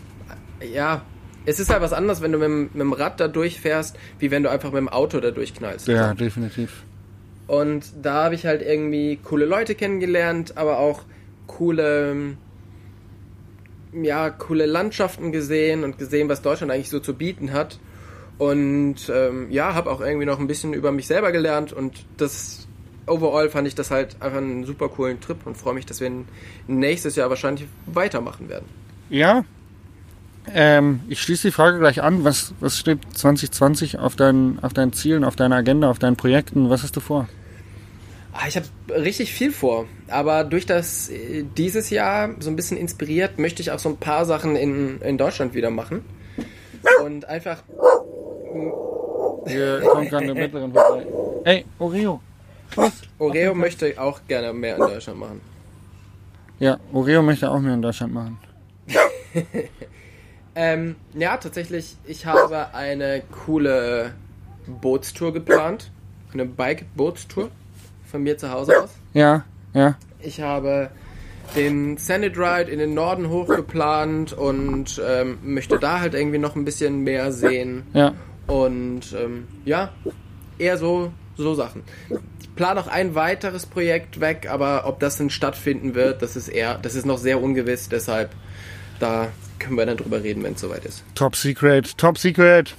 äh, 0.59 0.67
ja, 0.73 1.03
es 1.45 1.59
ist 1.61 1.69
halt 1.69 1.81
was 1.81 1.93
anderes, 1.93 2.21
wenn 2.21 2.33
du 2.33 2.37
mit, 2.37 2.47
dem- 2.47 2.63
mit 2.73 2.81
dem 2.81 2.93
Rad 2.93 3.19
da 3.21 3.27
durchfährst, 3.29 3.95
wie 4.19 4.29
wenn 4.31 4.43
du 4.43 4.49
einfach 4.49 4.71
mit 4.71 4.79
dem 4.79 4.89
Auto 4.89 5.19
da 5.21 5.31
durchknallst. 5.31 5.87
ja, 5.87 6.13
definitiv. 6.13 6.83
Und 7.47 7.85
da 8.01 8.25
habe 8.25 8.35
ich 8.35 8.45
halt 8.45 8.61
irgendwie 8.61 9.17
coole 9.23 9.45
Leute 9.45 9.73
kennengelernt, 9.73 10.57
aber 10.57 10.79
auch 10.79 11.03
coole, 11.47 12.35
ja, 14.03 14.29
coole 14.29 14.65
Landschaften 14.65 15.31
gesehen 15.31 15.83
und 15.83 15.97
gesehen, 15.97 16.29
was 16.29 16.41
Deutschland 16.41 16.71
eigentlich 16.71 16.89
so 16.89 16.99
zu 16.99 17.13
bieten 17.13 17.53
hat. 17.53 17.79
Und 18.37 19.11
ähm, 19.13 19.49
ja, 19.49 19.73
habe 19.73 19.89
auch 19.89 20.01
irgendwie 20.01 20.25
noch 20.25 20.39
ein 20.39 20.47
bisschen 20.47 20.73
über 20.73 20.91
mich 20.91 21.07
selber 21.07 21.31
gelernt 21.31 21.73
und 21.73 22.05
das 22.17 22.67
overall 23.07 23.49
fand 23.49 23.67
ich 23.67 23.73
das 23.73 23.89
halt 23.89 24.21
einfach 24.21 24.37
einen 24.37 24.65
super 24.65 24.89
coolen 24.89 25.19
Trip 25.19 25.37
und 25.45 25.57
freue 25.57 25.73
mich, 25.73 25.85
dass 25.85 26.01
wir 26.01 26.11
nächstes 26.67 27.15
Jahr 27.15 27.29
wahrscheinlich 27.29 27.67
weitermachen 27.87 28.49
werden. 28.49 28.65
Ja. 29.09 29.43
Ähm, 30.53 31.01
ich 31.09 31.21
schließe 31.21 31.47
die 31.49 31.51
Frage 31.51 31.79
gleich 31.79 32.01
an. 32.01 32.23
Was, 32.23 32.53
was 32.59 32.77
steht 32.77 32.99
2020 33.13 33.99
auf 33.99 34.15
deinen, 34.15 34.59
auf 34.63 34.73
deinen 34.73 34.93
Zielen, 34.93 35.23
auf 35.23 35.35
deiner 35.35 35.57
Agenda, 35.57 35.89
auf 35.89 35.99
deinen 35.99 36.15
Projekten? 36.15 36.69
Was 36.69 36.83
hast 36.83 36.95
du 36.95 36.99
vor? 36.99 37.27
Ah, 38.39 38.47
Ich 38.47 38.55
habe 38.55 38.67
richtig 38.89 39.33
viel 39.33 39.51
vor, 39.51 39.85
aber 40.09 40.43
durch 40.43 40.65
das 40.67 41.09
äh, 41.09 41.43
dieses 41.57 41.89
Jahr 41.89 42.29
so 42.39 42.49
ein 42.51 42.55
bisschen 42.55 42.77
inspiriert, 42.77 43.39
möchte 43.39 43.61
ich 43.63 43.71
auch 43.71 43.79
so 43.79 43.89
ein 43.89 43.97
paar 43.97 44.25
Sachen 44.25 44.55
in, 44.55 45.01
in 45.01 45.17
Deutschland 45.17 45.55
wieder 45.55 45.71
machen. 45.71 46.05
Und 47.03 47.25
einfach, 47.25 47.63
Hier 49.47 49.81
kommt 49.81 50.09
gerade 50.09 50.25
eine 50.25 50.35
Bettlerin 50.35 50.71
vorbei. 50.71 51.05
Ey, 51.45 51.65
Oreo. 51.79 52.21
Schluss. 52.71 52.91
Oreo 53.17 53.55
möchte 53.55 53.99
auch 53.99 54.19
gerne 54.27 54.53
mehr 54.53 54.75
in 54.75 54.81
Deutschland 54.81 55.19
machen. 55.19 55.41
Ja, 56.59 56.77
Oreo 56.93 57.23
möchte 57.23 57.49
auch 57.49 57.59
mehr 57.59 57.73
in 57.73 57.81
Deutschland 57.81 58.13
machen. 58.13 58.37
Ähm, 60.59 60.95
ja, 61.13 61.37
tatsächlich, 61.37 61.97
ich 62.07 62.25
habe 62.25 62.73
eine 62.73 63.21
coole 63.45 64.15
Bootstour 64.65 65.31
geplant. 65.31 65.91
Eine 66.33 66.45
Bike-Bootstour 66.45 67.51
von 68.09 68.23
mir 68.23 68.37
zu 68.37 68.51
Hause 68.51 68.83
aus. 68.83 68.89
Ja, 69.13 69.43
ja. 69.73 69.95
Ich 70.19 70.41
habe 70.41 70.89
den 71.55 71.97
Sanded 71.97 72.37
Ride 72.37 72.69
in 72.71 72.79
den 72.79 72.93
Norden 72.93 73.29
hochgeplant 73.29 74.33
und 74.33 75.01
ähm, 75.05 75.37
möchte 75.43 75.79
da 75.79 75.99
halt 75.99 76.13
irgendwie 76.13 76.37
noch 76.37 76.55
ein 76.55 76.65
bisschen 76.65 77.01
mehr 77.03 77.31
sehen. 77.31 77.83
Ja. 77.93 78.13
Und 78.47 79.13
ähm, 79.13 79.47
ja, 79.65 79.91
eher 80.57 80.77
so, 80.77 81.11
so 81.35 81.53
Sachen. 81.53 81.83
Ich 82.41 82.55
plane 82.55 82.79
noch 82.79 82.87
ein 82.87 83.15
weiteres 83.15 83.65
Projekt 83.65 84.19
weg, 84.19 84.47
aber 84.49 84.87
ob 84.87 84.99
das 84.99 85.17
denn 85.17 85.29
stattfinden 85.29 85.95
wird, 85.95 86.21
das 86.21 86.35
ist 86.35 86.47
eher, 86.47 86.77
das 86.77 86.95
ist 86.95 87.05
noch 87.05 87.17
sehr 87.17 87.41
ungewiss, 87.41 87.89
deshalb 87.89 88.31
da 88.99 89.27
können 89.59 89.77
wir 89.77 89.85
dann 89.85 89.97
drüber 89.97 90.23
reden, 90.23 90.43
wenn 90.43 90.53
es 90.53 90.61
soweit 90.61 90.85
ist. 90.85 91.03
Top 91.15 91.35
Secret, 91.35 91.97
Top 91.97 92.17
Secret. 92.17 92.75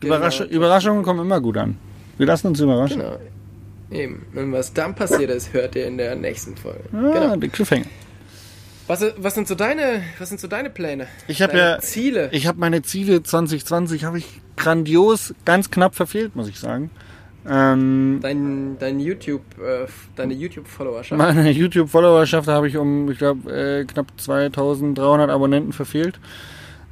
Genau. 0.00 0.16
Überrasch 0.16 0.40
Überraschungen 0.40 1.02
kommen 1.02 1.20
immer 1.20 1.40
gut 1.40 1.56
an. 1.56 1.76
Wir 2.18 2.26
lassen 2.26 2.48
uns 2.48 2.60
überraschen. 2.60 3.00
Genau. 3.00 3.18
Eben. 3.94 4.26
Und 4.34 4.52
was 4.52 4.72
dann 4.72 4.94
passiert 4.94 5.30
ist, 5.30 5.52
hört 5.52 5.74
ihr 5.76 5.86
in 5.86 5.98
der 5.98 6.14
nächsten 6.16 6.56
Folge. 6.56 6.80
Ah, 6.92 7.10
Genau. 7.12 7.36
die 7.36 7.48
Cliffhanger. 7.48 7.86
Was, 8.88 9.04
was 9.16 9.34
sind 9.34 9.46
so 9.48 9.54
deine, 9.54 10.02
was 10.18 10.28
sind 10.28 10.40
so 10.40 10.48
deine 10.48 10.68
Pläne? 10.68 11.06
Ich 11.28 11.40
habe 11.40 11.56
ja 11.56 11.78
Ziele. 11.78 12.28
Ich 12.32 12.46
habe 12.46 12.58
meine 12.58 12.82
Ziele 12.82 13.22
2020 13.22 14.04
habe 14.04 14.18
ich 14.18 14.26
grandios, 14.56 15.34
ganz 15.44 15.70
knapp 15.70 15.94
verfehlt, 15.94 16.34
muss 16.36 16.48
ich 16.48 16.58
sagen. 16.58 16.90
Ähm, 17.48 18.20
Dein, 18.22 18.76
dein 18.78 19.00
YouTube, 19.00 19.42
äh, 19.58 19.86
deine 20.14 20.32
YouTube-Followerschaft. 20.34 21.18
meine 21.18 21.50
YouTube-Followerschaft 21.50 22.46
habe 22.48 22.68
ich 22.68 22.76
um, 22.76 23.10
ich 23.10 23.18
glaube, 23.18 23.50
äh, 23.52 23.84
knapp 23.84 24.08
2300 24.16 25.28
Abonnenten 25.30 25.72
verfehlt. 25.72 26.20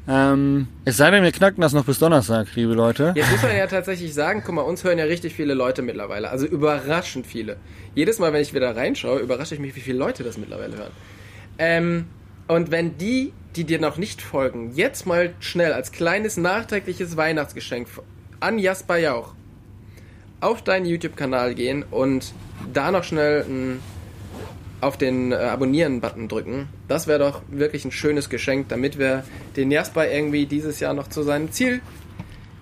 Ähm, 0.09 0.67
es 0.85 0.97
sei 0.97 1.11
denn, 1.11 1.23
wir 1.23 1.33
knacken 1.33 1.61
das 1.61 1.73
noch 1.73 1.85
bis 1.85 1.99
Donnerstag, 1.99 2.49
liebe 2.55 2.75
Leute. 2.75 3.13
Jetzt 3.15 3.31
muss 3.31 3.43
man 3.43 3.57
ja 3.57 3.67
tatsächlich 3.67 4.15
sagen, 4.15 4.43
guck 4.45 4.55
mal, 4.55 4.63
uns 4.63 4.83
hören 4.83 4.99
ja 4.99 5.05
richtig 5.05 5.35
viele 5.35 5.55
Leute 5.55 5.83
mittlerweile. 5.83 6.31
Also 6.31 6.47
überraschend 6.47 7.27
viele. 7.27 7.57
Jedes 7.95 8.19
Mal, 8.19 8.33
wenn 8.33 8.43
ich 8.43 8.55
wieder 8.55 8.75
reinschaue, 8.75 9.21
überrasche 9.21 9.55
ich 9.55 9.61
mich, 9.61 9.77
wie 9.77 9.81
viele 9.81 9.99
Leute 9.99 10.25
das 10.25 10.39
mittlerweile 10.39 10.77
hören. 10.77 10.93
Ähm, 11.59 12.07
und 12.49 12.71
wenn 12.71 12.99
die, 12.99 13.33
die 13.55 13.65
dir 13.65 13.81
noch 13.81 13.97
nicht 13.97 14.23
folgen, 14.23 14.73
jetzt 14.75 15.07
mal 15.07 15.35
schnell 15.39 15.73
als 15.73 15.93
kleines 15.93 16.37
nachträgliches 16.37 17.17
Weihnachtsgeschenk 17.17 17.87
an 18.41 18.59
Jasper 18.59 18.97
Jauch 18.97 19.35
auf 20.41 20.63
deinen 20.63 20.87
YouTube-Kanal 20.87 21.55
gehen 21.55 21.85
und 21.91 22.33
da 22.73 22.91
noch 22.91 23.05
schnell 23.05 23.43
ein, 23.43 23.81
auf 24.81 24.97
den 24.97 25.33
äh, 25.33 25.37
Abonnieren-Button 25.37 26.29
drücken, 26.29 26.69
das 26.89 27.07
wäre 27.07 27.19
doch 27.19 27.43
wirklich 27.51 27.85
ein 27.85 27.93
schönes 27.93 28.31
Geschenk, 28.31 28.69
damit 28.69 28.99
wir 28.99 29.25
den 29.57 29.71
Jasper 29.71 30.11
irgendwie 30.11 30.47
dieses 30.47 30.81
Jahr 30.81 30.95
noch 30.95 31.09
zu 31.09 31.23
seinem 31.23 31.53
Ziel 31.53 31.81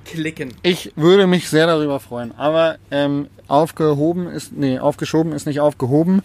klicken. 0.05 0.55
Ich 0.63 0.93
würde 0.97 1.27
mich 1.27 1.49
sehr 1.49 1.67
darüber 1.67 2.01
freuen. 2.01 2.33
Aber 2.37 2.79
ähm, 2.91 3.29
aufgehoben 3.47 4.27
ist, 4.29 4.53
nee, 4.53 4.79
aufgeschoben 4.79 5.33
ist 5.33 5.47
nicht 5.47 5.61
aufgehoben. 5.61 6.23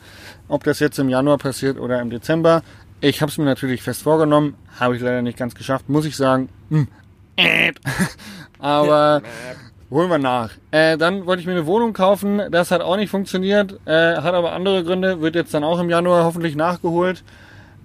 Ob 0.48 0.64
das 0.64 0.80
jetzt 0.80 1.00
im 1.00 1.10
Januar 1.10 1.38
passiert 1.38 1.80
oder 1.80 2.02
im 2.02 2.10
Dezember. 2.10 2.64
Ich 3.02 3.22
habe 3.22 3.32
es 3.32 3.38
mir 3.38 3.46
natürlich 3.46 3.82
fest 3.82 4.04
vorgenommen, 4.04 4.56
habe 4.80 4.96
ich 4.96 5.02
leider 5.02 5.22
nicht 5.22 5.38
ganz 5.38 5.56
geschafft, 5.56 5.90
muss 5.90 6.06
ich 6.06 6.16
sagen. 6.16 6.50
Hm. 6.70 6.88
Äh. 7.36 7.74
Aber 8.60 9.22
holen 9.94 10.10
wir 10.10 10.18
nach. 10.18 10.50
Äh, 10.72 10.98
dann 10.98 11.26
wollte 11.26 11.40
ich 11.42 11.46
mir 11.46 11.54
eine 11.54 11.66
Wohnung 11.66 11.94
kaufen, 11.94 12.42
das 12.52 12.72
hat 12.72 12.82
auch 12.82 12.98
nicht 12.98 13.10
funktioniert, 13.10 13.80
äh, 13.86 14.16
hat 14.18 14.34
aber 14.34 14.52
andere 14.54 14.84
Gründe, 14.84 15.22
wird 15.22 15.36
jetzt 15.36 15.54
dann 15.54 15.64
auch 15.64 15.80
im 15.80 15.90
Januar 15.90 16.24
hoffentlich 16.26 16.56
nachgeholt. 16.56 17.24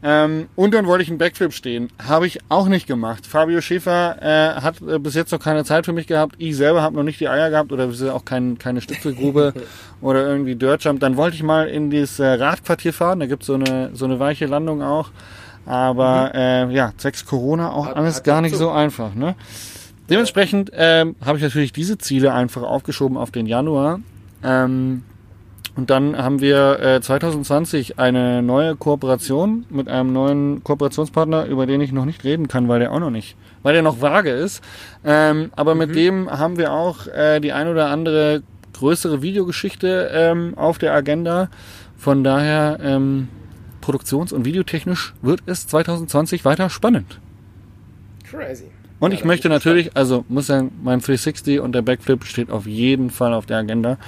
Ähm, 0.00 0.46
und 0.54 0.74
dann 0.74 0.86
wollte 0.86 1.02
ich 1.02 1.08
einen 1.08 1.18
Backflip 1.18 1.52
stehen. 1.52 1.90
Habe 2.06 2.28
ich 2.28 2.38
auch 2.48 2.68
nicht 2.68 2.86
gemacht. 2.86 3.26
Fabio 3.26 3.60
Schäfer 3.60 4.16
äh, 4.22 4.60
hat 4.60 4.80
äh, 4.80 5.00
bis 5.00 5.14
jetzt 5.14 5.32
noch 5.32 5.40
keine 5.40 5.64
Zeit 5.64 5.86
für 5.86 5.92
mich 5.92 6.06
gehabt. 6.06 6.36
Ich 6.38 6.56
selber 6.56 6.82
habe 6.82 6.94
noch 6.94 7.02
nicht 7.02 7.18
die 7.18 7.28
Eier 7.28 7.50
gehabt 7.50 7.72
oder 7.72 7.88
auch 8.14 8.24
kein, 8.24 8.58
keine 8.58 8.80
Stützelgrube 8.80 9.54
oder 10.00 10.24
irgendwie 10.24 10.54
Dirtjump. 10.54 11.00
Dann 11.00 11.16
wollte 11.16 11.34
ich 11.34 11.42
mal 11.42 11.66
in 11.66 11.90
dieses 11.90 12.20
äh, 12.20 12.26
Radquartier 12.28 12.92
fahren. 12.92 13.18
Da 13.18 13.26
gibt's 13.26 13.46
so 13.46 13.54
eine, 13.54 13.90
so 13.94 14.04
eine 14.04 14.20
weiche 14.20 14.46
Landung 14.46 14.82
auch. 14.84 15.10
Aber 15.66 16.30
äh, 16.32 16.72
ja, 16.72 16.92
sechs 16.96 17.26
Corona 17.26 17.72
auch 17.72 17.86
Hat- 17.88 17.96
alles 17.96 18.16
hat 18.18 18.24
gar 18.24 18.40
nicht 18.40 18.54
so 18.54 18.70
einfach. 18.70 19.14
Ne? 19.16 19.34
Dementsprechend 20.10 20.70
ähm, 20.74 21.16
habe 21.24 21.38
ich 21.38 21.44
natürlich 21.44 21.72
diese 21.72 21.98
Ziele 21.98 22.32
einfach 22.32 22.62
aufgeschoben 22.62 23.16
auf 23.16 23.30
den 23.30 23.46
Januar. 23.46 24.00
Ähm, 24.42 25.02
und 25.78 25.90
dann 25.90 26.16
haben 26.16 26.40
wir 26.40 26.80
äh, 26.80 27.00
2020 27.00 28.00
eine 28.00 28.42
neue 28.42 28.74
Kooperation 28.74 29.64
mit 29.70 29.88
einem 29.88 30.12
neuen 30.12 30.64
Kooperationspartner, 30.64 31.46
über 31.46 31.66
den 31.66 31.80
ich 31.80 31.92
noch 31.92 32.04
nicht 32.04 32.24
reden 32.24 32.48
kann, 32.48 32.66
weil 32.66 32.80
der 32.80 32.92
auch 32.92 32.98
noch 32.98 33.10
nicht, 33.10 33.36
weil 33.62 33.74
der 33.74 33.82
noch 33.82 34.00
vage 34.00 34.30
ist. 34.30 34.60
Ähm, 35.04 35.52
aber 35.54 35.76
mit 35.76 35.94
dem 35.94 36.28
haben 36.30 36.56
wir 36.56 36.72
auch 36.72 37.06
äh, 37.06 37.38
die 37.38 37.52
ein 37.52 37.68
oder 37.68 37.90
andere 37.90 38.42
größere 38.72 39.22
Videogeschichte 39.22 40.10
ähm, 40.12 40.54
auf 40.56 40.78
der 40.78 40.94
Agenda. 40.94 41.48
Von 41.96 42.24
daher 42.24 42.78
ähm, 42.82 43.28
produktions- 43.80 44.32
und 44.32 44.44
videotechnisch 44.44 45.14
wird 45.22 45.42
es 45.46 45.66
2020 45.68 46.44
weiter 46.44 46.70
spannend. 46.70 47.20
Crazy. 48.28 48.70
Und 49.00 49.12
Ja, 49.12 49.18
ich 49.18 49.24
möchte 49.24 49.48
ich 49.48 49.52
natürlich, 49.52 49.96
also 49.96 50.24
muss 50.28 50.46
sagen, 50.46 50.72
mein 50.82 51.00
360 51.00 51.60
und 51.60 51.72
der 51.72 51.82
Backflip 51.82 52.24
steht 52.24 52.50
auf 52.50 52.66
jeden 52.66 53.10
Fall 53.10 53.32
auf 53.32 53.46
der 53.46 53.58
Agenda. 53.58 53.98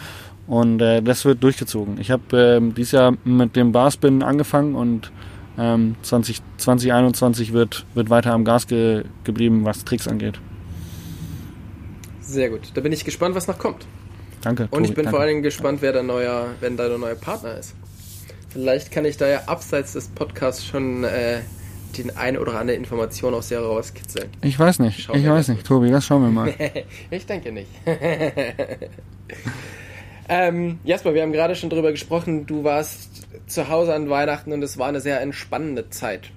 Und 0.47 0.81
äh, 0.83 1.01
das 1.01 1.25
wird 1.25 1.43
durchgezogen. 1.45 2.01
Ich 2.01 2.11
habe 2.11 2.37
ähm, 2.37 2.75
dieses 2.75 2.93
Jahr 2.93 3.17
mit 3.25 3.55
dem 3.55 3.71
Barspin 3.71 4.23
angefangen 4.23 4.75
und 4.75 5.13
ähm, 5.57 5.95
20, 6.03 6.41
2021 6.57 7.53
wird, 7.53 7.87
wird 7.95 8.11
weiter 8.11 8.33
am 8.33 8.45
Gas 8.45 8.67
ge 8.67 9.05
geblieben, 9.23 9.65
was 9.65 9.85
Tricks 9.85 10.09
angeht. 10.09 10.41
Sehr 12.21 12.51
gut. 12.51 12.73
Da 12.75 12.81
bin 12.81 12.93
ich 12.93 13.05
gespannt, 13.05 13.35
was 13.35 13.47
noch 13.47 13.59
kommt. 13.59 13.87
Danke. 14.43 14.69
Und 14.71 14.83
ich 14.83 14.89
Tobi, 14.91 14.95
bin 14.95 15.05
danke. 15.05 15.11
vor 15.11 15.21
allen 15.21 15.29
Dingen 15.29 15.43
gespannt, 15.43 15.83
wer 15.83 15.93
der 15.93 16.03
neue, 16.03 16.47
wenn 16.61 16.77
da 16.77 16.89
der 16.89 16.99
neue 16.99 17.15
Partner 17.17 17.57
ist. 17.57 17.75
Vielleicht 18.49 18.91
kann 18.91 19.05
ich 19.05 19.17
da 19.17 19.29
ja 19.29 19.43
abseits 19.47 19.93
des 19.93 20.09
Podcasts 20.09 20.65
schon 20.65 21.05
äh, 21.05 21.41
die 21.93 22.17
eine 22.17 22.41
oder 22.41 22.59
andere 22.59 22.77
Information 22.77 23.35
aus 23.35 23.49
der 23.49 23.61
rauskitzeln. 23.61 24.31
Ich 24.43 24.59
weiß 24.59 24.79
nicht, 24.81 25.01
Schauen 25.01 25.19
ich 25.19 25.29
weiß 25.29 25.49
nicht, 25.49 25.67
Tobi, 25.67 25.91
das 25.91 26.05
schauen 26.05 26.23
wir 26.23 26.31
mal. 26.31 26.55
ich 27.11 27.27
denke 27.27 27.53
nicht. 27.53 27.69
ähm, 30.29 30.79
Jasper, 30.85 31.15
wir 31.15 31.23
haben 31.23 31.33
gerade 31.33 31.55
schon 31.57 31.71
drüber 31.71 31.91
gesprochen, 31.91 32.47
du 32.47 32.65
warst 32.65 33.27
zu 33.47 33.69
Hause 33.69 33.95
an 33.95 34.09
Weihnachten 34.09 34.53
und 34.53 34.63
es 34.63 34.79
war 34.79 34.89
eine 34.89 35.01
sehr 35.01 35.21
entspannende 35.21 35.91
Zeit. 35.91 36.31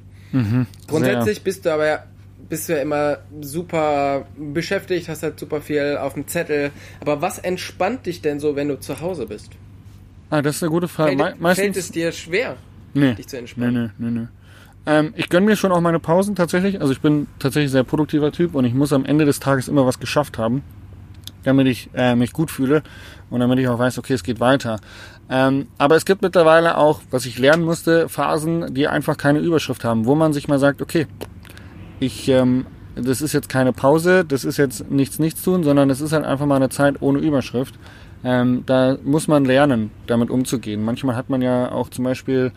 Grundsätzlich 0.87 1.43
bist 1.43 1.65
du 1.65 1.71
aber 1.71 2.05
bist 2.49 2.69
du 2.69 2.73
ja 2.73 2.81
immer 2.81 3.19
super 3.41 4.25
beschäftigt, 4.37 5.07
hast 5.09 5.23
halt 5.23 5.39
super 5.39 5.61
viel 5.61 5.97
auf 5.97 6.13
dem 6.13 6.27
Zettel. 6.27 6.71
Aber 6.99 7.21
was 7.21 7.39
entspannt 7.39 8.05
dich 8.05 8.21
denn 8.21 8.39
so, 8.39 8.55
wenn 8.55 8.67
du 8.67 8.79
zu 8.79 8.99
Hause 8.99 9.27
bist? 9.27 9.51
Ah, 10.29 10.41
das 10.41 10.57
ist 10.57 10.63
eine 10.63 10.71
gute 10.71 10.87
Frage. 10.87 11.15
Me 11.15 11.23
Fällt, 11.23 11.41
meistens, 11.41 11.63
fällt 11.63 11.77
es 11.77 11.91
dir 11.91 12.11
schwer, 12.11 12.57
nee, 12.93 13.13
dich 13.13 13.27
zu 13.27 13.35
nee, 13.35 13.41
entspannen? 13.41 13.91
nee, 13.97 14.09
nee, 14.09 14.19
nee. 14.21 14.27
Ähm, 14.85 15.13
ich 15.15 15.29
gönne 15.29 15.45
mir 15.45 15.55
schon 15.55 15.71
auch 15.71 15.81
meine 15.81 15.99
Pausen 15.99 16.35
tatsächlich. 16.35 16.81
Also 16.81 16.93
ich 16.93 17.01
bin 17.01 17.27
tatsächlich 17.39 17.71
sehr 17.71 17.83
produktiver 17.83 18.31
Typ 18.31 18.55
und 18.55 18.65
ich 18.65 18.73
muss 18.73 18.93
am 18.93 19.05
Ende 19.05 19.25
des 19.25 19.39
Tages 19.39 19.67
immer 19.67 19.85
was 19.85 19.99
geschafft 19.99 20.37
haben, 20.37 20.63
damit 21.43 21.67
ich 21.67 21.89
äh, 21.93 22.15
mich 22.15 22.33
gut 22.33 22.51
fühle 22.51 22.83
und 23.29 23.39
damit 23.39 23.59
ich 23.59 23.67
auch 23.67 23.79
weiß, 23.79 23.97
okay, 23.97 24.13
es 24.13 24.23
geht 24.23 24.39
weiter. 24.39 24.79
Ähm, 25.29 25.67
aber 25.77 25.95
es 25.95 26.05
gibt 26.05 26.21
mittlerweile 26.21 26.77
auch, 26.77 27.01
was 27.11 27.25
ich 27.25 27.39
lernen 27.39 27.63
musste, 27.63 28.09
Phasen, 28.09 28.73
die 28.73 28.87
einfach 28.87 29.17
keine 29.17 29.39
Überschrift 29.39 29.83
haben, 29.83 30.05
wo 30.05 30.15
man 30.15 30.33
sich 30.33 30.47
mal 30.47 30.59
sagt, 30.59 30.81
okay, 30.81 31.07
ich, 31.99 32.27
ähm, 32.27 32.65
das 32.95 33.21
ist 33.21 33.33
jetzt 33.33 33.49
keine 33.49 33.71
Pause, 33.71 34.25
das 34.25 34.43
ist 34.43 34.57
jetzt 34.57 34.91
nichts, 34.91 35.17
nichts 35.17 35.41
tun, 35.41 35.63
sondern 35.63 35.89
es 35.89 36.01
ist 36.01 36.11
halt 36.11 36.25
einfach 36.25 36.45
mal 36.45 36.57
eine 36.57 36.69
Zeit 36.69 37.01
ohne 37.01 37.19
Überschrift. 37.19 37.75
Ähm, 38.25 38.63
da 38.65 38.97
muss 39.03 39.27
man 39.27 39.45
lernen, 39.45 39.91
damit 40.07 40.29
umzugehen. 40.29 40.83
Manchmal 40.83 41.15
hat 41.15 41.29
man 41.29 41.41
ja 41.41 41.71
auch 41.71 41.89
zum 41.89 42.03
Beispiel 42.03 42.51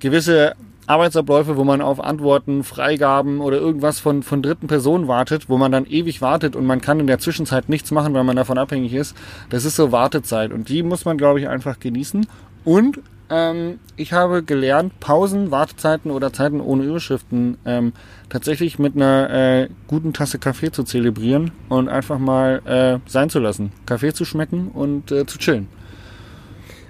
gewisse 0.00 0.54
Arbeitsabläufe, 0.86 1.56
wo 1.56 1.64
man 1.64 1.80
auf 1.80 2.02
Antworten, 2.02 2.64
Freigaben 2.64 3.40
oder 3.40 3.58
irgendwas 3.58 4.00
von, 4.00 4.22
von 4.22 4.42
dritten 4.42 4.66
Personen 4.66 5.08
wartet, 5.08 5.48
wo 5.48 5.56
man 5.56 5.72
dann 5.72 5.86
ewig 5.86 6.20
wartet 6.20 6.56
und 6.56 6.66
man 6.66 6.80
kann 6.80 7.00
in 7.00 7.06
der 7.06 7.18
Zwischenzeit 7.18 7.68
nichts 7.68 7.90
machen, 7.90 8.14
weil 8.14 8.24
man 8.24 8.36
davon 8.36 8.58
abhängig 8.58 8.92
ist. 8.92 9.16
Das 9.50 9.64
ist 9.64 9.76
so 9.76 9.92
Wartezeit 9.92 10.52
und 10.52 10.68
die 10.68 10.82
muss 10.82 11.04
man, 11.04 11.16
glaube 11.16 11.40
ich, 11.40 11.48
einfach 11.48 11.78
genießen. 11.78 12.26
Und 12.64 13.00
ähm, 13.30 13.78
ich 13.96 14.12
habe 14.12 14.42
gelernt, 14.42 15.00
Pausen, 15.00 15.50
Wartezeiten 15.50 16.10
oder 16.10 16.32
Zeiten 16.32 16.60
ohne 16.60 16.84
Überschriften 16.84 17.56
ähm, 17.64 17.92
tatsächlich 18.28 18.78
mit 18.78 18.96
einer 18.96 19.30
äh, 19.30 19.68
guten 19.86 20.12
Tasse 20.12 20.38
Kaffee 20.38 20.70
zu 20.70 20.84
zelebrieren 20.84 21.52
und 21.68 21.88
einfach 21.88 22.18
mal 22.18 22.60
äh, 22.66 23.10
sein 23.10 23.30
zu 23.30 23.38
lassen. 23.38 23.72
Kaffee 23.86 24.12
zu 24.12 24.24
schmecken 24.24 24.68
und 24.68 25.10
äh, 25.10 25.26
zu 25.26 25.38
chillen. 25.38 25.68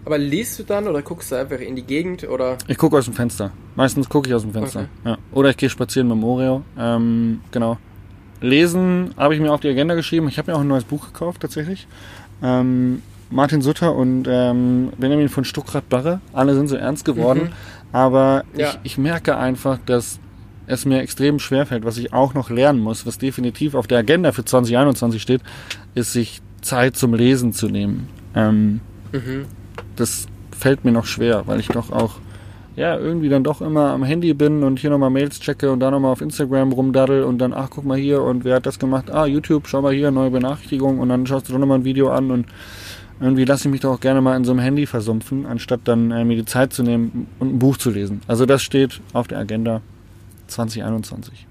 Aber 0.04 0.18
liest 0.18 0.58
du 0.58 0.62
dann 0.64 0.86
oder 0.86 1.00
guckst 1.02 1.32
du 1.32 1.36
einfach 1.36 1.58
in 1.60 1.76
die 1.76 1.82
Gegend 1.82 2.28
oder 2.28 2.58
Ich 2.68 2.76
gucke 2.76 2.96
aus 2.98 3.06
dem 3.06 3.14
Fenster. 3.14 3.50
Meistens 3.74 4.08
gucke 4.08 4.28
ich 4.28 4.34
aus 4.34 4.42
dem 4.42 4.52
Fenster. 4.52 4.80
Okay. 4.80 4.88
Ja. 5.10 5.18
Oder 5.32 5.50
ich 5.50 5.56
gehe 5.56 5.70
spazieren 5.70 6.08
mit 6.08 6.16
dem 6.18 6.24
Oreo. 6.24 6.62
Ähm, 6.78 7.40
genau. 7.50 7.78
Lesen 8.40 9.14
habe 9.16 9.34
ich 9.34 9.40
mir 9.40 9.52
auf 9.52 9.60
die 9.60 9.68
Agenda 9.68 9.94
geschrieben. 9.94 10.28
Ich 10.28 10.38
habe 10.38 10.50
mir 10.50 10.56
auch 10.56 10.60
ein 10.62 10.68
neues 10.68 10.84
Buch 10.84 11.06
gekauft 11.06 11.40
tatsächlich. 11.40 11.86
Ähm, 12.42 13.02
Martin 13.30 13.62
Sutter 13.62 13.94
und 13.94 14.26
ähm, 14.28 14.92
Benjamin 14.98 15.28
von 15.28 15.44
Stuckrad-Barre. 15.44 16.20
Alle 16.32 16.54
sind 16.54 16.68
so 16.68 16.76
ernst 16.76 17.04
geworden. 17.04 17.52
Aber 17.92 18.44
Ja. 18.56 18.70
ich, 18.70 18.78
ich 18.82 18.98
merke 18.98 19.36
einfach, 19.36 19.78
dass 19.86 20.18
es 20.66 20.84
mir 20.84 21.00
extrem 21.00 21.38
schwerfällt, 21.38 21.84
was 21.84 21.96
ich 21.98 22.12
auch 22.12 22.34
noch 22.34 22.50
lernen 22.50 22.80
muss, 22.80 23.06
was 23.06 23.18
definitiv 23.18 23.74
auf 23.74 23.86
der 23.86 23.98
Agenda 23.98 24.32
für 24.32 24.44
2021 24.44 25.20
steht, 25.20 25.40
ist 25.94 26.12
sich 26.12 26.40
Zeit 26.60 26.96
zum 26.96 27.14
Lesen 27.14 27.52
zu 27.52 27.68
nehmen. 27.68 28.08
Ähm, 28.34 28.80
Mhm. 29.12 29.46
Das 29.96 30.26
fällt 30.56 30.84
mir 30.84 30.92
noch 30.92 31.06
schwer, 31.06 31.46
weil 31.46 31.60
ich 31.60 31.68
doch 31.68 31.90
auch 31.90 32.16
ja 32.76 32.98
irgendwie 32.98 33.28
dann 33.28 33.44
doch 33.44 33.60
immer 33.60 33.90
am 33.90 34.02
Handy 34.02 34.34
bin 34.34 34.62
und 34.62 34.80
hier 34.80 34.90
nochmal 34.90 35.10
Mails 35.10 35.38
checke 35.40 35.70
und 35.70 35.80
da 35.80 35.90
nochmal 35.90 36.12
auf 36.12 36.20
Instagram 36.20 36.72
rumdaddel 36.72 37.22
und 37.22 37.38
dann, 37.38 37.52
ach 37.52 37.68
guck 37.70 37.84
mal 37.84 37.98
hier 37.98 38.22
und 38.22 38.44
wer 38.44 38.56
hat 38.56 38.66
das 38.66 38.78
gemacht? 38.78 39.10
Ah, 39.10 39.26
YouTube, 39.26 39.68
schau 39.68 39.82
mal 39.82 39.92
hier, 39.92 40.10
neue 40.10 40.30
Benachrichtigung 40.30 40.98
und 40.98 41.08
dann 41.08 41.26
schaust 41.26 41.48
du 41.48 41.52
doch 41.52 41.60
nochmal 41.60 41.78
ein 41.78 41.84
Video 41.84 42.10
an 42.10 42.30
und 42.30 42.46
irgendwie 43.20 43.44
lasse 43.44 43.68
ich 43.68 43.72
mich 43.72 43.80
doch 43.80 43.94
auch 43.94 44.00
gerne 44.00 44.20
mal 44.20 44.36
in 44.36 44.44
so 44.44 44.52
einem 44.52 44.60
Handy 44.60 44.86
versumpfen, 44.86 45.46
anstatt 45.46 45.80
dann 45.84 46.10
äh, 46.10 46.24
mir 46.24 46.36
die 46.36 46.44
Zeit 46.44 46.72
zu 46.72 46.82
nehmen 46.82 47.28
und 47.38 47.54
ein 47.54 47.58
Buch 47.58 47.76
zu 47.76 47.90
lesen. 47.90 48.22
Also 48.26 48.44
das 48.44 48.62
steht 48.62 49.00
auf 49.12 49.28
der 49.28 49.38
Agenda 49.38 49.82
2021. 50.48 51.46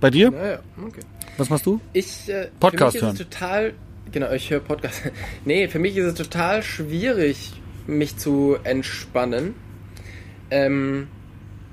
Bei 0.00 0.10
dir? 0.10 0.30
Naja, 0.30 0.58
okay. 0.84 1.00
Was 1.38 1.50
machst 1.50 1.66
du? 1.66 1.80
Ich, 1.92 2.28
äh, 2.28 2.48
Podcast 2.60 2.98
für 2.98 3.04
mich 3.06 3.14
ist 3.14 3.20
es 3.20 3.28
total, 3.28 3.72
genau, 4.12 4.30
ich 4.30 4.50
höre 4.50 4.60
Podcast. 4.60 5.02
nee, 5.44 5.66
für 5.68 5.78
mich 5.78 5.96
ist 5.96 6.06
es 6.06 6.14
total 6.14 6.62
schwierig, 6.62 7.52
mich 7.86 8.16
zu 8.16 8.56
entspannen, 8.64 9.54
ähm, 10.50 11.08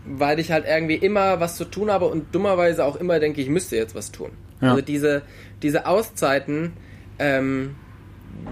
weil 0.06 0.39
ich 0.39 0.52
halt 0.52 0.65
irgendwie 0.67 0.95
immer 0.95 1.39
was 1.39 1.56
zu 1.56 1.65
tun 1.65 1.91
habe 1.91 2.06
und 2.06 2.34
dummerweise 2.34 2.86
auch 2.86 2.95
immer 2.95 3.19
denke, 3.19 3.41
ich 3.41 3.50
müsste 3.50 3.76
jetzt 3.76 3.95
was 3.95 4.12
tun. 4.12 4.32
Ja. 4.62 4.72
Also 4.72 4.82
diese, 4.82 5.22
diese 5.62 5.86
Auszeiten, 5.86 6.74
ähm, 7.19 7.76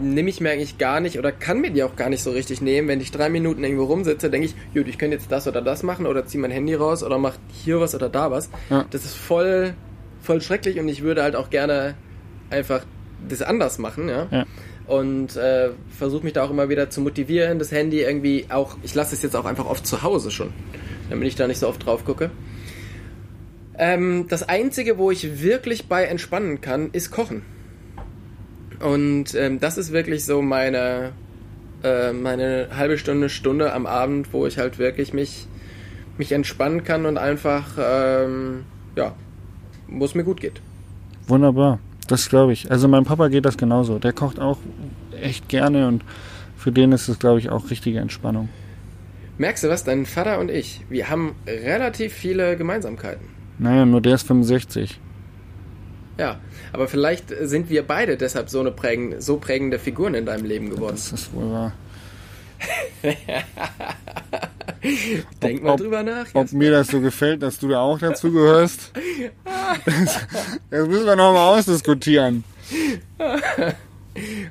nehme 0.01 0.29
ich 0.29 0.41
mir 0.41 0.51
eigentlich 0.51 0.77
gar 0.77 0.99
nicht 0.99 1.17
oder 1.17 1.31
kann 1.31 1.61
mir 1.61 1.71
die 1.71 1.83
auch 1.83 1.95
gar 1.95 2.09
nicht 2.09 2.23
so 2.23 2.31
richtig 2.31 2.61
nehmen. 2.61 2.87
Wenn 2.87 3.01
ich 3.01 3.11
drei 3.11 3.29
Minuten 3.29 3.63
irgendwo 3.63 3.85
rumsitze, 3.85 4.29
denke 4.29 4.47
ich, 4.47 4.55
gut, 4.73 4.87
ich 4.87 4.97
könnte 4.97 5.15
jetzt 5.17 5.31
das 5.31 5.47
oder 5.47 5.61
das 5.61 5.83
machen 5.83 6.05
oder 6.05 6.25
ziehe 6.25 6.41
mein 6.41 6.51
Handy 6.51 6.75
raus 6.75 7.03
oder 7.03 7.17
mache 7.17 7.39
hier 7.51 7.79
was 7.79 7.95
oder 7.95 8.09
da 8.09 8.31
was. 8.31 8.49
Ja. 8.69 8.85
Das 8.89 9.05
ist 9.05 9.15
voll, 9.15 9.73
voll 10.21 10.41
schrecklich 10.41 10.79
und 10.79 10.87
ich 10.89 11.01
würde 11.01 11.23
halt 11.23 11.35
auch 11.35 11.49
gerne 11.49 11.95
einfach 12.49 12.85
das 13.27 13.41
anders 13.41 13.77
machen, 13.77 14.09
ja. 14.09 14.27
Ja. 14.31 14.45
Und 14.87 15.35
äh, 15.35 15.71
versuche 15.89 16.23
mich 16.23 16.33
da 16.33 16.45
auch 16.45 16.49
immer 16.49 16.69
wieder 16.69 16.89
zu 16.89 17.01
motivieren, 17.01 17.59
das 17.59 17.71
Handy 17.71 18.01
irgendwie 18.01 18.45
auch, 18.49 18.77
ich 18.83 18.95
lasse 18.95 19.15
es 19.15 19.21
jetzt 19.21 19.35
auch 19.35 19.45
einfach 19.45 19.65
oft 19.65 19.85
zu 19.85 20.01
Hause 20.01 20.31
schon, 20.31 20.53
damit 21.09 21.27
ich 21.27 21.35
da 21.35 21.45
nicht 21.47 21.59
so 21.59 21.67
oft 21.67 21.85
drauf 21.85 22.05
gucke. 22.05 22.31
Ähm, 23.77 24.25
das 24.29 24.47
Einzige, 24.47 24.97
wo 24.97 25.11
ich 25.11 25.41
wirklich 25.41 25.87
bei 25.87 26.05
entspannen 26.05 26.61
kann, 26.61 26.89
ist 26.91 27.11
Kochen. 27.11 27.43
Und 28.79 29.35
ähm, 29.35 29.59
das 29.59 29.77
ist 29.77 29.91
wirklich 29.91 30.23
so 30.25 30.41
meine, 30.41 31.11
äh, 31.83 32.13
meine 32.13 32.69
halbe 32.75 32.97
Stunde, 32.97 33.29
Stunde 33.29 33.73
am 33.73 33.85
Abend, 33.85 34.33
wo 34.33 34.47
ich 34.47 34.57
halt 34.57 34.79
wirklich 34.79 35.13
mich, 35.13 35.47
mich 36.17 36.31
entspannen 36.31 36.83
kann 36.83 37.05
und 37.05 37.17
einfach, 37.17 37.77
ähm, 37.77 38.63
ja, 38.95 39.15
wo 39.87 40.05
es 40.05 40.15
mir 40.15 40.23
gut 40.23 40.39
geht. 40.39 40.61
Wunderbar. 41.27 41.79
Das 42.07 42.29
glaube 42.29 42.53
ich. 42.53 42.71
Also 42.71 42.87
meinem 42.87 43.05
Papa 43.05 43.27
geht 43.27 43.45
das 43.45 43.57
genauso. 43.57 43.99
Der 43.99 44.13
kocht 44.13 44.39
auch 44.39 44.57
echt 45.21 45.49
gerne 45.49 45.87
und 45.87 46.03
für 46.55 46.71
den 46.71 46.91
ist 46.91 47.07
es, 47.07 47.19
glaube 47.19 47.39
ich, 47.39 47.49
auch 47.49 47.69
richtige 47.69 47.99
Entspannung. 47.99 48.49
Merkst 49.37 49.63
du 49.63 49.69
was? 49.69 49.83
Dein 49.83 50.05
Vater 50.05 50.39
und 50.39 50.49
ich, 50.49 50.81
wir 50.89 51.09
haben 51.09 51.35
relativ 51.45 52.13
viele 52.13 52.57
Gemeinsamkeiten. 52.57 53.27
Naja, 53.59 53.85
nur 53.85 54.01
der 54.01 54.15
ist 54.15 54.25
65. 54.27 54.99
Ja, 56.17 56.39
aber 56.73 56.87
vielleicht 56.87 57.29
sind 57.41 57.69
wir 57.69 57.85
beide 57.85 58.17
deshalb 58.17 58.49
so, 58.49 58.59
eine 58.59 58.71
prägende, 58.71 59.21
so 59.21 59.37
prägende 59.37 59.77
Figuren 59.77 60.15
in 60.15 60.25
deinem 60.25 60.45
Leben 60.45 60.69
geworden. 60.69 60.95
Das 60.95 61.11
ist 61.11 61.33
wohl 61.33 61.51
wahr. 61.51 61.73
Denk 65.41 65.63
mal 65.63 65.75
drüber 65.75 66.03
nach. 66.03 66.27
Ob 66.33 66.43
Jasper. 66.43 66.57
mir 66.57 66.71
das 66.71 66.87
so 66.87 67.01
gefällt, 67.01 67.41
dass 67.41 67.59
du 67.59 67.69
da 67.69 67.79
auch 67.79 67.99
dazu 67.99 68.31
gehörst. 68.31 68.91
Das, 69.85 70.19
das 70.69 70.87
müssen 70.87 71.05
wir 71.05 71.15
nochmal 71.15 71.57
ausdiskutieren. 71.57 72.43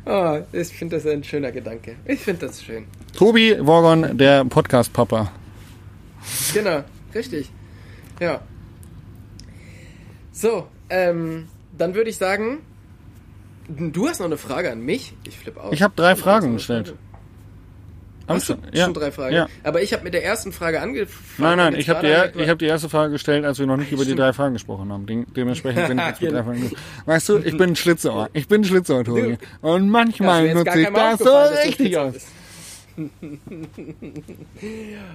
Oh, 0.05 0.39
ich 0.53 0.69
finde 0.69 0.97
das 0.97 1.07
ein 1.07 1.25
schöner 1.25 1.51
Gedanke. 1.51 1.97
Ich 2.05 2.21
finde 2.21 2.47
das 2.47 2.63
schön. 2.63 2.87
Tobi 3.17 3.57
Worgon, 3.59 4.17
der 4.17 4.45
Podcast-Papa. 4.45 5.33
Genau, 6.55 6.85
richtig. 7.13 7.51
Ja. 8.21 8.41
So, 10.31 10.69
ähm, 10.89 11.49
dann 11.77 11.95
würde 11.95 12.11
ich 12.11 12.17
sagen, 12.17 12.59
du 13.69 14.09
hast 14.09 14.21
noch 14.21 14.27
eine 14.27 14.37
Frage 14.37 14.71
an 14.71 14.81
mich. 14.81 15.15
Ich 15.25 15.39
flippe 15.39 15.61
aus. 15.63 15.73
Ich 15.73 15.83
habe 15.83 15.95
drei 15.97 16.15
Fragen 16.15 16.53
gestellt. 16.53 16.95
Hast 18.29 18.49
du 18.49 18.55
Ja. 18.73 18.85
schon 18.85 18.95
drei 18.95 19.11
Fragen? 19.13 19.35
Ja. 19.35 19.47
Aber 19.63 19.83
ich 19.83 19.93
habe 19.93 20.03
mit 20.05 20.13
der 20.15 20.25
ersten 20.25 20.53
Frage 20.53 20.81
angefangen. 20.81 21.25
Nein, 21.39 21.57
nein, 21.59 21.75
ich 21.75 21.89
habe 21.89 22.01
die, 22.07 22.13
er- 22.13 22.35
ich 22.35 22.49
hab 22.49 22.59
die 22.59 22.67
erste 22.67 22.89
Frage 22.89 23.13
gestellt, 23.13 23.45
als 23.45 23.59
wir 23.59 23.67
noch 23.67 23.77
nicht 23.77 23.93
über 23.93 24.03
die 24.03 24.11
Stimmt. 24.11 24.21
drei 24.21 24.33
Fragen 24.33 24.55
gesprochen 24.55 24.93
haben. 24.93 25.07
De 25.07 25.25
dementsprechend 25.37 25.87
bin 25.89 25.99
ich 25.99 26.05
jetzt 26.07 26.21
mit 26.23 26.33
drei. 26.33 26.43
Fragen. 26.43 26.73
Weißt 27.05 27.29
du, 27.29 27.39
ich 27.39 27.57
bin 27.57 27.71
ein 27.71 27.77
Schlitzohr. 27.77 28.29
Ich 28.33 28.49
bin 28.49 28.63
ein 28.63 28.65
Schlitzohr, 28.65 29.05
Tobi. 29.05 29.39
Und 29.61 29.89
manchmal 29.91 30.53
nutze 30.55 30.81
ich 30.81 30.89
das 30.89 31.19
so 31.21 31.37
richtig 31.65 31.97
aus. 31.99 32.15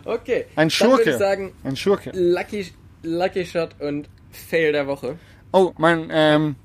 okay. 0.06 0.45
Ein 0.56 0.69
Schurke. 0.69 1.10
ich 1.12 1.15
sagen, 1.17 1.52
Ein 1.63 1.76
Schurke. 1.76 2.12
Lucky, 2.13 2.67
Lucky 3.04 3.45
Shot 3.45 3.71
und 3.80 4.08
Fail 4.32 4.71
der 4.71 4.88
Woche. 4.88 5.17
Oh, 5.52 5.74
mein, 5.78 6.08
ähm, 6.12 6.56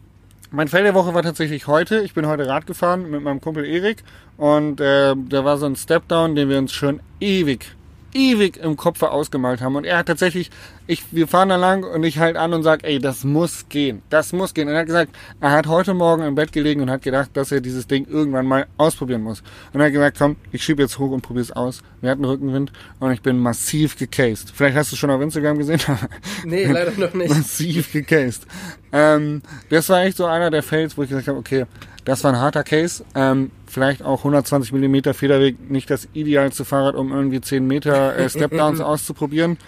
mein 0.51 0.69
Fail 0.69 0.85
der 0.85 0.95
Woche 0.95 1.15
war 1.15 1.23
tatsächlich 1.23 1.67
heute. 1.67 2.01
Ich 2.01 2.15
bin 2.15 2.27
heute 2.27 2.47
Rad 2.47 2.67
gefahren 2.67 3.11
mit 3.11 3.23
meinem 3.23 3.41
Kumpel 3.41 3.65
Erik 3.65 4.03
und 4.37 4.81
äh, 4.81 5.15
da 5.17 5.45
war 5.45 5.59
so 5.59 5.67
ein 5.67 5.77
Stepdown, 5.77 6.35
den 6.35 6.49
wir 6.49 6.59
uns 6.59 6.73
schon 6.73 7.01
ewig, 7.21 7.75
ewig 8.17 8.57
im 8.57 8.77
Kopf 8.77 9.03
ausgemalt 9.03 9.61
haben. 9.61 9.77
Und 9.77 9.85
er 9.85 9.99
hat 9.99 10.07
tatsächlich, 10.07 10.51
ich, 10.87 11.05
wir 11.13 11.29
fahren 11.29 11.51
da 11.51 11.57
lang 11.57 11.85
und 11.85 12.03
ich 12.03 12.19
halt 12.19 12.37
an 12.37 12.55
und 12.55 12.63
sag, 12.63 12.85
ey, 12.85 12.99
das 12.99 13.25
muss 13.25 13.69
gehen, 13.69 14.03
das 14.09 14.33
muss 14.33 14.55
gehen. 14.55 14.69
Und 14.69 14.75
er 14.75 14.81
hat 14.81 14.87
gesagt, 14.87 15.15
er 15.41 15.51
hat 15.53 15.67
heute 15.67 15.95
Morgen 15.95 16.23
im 16.23 16.35
Bett 16.35 16.53
gelegen 16.53 16.81
und 16.81 16.91
hat 16.91 17.03
gedacht, 17.03 17.31
dass 17.35 17.53
er 17.53 17.61
dieses 17.61 17.87
Ding 17.87 18.07
irgendwann 18.09 18.47
mal 18.47 18.67
ausprobieren 18.79 19.23
muss. 19.23 19.43
Und 19.73 19.81
er 19.81 19.87
hat 19.87 19.93
gesagt, 19.93 20.19
komm, 20.19 20.37
ich 20.51 20.65
schieb 20.65 20.79
jetzt 20.79 20.99
hoch 20.99 21.11
und 21.11 21.21
probier's 21.21 21.53
aus. 21.53 21.83
Wir 22.01 22.11
hatten 22.11 22.25
Rückenwind 22.25 22.73
und 22.99 23.13
ich 23.13 23.21
bin 23.21 23.39
massiv 23.39 23.99
gecased. 23.99 24.53
Vielleicht 24.55 24.77
hast 24.77 24.93
du 24.93 24.95
es 24.95 24.99
schon 24.99 25.11
auf 25.11 25.21
Instagram 25.21 25.59
gesehen. 25.59 25.81
Nee, 26.45 26.67
leider 26.67 26.93
noch 26.93 27.13
nicht. 27.15 27.29
massiv 27.35 27.93
gecased. 27.93 28.47
Ähm, 28.93 29.43
das 29.69 29.89
war 29.89 30.05
echt 30.05 30.17
so 30.17 30.27
einer 30.27 30.51
der 30.51 30.63
Fails, 30.63 30.97
wo 30.97 31.03
ich 31.03 31.09
gesagt 31.09 31.29
habe, 31.29 31.39
okay, 31.39 31.67
das 32.07 32.23
war 32.25 32.33
ein 32.33 32.41
harter 32.41 32.63
Case. 32.63 33.05
Ähm, 33.15 33.51
vielleicht 33.67 34.03
auch 34.03 34.21
120 34.21 34.73
mm 34.73 35.13
Federweg, 35.13 35.71
nicht 35.71 35.91
das 35.91 36.09
idealste 36.15 36.65
Fahrrad, 36.65 36.95
um 36.95 37.13
irgendwie 37.13 37.41
10 37.41 37.67
Meter 37.67 38.17
äh, 38.17 38.31
Stepdowns 38.31 38.81
auszuprobieren. 38.81 39.59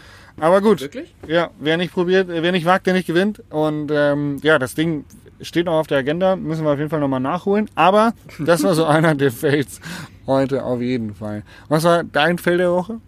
Aber 0.41 0.61
gut, 0.61 0.81
Wirklich? 0.81 1.13
ja, 1.27 1.51
wer 1.59 1.77
nicht 1.77 1.93
probiert, 1.93 2.31
äh, 2.31 2.43
wer 2.43 2.53
nicht 2.53 2.65
wagt, 2.65 2.87
der 2.87 2.95
nicht 2.95 3.09
gewinnt. 3.09 3.43
Und 3.51 3.91
ähm, 3.93 4.39
ja, 4.43 4.59
das 4.61 4.77
Ding 4.77 5.05
steht 5.41 5.67
noch 5.67 5.75
auf 5.75 5.89
der 5.89 5.99
Agenda, 5.99 6.37
müssen 6.37 6.65
wir 6.65 6.71
auf 6.73 6.79
jeden 6.79 6.91
Fall 6.91 7.01
nochmal 7.01 7.21
nachholen. 7.21 7.69
Aber 7.75 8.15
das 8.39 8.63
war 8.63 8.75
so 8.75 8.85
einer 8.87 9.17
der 9.17 9.33
Fails 9.33 9.81
heute 10.27 10.63
auf 10.63 10.81
jeden 10.81 11.17
Fall. 11.17 11.43
Was 11.69 11.83
war 11.83 12.05
dein 12.05 12.39
Fail 12.39 12.59
der 12.59 12.71
Woche? 12.71 13.01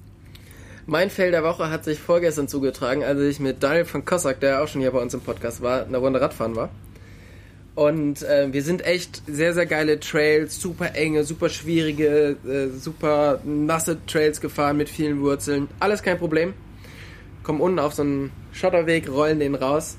Mein 0.86 1.08
Fail 1.08 1.30
der 1.30 1.44
Woche 1.44 1.70
hat 1.70 1.84
sich 1.84 2.00
vorgestern 2.00 2.48
zugetragen, 2.48 3.04
als 3.04 3.20
ich 3.20 3.38
mit 3.38 3.62
Daniel 3.62 3.84
von 3.84 4.04
Kossack, 4.04 4.40
der 4.40 4.60
auch 4.60 4.66
schon 4.66 4.80
hier 4.80 4.90
bei 4.90 4.98
uns 4.98 5.14
im 5.14 5.20
Podcast 5.20 5.62
war, 5.62 5.84
eine 5.84 5.98
Runde 5.98 6.20
Radfahren 6.20 6.56
war. 6.56 6.70
Und 7.74 8.22
äh, 8.22 8.52
wir 8.52 8.62
sind 8.62 8.85
echt 8.85 9.22
sehr, 9.26 9.54
sehr 9.54 9.64
geile 9.66 10.00
Trails, 10.00 10.61
super 10.61 10.94
enge, 10.94 11.24
super 11.24 11.48
schwierige, 11.48 12.37
äh, 12.46 12.68
super 12.76 13.40
nasse 13.44 13.98
Trails 14.06 14.40
gefahren 14.40 14.76
mit 14.76 14.88
vielen 14.88 15.20
Wurzeln. 15.20 15.68
Alles 15.78 16.02
kein 16.02 16.18
Problem. 16.18 16.52
Kommen 17.42 17.61
unten 17.61 17.78
auf 17.78 17.94
so 17.94 18.02
einen 18.02 18.33
Schotterweg, 18.52 19.09
rollen 19.09 19.38
den 19.38 19.54
raus 19.54 19.96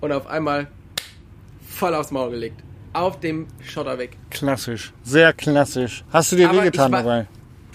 und 0.00 0.12
auf 0.12 0.26
einmal 0.26 0.66
voll 1.66 1.94
aufs 1.94 2.10
Maul 2.10 2.30
gelegt. 2.30 2.60
Auf 2.92 3.20
dem 3.20 3.46
Schotterweg. 3.62 4.16
Klassisch, 4.30 4.92
sehr 5.04 5.32
klassisch. 5.32 6.04
Hast 6.12 6.32
du 6.32 6.36
dir 6.36 6.50
Aber 6.50 6.58
wehgetan 6.62 6.90
war- 6.92 7.02
dabei? 7.02 7.26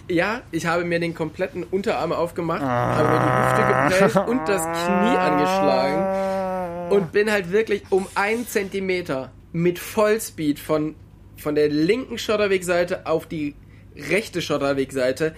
Ja, 0.08 0.42
ich 0.52 0.68
habe 0.68 0.84
mir 0.84 1.00
den 1.00 1.16
kompletten 1.16 1.64
Unterarm 1.64 2.12
aufgemacht, 2.12 2.62
habe 2.62 3.10
mir 3.10 3.20
die 3.26 3.96
Hüfte 3.98 4.10
geprellt 4.12 4.28
und 4.30 4.48
das 4.48 4.62
Knie 4.62 5.18
angeschlagen 5.18 6.45
und 6.90 7.12
bin 7.12 7.32
halt 7.32 7.52
wirklich 7.52 7.84
um 7.90 8.08
einen 8.16 8.48
Zentimeter 8.48 9.32
mit 9.52 9.80
Vollspeed 9.80 10.60
von, 10.60 10.96
von 11.38 11.56
der 11.56 11.70
linken 11.70 12.18
Schotterwegseite 12.18 13.06
auf 13.06 13.28
die 13.28 13.56
rechte 13.96 14.42
Schotterwegseite 14.42 15.36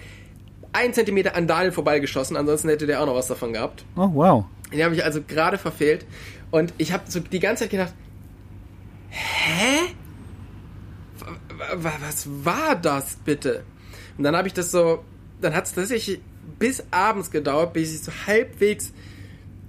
einen 0.72 0.92
Zentimeter 0.92 1.34
an 1.34 1.46
Daniel 1.46 1.72
vorbeigeschossen, 1.72 2.36
ansonsten 2.36 2.68
hätte 2.68 2.86
der 2.86 3.00
auch 3.00 3.06
noch 3.06 3.14
was 3.14 3.28
davon 3.28 3.52
gehabt. 3.52 3.84
Oh, 3.96 4.10
wow. 4.12 4.44
Den 4.72 4.84
habe 4.84 4.94
ich 4.94 5.04
also 5.04 5.22
gerade 5.22 5.58
verfehlt 5.58 6.04
und 6.50 6.74
ich 6.78 6.92
habe 6.92 7.04
so 7.08 7.20
die 7.20 7.40
ganze 7.40 7.64
Zeit 7.64 7.70
gedacht, 7.70 7.94
hä? 9.08 9.94
Was 11.74 12.28
war 12.44 12.76
das 12.76 13.16
bitte? 13.24 13.64
Und 14.16 14.24
dann 14.24 14.36
habe 14.36 14.48
ich 14.48 14.54
das 14.54 14.70
so, 14.70 15.04
dann 15.40 15.54
hat 15.54 15.66
es 15.66 15.74
tatsächlich 15.74 16.20
bis 16.58 16.84
abends 16.90 17.30
gedauert, 17.30 17.72
bis 17.72 17.94
ich 17.94 18.02
so 18.02 18.12
halbwegs 18.26 18.92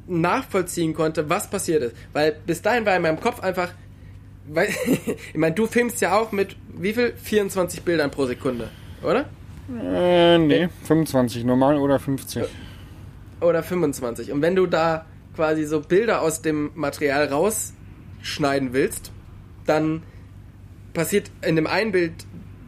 nachvollziehen 0.09 0.93
konnte, 0.93 1.29
was 1.29 1.49
passiert 1.49 1.83
ist. 1.83 1.95
Weil 2.13 2.35
bis 2.45 2.61
dahin 2.61 2.85
war 2.85 2.95
in 2.95 3.01
meinem 3.01 3.19
Kopf 3.19 3.39
einfach, 3.41 3.71
weil, 4.47 4.69
ich 5.33 5.37
meine, 5.37 5.55
du 5.55 5.67
filmst 5.67 6.01
ja 6.01 6.17
auch 6.17 6.31
mit 6.31 6.55
wie 6.73 6.93
viel? 6.93 7.13
24 7.15 7.83
Bildern 7.83 8.09
pro 8.09 8.25
Sekunde, 8.25 8.69
oder? 9.03 9.25
Äh, 9.69 10.37
nee, 10.37 10.69
25 10.83 11.43
normal 11.43 11.77
oder 11.77 11.99
50. 11.99 12.45
oder 13.41 13.61
25. 13.61 14.31
Und 14.31 14.41
wenn 14.41 14.55
du 14.55 14.65
da 14.65 15.05
quasi 15.35 15.65
so 15.65 15.81
Bilder 15.81 16.21
aus 16.21 16.41
dem 16.41 16.71
Material 16.73 17.27
rausschneiden 17.27 18.73
willst, 18.73 19.11
dann 19.65 20.03
passiert 20.93 21.31
in 21.45 21.55
dem 21.55 21.67
einen 21.67 21.91
Bild 21.91 22.13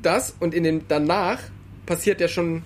das 0.02 0.36
und 0.40 0.54
in 0.54 0.64
dem 0.64 0.88
danach 0.88 1.40
passiert 1.86 2.22
ja 2.22 2.28
schon 2.28 2.64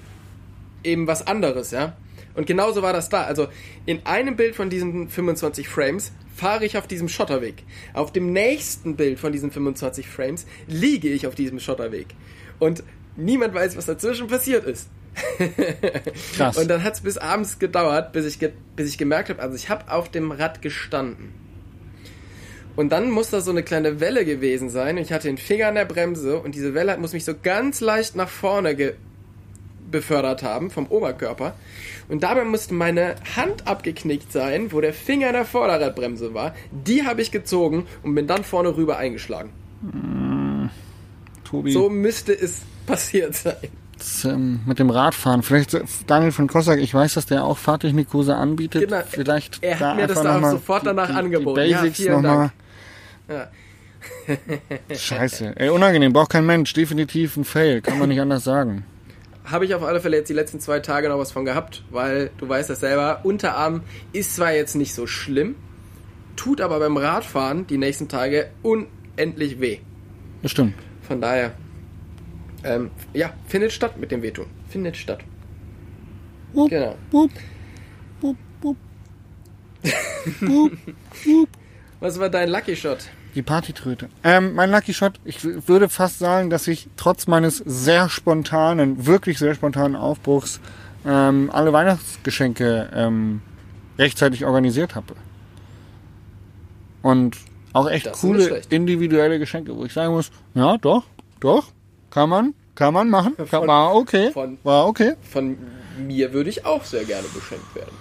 eben 0.84 1.08
was 1.08 1.26
anderes, 1.26 1.72
ja. 1.72 1.96
Und 2.36 2.48
genauso 2.48 2.82
war 2.82 2.94
das 2.94 3.10
da. 3.10 3.24
Also 3.24 3.48
in 3.86 4.06
einem 4.06 4.36
Bild 4.36 4.56
von 4.56 4.70
diesen 4.70 5.10
25 5.10 5.68
Frames 5.68 6.12
fahre 6.36 6.66
ich 6.66 6.78
auf 6.78 6.88
diesem 6.88 7.08
Schotterweg. 7.08 7.64
Auf 7.94 8.12
dem 8.12 8.34
nächsten 8.34 8.96
Bild 8.96 9.20
von 9.20 9.32
diesen 9.32 9.52
25 9.52 10.08
Frames 10.08 10.46
liege 10.68 11.10
ich 11.10 11.28
auf 11.28 11.36
diesem 11.36 11.60
Schotterweg. 11.60 12.08
Und 12.60 12.84
niemand 13.16 13.54
weiß, 13.54 13.78
was 13.78 13.86
dazwischen 13.86 14.28
passiert 14.28 14.66
ist. 14.66 14.90
Krass. 16.36 16.58
Und 16.58 16.68
dann 16.68 16.84
hat 16.84 16.96
es 16.96 17.02
bis 17.02 17.18
abends 17.18 17.58
gedauert, 17.58 18.12
bis 18.12 18.26
ich, 18.26 18.40
ge 18.40 18.52
bis 18.76 18.90
ich 18.90 18.98
gemerkt 18.98 19.30
habe, 19.30 19.42
also 19.42 19.56
ich 19.56 19.70
habe 19.70 19.90
auf 19.92 20.10
dem 20.10 20.32
Rad 20.32 20.62
gestanden. 20.62 21.34
Und 22.76 22.92
dann 22.92 23.10
muss 23.10 23.30
da 23.30 23.40
so 23.40 23.52
eine 23.52 23.64
kleine 23.64 24.02
Welle 24.02 24.26
gewesen 24.26 24.70
sein. 24.70 24.98
Und 24.98 25.04
ich 25.04 25.14
hatte 25.14 25.30
den 25.30 25.38
Finger 25.38 25.68
an 25.68 25.76
der 25.76 25.86
Bremse 25.86 26.40
und 26.40 26.56
diese 26.56 26.74
Welle 26.74 26.98
muss 26.98 27.14
mich 27.14 27.24
so 27.24 27.34
ganz 27.42 27.80
leicht 27.80 28.16
nach 28.16 28.28
vorne 28.28 28.76
ge 28.76 28.96
befördert 29.90 30.44
haben 30.44 30.70
vom 30.72 30.88
Oberkörper. 30.88 31.54
Und 32.10 32.24
dabei 32.24 32.44
musste 32.46 32.74
meine 32.74 33.16
Hand 33.36 33.68
abgeknickt 33.68 34.32
sein, 34.32 34.72
wo 34.72 34.82
der 34.82 34.94
Finger 34.94 35.28
in 35.28 35.34
der 35.34 35.46
Vorderradbremse 35.46 36.34
war. 36.34 36.54
Die 36.72 37.06
habe 37.06 37.22
ich 37.22 37.32
gezogen 37.32 37.88
und 38.04 38.16
bin 38.16 38.28
dann 38.28 38.44
vorne 38.44 38.76
rüber 38.76 38.98
eingeschlagen. 38.98 39.50
Tobi, 41.44 41.72
So 41.72 41.90
müsste 41.90 42.34
es 42.34 42.62
passiert 42.86 43.36
sein. 43.36 43.56
das, 43.98 44.26
ähm, 44.26 44.62
mit 44.66 44.80
dem 44.80 44.90
Radfahren. 44.90 45.44
Vielleicht 45.44 45.74
äh, 45.74 45.82
Daniel 46.08 46.32
von 46.32 46.48
Kossack, 46.48 46.80
ich 46.80 46.94
weiß, 46.94 47.14
dass 47.16 47.26
der 47.26 47.44
auch 47.44 47.58
Fahrtechnikkurse 47.58 48.36
anbietet. 48.36 48.84
Genau. 48.90 49.02
Vielleicht 49.08 49.64
Er 49.64 49.76
hat 49.76 49.82
da 49.82 49.96
mir 49.96 50.08
das 50.08 50.22
da 50.22 50.40
auch 50.40 50.52
sofort 50.52 50.86
danach 50.86 51.08
die, 51.08 51.14
die, 51.14 51.20
angeboten. 51.20 51.62
Die 51.64 51.70
Ja, 51.70 51.78
Basics 51.82 51.98
vielen 51.98 52.22
nochmal. 52.22 52.52
Ja. 53.30 53.48
Scheiße. 54.96 55.54
Ey, 55.56 55.70
unangenehm. 55.70 56.14
Braucht 56.14 56.32
kein 56.32 56.46
Mensch. 56.46 56.74
Definitiv 56.74 57.38
ein 57.38 57.46
Fail. 57.46 57.82
Kann 57.82 57.98
man 58.00 58.10
nicht 58.10 58.22
anders 58.22 58.44
sagen. 58.44 58.86
Habe 59.46 59.66
ich 59.66 59.76
auf 59.76 59.84
alle 59.84 60.00
Fälle 60.02 60.18
jetzt 60.18 60.30
die 60.30 60.34
letzten 60.34 60.60
zwei 60.60 60.80
Tage 60.80 61.08
noch 61.10 61.20
was 61.20 61.32
von 61.32 61.46
gehabt, 61.46 61.84
weil 61.92 62.32
du 62.38 62.50
weißt 62.50 62.70
das 62.70 62.80
selber, 62.80 63.22
Unterarm 63.24 63.82
ist 64.12 64.36
zwar 64.36 64.52
jetzt 64.54 64.76
nicht 64.76 64.94
so 64.96 65.06
schlimm, 65.08 65.56
tut 66.36 66.62
aber 66.62 66.80
beim 66.80 66.98
Radfahren 66.98 67.68
die 67.68 67.78
nächsten 67.78 68.08
Tage 68.08 68.50
unendlich 68.64 69.60
weh. 69.62 69.80
Das 70.42 70.52
stimmt. 70.52 70.74
Von 71.02 71.22
daher, 71.22 71.54
ähm, 72.64 72.90
ja, 73.14 73.34
findet 73.48 73.72
statt 73.72 73.98
mit 74.00 74.12
dem 74.12 74.22
Wehtun. 74.24 74.48
Findet 74.68 74.98
statt. 74.98 75.20
Wupp, 76.54 76.70
Genau. 76.70 76.96
wupp, 77.12 77.32
wupp, 78.22 78.38
wupp. 78.62 78.78
Wupp, 80.42 80.72
wupp. 81.26 81.50
Was 82.00 82.20
war 82.20 82.30
dein 82.30 82.50
Lucky 82.50 82.76
Shot? 82.76 83.10
Die 83.36 83.42
Partytröte. 83.42 84.08
Ähm, 84.24 84.54
mein 84.56 84.72
Lucky 84.72 84.94
Shot, 84.94 85.20
ich 85.26 85.44
würde 85.68 85.90
fast 85.90 86.20
sagen, 86.20 86.50
dass 86.50 86.68
ich 86.68 86.88
trotz 86.96 87.28
meines 87.28 87.58
sehr 87.58 88.08
spontanen, 88.08 89.06
wirklich 89.06 89.40
sehr 89.40 89.54
spontanen 89.56 89.98
Aufbruchs 89.98 90.62
ähm, 91.06 91.50
alle 91.52 91.74
Weihnachtsgeschenke 91.74 92.90
ähm, 92.94 93.42
rechtzeitig 94.00 94.46
organisiert 94.46 94.96
habe. 94.96 95.16
Und 97.02 97.38
auch 97.74 97.90
echt 97.90 98.06
Das 98.08 98.22
coole 98.22 98.62
individuelle 98.70 99.38
Geschenke, 99.38 99.76
wo 99.76 99.84
ich 99.84 99.92
sagen 99.94 100.14
muss, 100.14 100.32
ja, 100.54 100.78
doch, 100.78 101.04
doch, 101.42 101.68
kann 102.10 102.30
man, 102.30 102.54
kann 102.74 102.94
man 102.94 103.10
machen, 103.10 103.36
kann, 103.36 103.48
Von- 103.48 103.68
war 103.68 103.94
okay, 103.96 104.32
von- 104.32 104.58
war 104.64 104.88
okay. 104.88 105.16
Von 105.30 105.58
mir 105.98 106.32
würde 106.32 106.50
ich 106.50 106.66
auch 106.66 106.84
sehr 106.86 107.04
gerne 107.04 107.28
beschenkt 107.34 107.76
werden. 107.76 107.92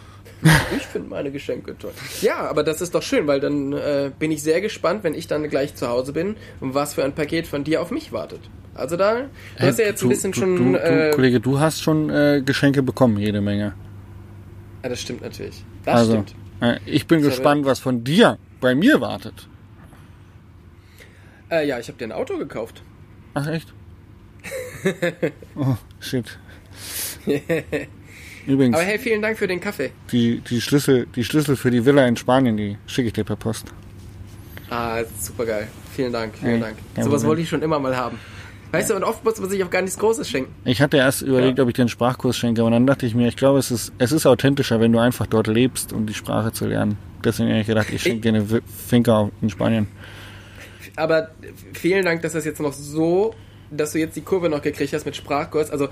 Ich 0.77 0.87
finde 0.87 1.09
meine 1.09 1.31
Geschenke 1.31 1.77
toll. 1.79 1.93
Ja, 2.21 2.49
aber 2.51 2.63
das 2.63 2.81
ist 2.81 2.95
doch 2.95 3.03
schön, 3.03 3.27
weil 3.27 3.41
dann 3.41 3.73
äh, 3.73 4.11
bin 4.19 4.31
ich 4.31 4.43
sehr 4.43 4.61
gespannt, 4.61 5.03
wenn 5.05 5.15
ich 5.15 5.27
dann 5.27 5.49
gleich 5.49 5.75
zu 5.75 5.89
Hause 5.89 6.13
bin, 6.13 6.37
was 6.61 6.95
für 6.95 7.05
ein 7.05 7.15
Paket 7.15 7.47
von 7.47 7.65
dir 7.65 7.81
auf 7.81 7.91
mich 7.91 8.13
wartet. 8.13 8.41
Also 8.75 8.97
da, 8.97 9.23
du 9.23 9.67
hast 9.67 9.79
ja 9.79 9.87
jetzt 9.87 10.03
ein 10.03 10.09
Du- 10.09 10.15
bisschen 10.15 10.33
du, 10.33 10.39
schon. 10.41 10.57
du, 10.57 10.73
du, 10.73 10.79
äh, 10.79 11.11
Kollege, 11.15 11.41
du 11.41 11.61
hast 11.61 11.81
schon 11.83 12.11
äh, 12.11 12.43
Geschenke 12.45 12.83
bekommen, 12.83 13.19
jede 13.19 13.41
Menge. 13.41 13.75
ja, 14.83 14.89
das 14.89 15.01
stimmt 15.01 15.23
natürlich. 15.23 15.65
Das 15.85 15.95
also, 15.97 16.13
stimmt. 16.13 16.35
Äh, 16.61 16.79
ich 16.85 17.07
bin 17.07 17.21
Das 17.23 17.29
gespannt, 17.31 17.65
was 17.65 17.79
von 17.81 18.05
dir 18.05 18.39
bei 18.61 18.75
mir 18.75 19.01
wartet. 19.01 19.49
Äh, 21.51 21.67
ja, 21.67 21.79
ich 21.79 21.89
habe 21.89 21.99
dir 21.99 22.05
ein 22.05 22.13
Auto 22.13 22.37
gekauft. 22.37 22.83
Ach 23.35 23.47
echt? 23.47 23.73
oh, 25.57 25.77
shit. 26.01 26.39
Übrigens, 28.47 28.77
Aber 28.77 28.85
hey, 28.85 28.99
vielen 28.99 29.23
Dank 29.23 29.39
für 29.39 29.47
den 29.47 29.61
Kaffee. 29.61 29.91
die, 30.13 30.41
die, 30.41 30.61
Schlüssel, 30.61 31.07
die 31.15 31.25
Schlüssel 31.25 31.57
für 31.57 31.71
die 31.71 31.85
Villa 31.85 32.07
in 32.07 32.17
Spanien, 32.17 32.57
die 32.57 32.77
schicke 32.87 33.09
ich 33.09 33.13
dir 33.15 33.25
per 33.25 33.37
Post. 33.37 33.67
Ah, 34.71 35.03
super 35.21 35.47
geil. 35.47 35.69
Vielen 35.95 36.13
Dank, 36.13 36.35
vielen 36.37 36.51
Hey, 36.53 36.61
Dank. 36.61 36.77
Sowas 36.97 37.07
Problem. 37.07 37.29
wollte 37.29 37.43
ich 37.43 37.49
schon 37.49 37.63
immer 37.63 37.79
mal 37.79 37.97
haben. 37.97 38.19
Weißt 38.73 38.91
du, 38.91 38.97
und 38.97 39.05
oft 39.05 39.25
muss 39.25 39.39
man 39.39 39.49
sich 39.49 39.63
auch 39.63 39.71
gar 39.71 39.83
nichts 39.83 39.97
Großes 39.99 40.29
schenken. 40.29 40.53
Ich 40.65 40.83
hatte 40.83 40.97
erst 40.97 41.23
überlegt, 41.23 41.61
ob 41.61 41.69
ich 41.69 41.75
dir 41.75 41.83
einen 41.83 41.89
Sprachkurs 41.89 42.37
schenke, 42.37 42.61
aber 42.61 42.73
dann 42.73 42.87
dachte 42.89 43.07
ich 43.07 43.15
mir, 43.15 43.29
ich 43.29 43.37
glaube, 43.37 43.61
es 43.61 43.71
ist, 43.71 43.93
es 43.99 44.11
ist 44.11 44.27
authentischer, 44.27 44.81
wenn 44.81 44.91
du 44.93 44.99
einfach 44.99 45.27
dort 45.29 45.47
lebst, 45.47 45.93
um 45.93 46.07
die 46.07 46.15
Sprache 46.15 46.51
zu 46.53 46.67
lernen. 46.67 46.99
Deswegen 47.23 47.51
habe 47.51 47.61
ich 47.61 47.67
gedacht, 47.69 47.87
ich 47.93 48.03
schenke 48.03 48.23
dir 48.23 48.29
eine 48.37 48.63
Finca 48.89 49.31
in 49.41 49.49
Spanien. 49.51 49.87
Aber 50.97 51.31
vielen 51.73 52.05
Dank, 52.05 52.23
dass 52.23 52.33
das 52.33 52.45
jetzt 52.45 52.61
noch 52.61 52.73
so, 52.73 53.35
dass 53.71 53.93
du 53.93 53.99
jetzt 54.01 54.17
die 54.17 54.23
Kurve 54.23 54.49
noch 54.49 54.61
gekriegt 54.63 54.93
hast 54.93 55.05
mit 55.07 55.15
Sprachkurs. 55.15 55.71
Also, 55.71 55.89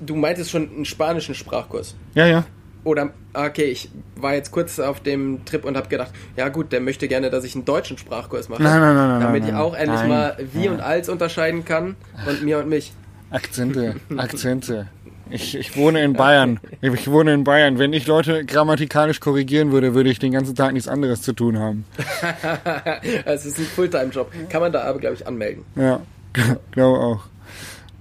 du 0.00 0.16
meintest 0.16 0.50
schon 0.50 0.68
einen 0.70 0.84
spanischen 0.84 1.34
Sprachkurs. 1.34 1.94
Ja, 2.14 2.26
ja. 2.26 2.44
Oder, 2.84 3.10
okay, 3.34 3.64
ich 3.64 3.90
war 4.16 4.34
jetzt 4.34 4.50
kurz 4.50 4.78
auf 4.78 5.00
dem 5.00 5.44
Trip 5.44 5.64
und 5.64 5.76
habe 5.76 5.88
gedacht, 5.88 6.12
ja 6.36 6.48
gut, 6.48 6.72
der 6.72 6.80
möchte 6.80 7.08
gerne, 7.08 7.28
dass 7.28 7.44
ich 7.44 7.54
einen 7.54 7.64
deutschen 7.64 7.98
Sprachkurs 7.98 8.48
mache. 8.48 8.62
Nein, 8.62 8.80
nein, 8.80 8.94
nein, 8.94 9.08
nein, 9.08 9.20
Damit 9.20 9.42
nein, 9.42 9.50
ich 9.50 9.56
auch 9.56 9.74
endlich 9.74 10.00
Nein. 10.00 10.08
mal 10.08 10.36
wie 10.52 10.60
Nein. 10.60 10.70
und 10.70 10.80
als 10.80 11.08
unterscheiden 11.08 11.64
kann 11.64 11.96
und 12.26 12.42
mir 12.42 12.58
und 12.58 12.68
mich. 12.68 12.92
Akzente, 13.30 13.96
Akzente. 14.16 14.88
Ich, 15.30 15.54
ich 15.54 15.76
wohne 15.76 16.02
in 16.02 16.14
Bayern. 16.14 16.58
Ich 16.80 17.10
wohne 17.10 17.34
in 17.34 17.44
Bayern. 17.44 17.78
Wenn 17.78 17.92
ich 17.92 18.06
Leute 18.06 18.46
grammatikalisch 18.46 19.20
korrigieren 19.20 19.72
würde, 19.72 19.94
würde 19.94 20.08
ich 20.08 20.18
den 20.18 20.32
ganzen 20.32 20.54
Tag 20.54 20.72
nichts 20.72 20.88
anderes 20.88 21.20
zu 21.22 21.34
tun 21.34 21.58
haben. 21.58 21.84
Es 23.26 23.44
ist 23.44 23.58
ein 23.58 23.64
Fulltime-Job. 23.64 24.32
Kann 24.48 24.62
man 24.62 24.72
da 24.72 24.84
aber, 24.84 24.98
glaube 24.98 25.16
ich, 25.16 25.26
anmelden. 25.26 25.64
Ja, 25.76 26.00
glaube 26.70 26.98
auch. 26.98 27.24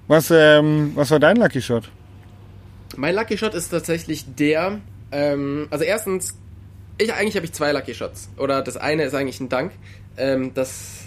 Was, 0.08 0.32
ähm, 0.32 0.92
was 0.96 1.12
war 1.12 1.20
dein 1.20 1.36
Lucky 1.38 1.62
Shot? 1.62 1.90
Mein 2.96 3.16
Lucky 3.16 3.38
Shot 3.38 3.54
ist 3.54 3.70
tatsächlich 3.70 4.26
der, 4.36 4.80
ähm, 5.12 5.68
also 5.70 5.84
erstens, 5.84 6.38
ich 6.98 7.14
eigentlich 7.14 7.36
habe 7.36 7.46
ich 7.46 7.54
zwei 7.54 7.72
Lucky 7.74 7.94
Shots. 7.94 8.30
Oder 8.38 8.62
das 8.62 8.78
eine 8.78 9.04
ist 9.04 9.14
eigentlich 9.14 9.40
ein 9.42 9.50
Dank, 9.50 9.74
ähm, 10.16 10.54
dass 10.54 11.04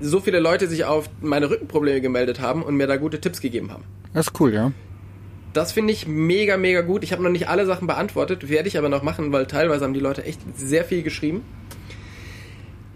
so 0.00 0.20
viele 0.20 0.40
Leute 0.40 0.66
sich 0.66 0.84
auf 0.84 1.08
meine 1.20 1.50
Rückenprobleme 1.50 2.00
gemeldet 2.00 2.40
haben 2.40 2.62
und 2.62 2.76
mir 2.76 2.86
da 2.86 2.96
gute 2.96 3.20
Tipps 3.20 3.40
gegeben 3.40 3.72
haben. 3.72 3.84
Das 4.12 4.26
ist 4.26 4.40
cool, 4.40 4.52
ja. 4.52 4.72
Das 5.52 5.72
finde 5.72 5.92
ich 5.92 6.06
mega, 6.06 6.56
mega 6.56 6.82
gut. 6.82 7.02
Ich 7.02 7.12
habe 7.12 7.22
noch 7.22 7.30
nicht 7.30 7.48
alle 7.48 7.66
Sachen 7.66 7.86
beantwortet, 7.86 8.48
werde 8.48 8.68
ich 8.68 8.76
aber 8.76 8.88
noch 8.88 9.02
machen, 9.02 9.32
weil 9.32 9.46
teilweise 9.46 9.84
haben 9.84 9.94
die 9.94 10.00
Leute 10.00 10.24
echt 10.24 10.40
sehr 10.56 10.84
viel 10.84 11.02
geschrieben. 11.02 11.42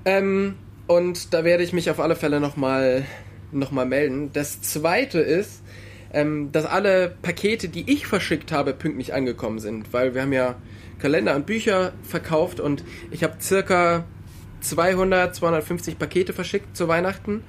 Ähm, 0.05 0.57
und 0.87 1.33
da 1.33 1.45
werde 1.45 1.63
ich 1.63 1.73
mich 1.73 1.91
auf 1.91 2.01
alle 2.01 2.17
Fälle 2.17 2.41
nochmal 2.41 3.05
noch 3.53 3.71
mal 3.71 3.87
melden. 3.87 4.31
Das 4.33 4.61
zweite 4.61 5.21
ist, 5.21 5.63
ähm, 6.13 6.51
dass 6.53 6.67
alle 6.67 7.15
Pakete, 7.23 7.69
die 7.69 7.91
ich 7.91 8.07
verschickt 8.07 8.53
habe, 8.53 8.73
pünktlich 8.73 9.15
angekommen 9.15 9.59
sind, 9.59 9.93
weil 9.93 10.15
wir 10.15 10.23
haben 10.23 10.33
ja 10.33 10.57
Kalender 10.99 11.35
und 11.35 11.47
Bücher 11.47 11.93
verkauft 12.03 12.61
und 12.61 12.85
ich 13.11 13.25
habe 13.25 13.35
circa 13.41 14.05
200, 14.61 15.35
250 15.35 15.99
Pakete 15.99 16.33
verschickt 16.33 16.77
zu 16.77 16.89
Weihnachten. 16.89 17.43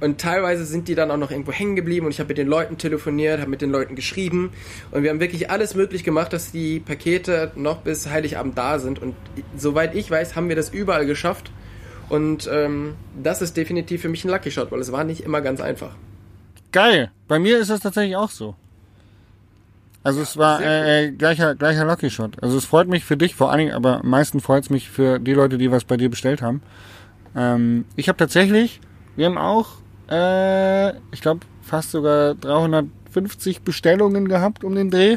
Und 0.00 0.20
teilweise 0.20 0.64
sind 0.64 0.88
die 0.88 0.94
dann 0.94 1.10
auch 1.10 1.16
noch 1.16 1.30
irgendwo 1.30 1.52
hängen 1.52 1.76
geblieben 1.76 2.06
und 2.06 2.12
ich 2.12 2.18
habe 2.18 2.28
mit 2.28 2.38
den 2.38 2.48
Leuten 2.48 2.78
telefoniert, 2.78 3.40
habe 3.40 3.50
mit 3.50 3.62
den 3.62 3.70
Leuten 3.70 3.94
geschrieben. 3.94 4.50
Und 4.90 5.02
wir 5.02 5.10
haben 5.10 5.20
wirklich 5.20 5.50
alles 5.50 5.74
möglich 5.74 6.02
gemacht, 6.02 6.32
dass 6.32 6.50
die 6.50 6.80
Pakete 6.80 7.52
noch 7.54 7.82
bis 7.82 8.08
Heiligabend 8.08 8.58
da 8.58 8.78
sind. 8.78 9.00
Und 9.00 9.14
soweit 9.56 9.94
ich 9.94 10.10
weiß, 10.10 10.34
haben 10.34 10.48
wir 10.48 10.56
das 10.56 10.70
überall 10.70 11.06
geschafft 11.06 11.52
und 12.08 12.48
ähm, 12.52 12.94
das 13.22 13.42
ist 13.42 13.56
definitiv 13.56 14.02
für 14.02 14.08
mich 14.08 14.24
ein 14.24 14.30
Lucky 14.30 14.50
Shot, 14.50 14.70
weil 14.70 14.80
es 14.80 14.92
war 14.92 15.04
nicht 15.04 15.22
immer 15.22 15.40
ganz 15.40 15.60
einfach. 15.60 15.94
Geil. 16.72 17.10
Bei 17.28 17.38
mir 17.38 17.58
ist 17.58 17.70
das 17.70 17.80
tatsächlich 17.80 18.16
auch 18.16 18.30
so. 18.30 18.56
Also 20.02 20.20
es 20.20 20.36
war 20.36 20.60
äh, 20.60 21.06
äh, 21.06 21.10
gleicher, 21.12 21.54
gleicher 21.54 21.86
Lucky 21.86 22.10
Shot. 22.10 22.42
Also 22.42 22.58
es 22.58 22.66
freut 22.66 22.88
mich 22.88 23.04
für 23.04 23.16
dich 23.16 23.34
vor 23.34 23.50
allen 23.50 23.60
Dingen, 23.60 23.72
aber 23.72 24.00
am 24.00 24.10
meisten 24.10 24.40
freut 24.40 24.64
es 24.64 24.70
mich 24.70 24.90
für 24.90 25.18
die 25.18 25.32
Leute, 25.32 25.56
die 25.56 25.70
was 25.70 25.84
bei 25.84 25.96
dir 25.96 26.10
bestellt 26.10 26.42
haben. 26.42 26.62
Ähm, 27.34 27.86
ich 27.96 28.08
habe 28.08 28.18
tatsächlich, 28.18 28.80
wir 29.16 29.26
haben 29.26 29.38
auch, 29.38 29.68
äh, 30.10 30.90
ich 31.10 31.22
glaube, 31.22 31.40
fast 31.62 31.90
sogar 31.90 32.34
350 32.34 33.62
Bestellungen 33.62 34.28
gehabt 34.28 34.62
um 34.62 34.74
den 34.74 34.90
Dreh. 34.90 35.16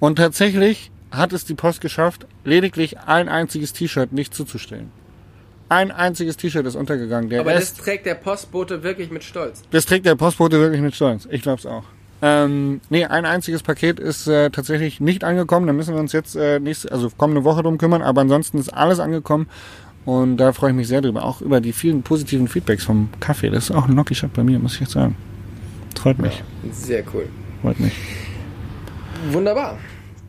Und 0.00 0.16
tatsächlich 0.16 0.90
hat 1.10 1.32
es 1.32 1.46
die 1.46 1.54
Post 1.54 1.80
geschafft, 1.80 2.26
lediglich 2.44 2.98
ein 2.98 3.30
einziges 3.30 3.72
T-Shirt 3.72 4.12
nicht 4.12 4.34
zuzustellen. 4.34 4.90
Ein 5.68 5.90
einziges 5.90 6.36
T-Shirt 6.36 6.64
ist 6.66 6.76
untergegangen. 6.76 7.28
Der 7.30 7.40
Aber 7.40 7.52
das 7.52 7.62
Rest, 7.62 7.78
trägt 7.80 8.06
der 8.06 8.14
Postbote 8.14 8.82
wirklich 8.82 9.10
mit 9.10 9.24
Stolz. 9.24 9.62
das 9.70 9.84
trägt 9.86 10.06
der 10.06 10.14
Postbote 10.14 10.60
wirklich 10.60 10.80
mit 10.80 10.94
Stolz. 10.94 11.26
Ich 11.30 11.42
glaube 11.42 11.58
es 11.58 11.66
auch. 11.66 11.82
Ähm, 12.22 12.80
nee, 12.88 13.04
ein 13.04 13.26
einziges 13.26 13.62
Paket 13.62 13.98
ist 14.00 14.26
äh, 14.26 14.50
tatsächlich 14.50 15.00
nicht 15.00 15.22
angekommen. 15.24 15.66
Da 15.66 15.72
müssen 15.72 15.92
wir 15.94 16.00
uns 16.00 16.12
jetzt 16.12 16.34
äh, 16.36 16.60
nächste, 16.60 16.90
also 16.92 17.10
kommende 17.10 17.44
Woche 17.44 17.62
drum 17.62 17.78
kümmern. 17.78 18.00
Aber 18.02 18.20
ansonsten 18.22 18.58
ist 18.58 18.70
alles 18.72 19.00
angekommen. 19.00 19.48
Und 20.04 20.36
da 20.36 20.52
freue 20.52 20.70
ich 20.70 20.76
mich 20.76 20.86
sehr 20.88 21.00
drüber. 21.02 21.24
Auch 21.24 21.40
über 21.40 21.60
die 21.60 21.72
vielen 21.72 22.02
positiven 22.02 22.46
Feedbacks 22.46 22.84
vom 22.84 23.08
Kaffee. 23.18 23.50
Das 23.50 23.64
ist 23.70 23.76
auch 23.76 23.86
ein 23.88 23.96
Lucky 23.96 24.14
Shot 24.14 24.32
bei 24.34 24.44
mir, 24.44 24.58
muss 24.60 24.74
ich 24.74 24.80
jetzt 24.80 24.92
sagen. 24.92 25.16
Freut 25.98 26.18
mich. 26.20 26.42
Sehr 26.70 27.02
cool. 27.12 27.26
Freut 27.60 27.80
mich. 27.80 27.92
Wunderbar. 29.32 29.78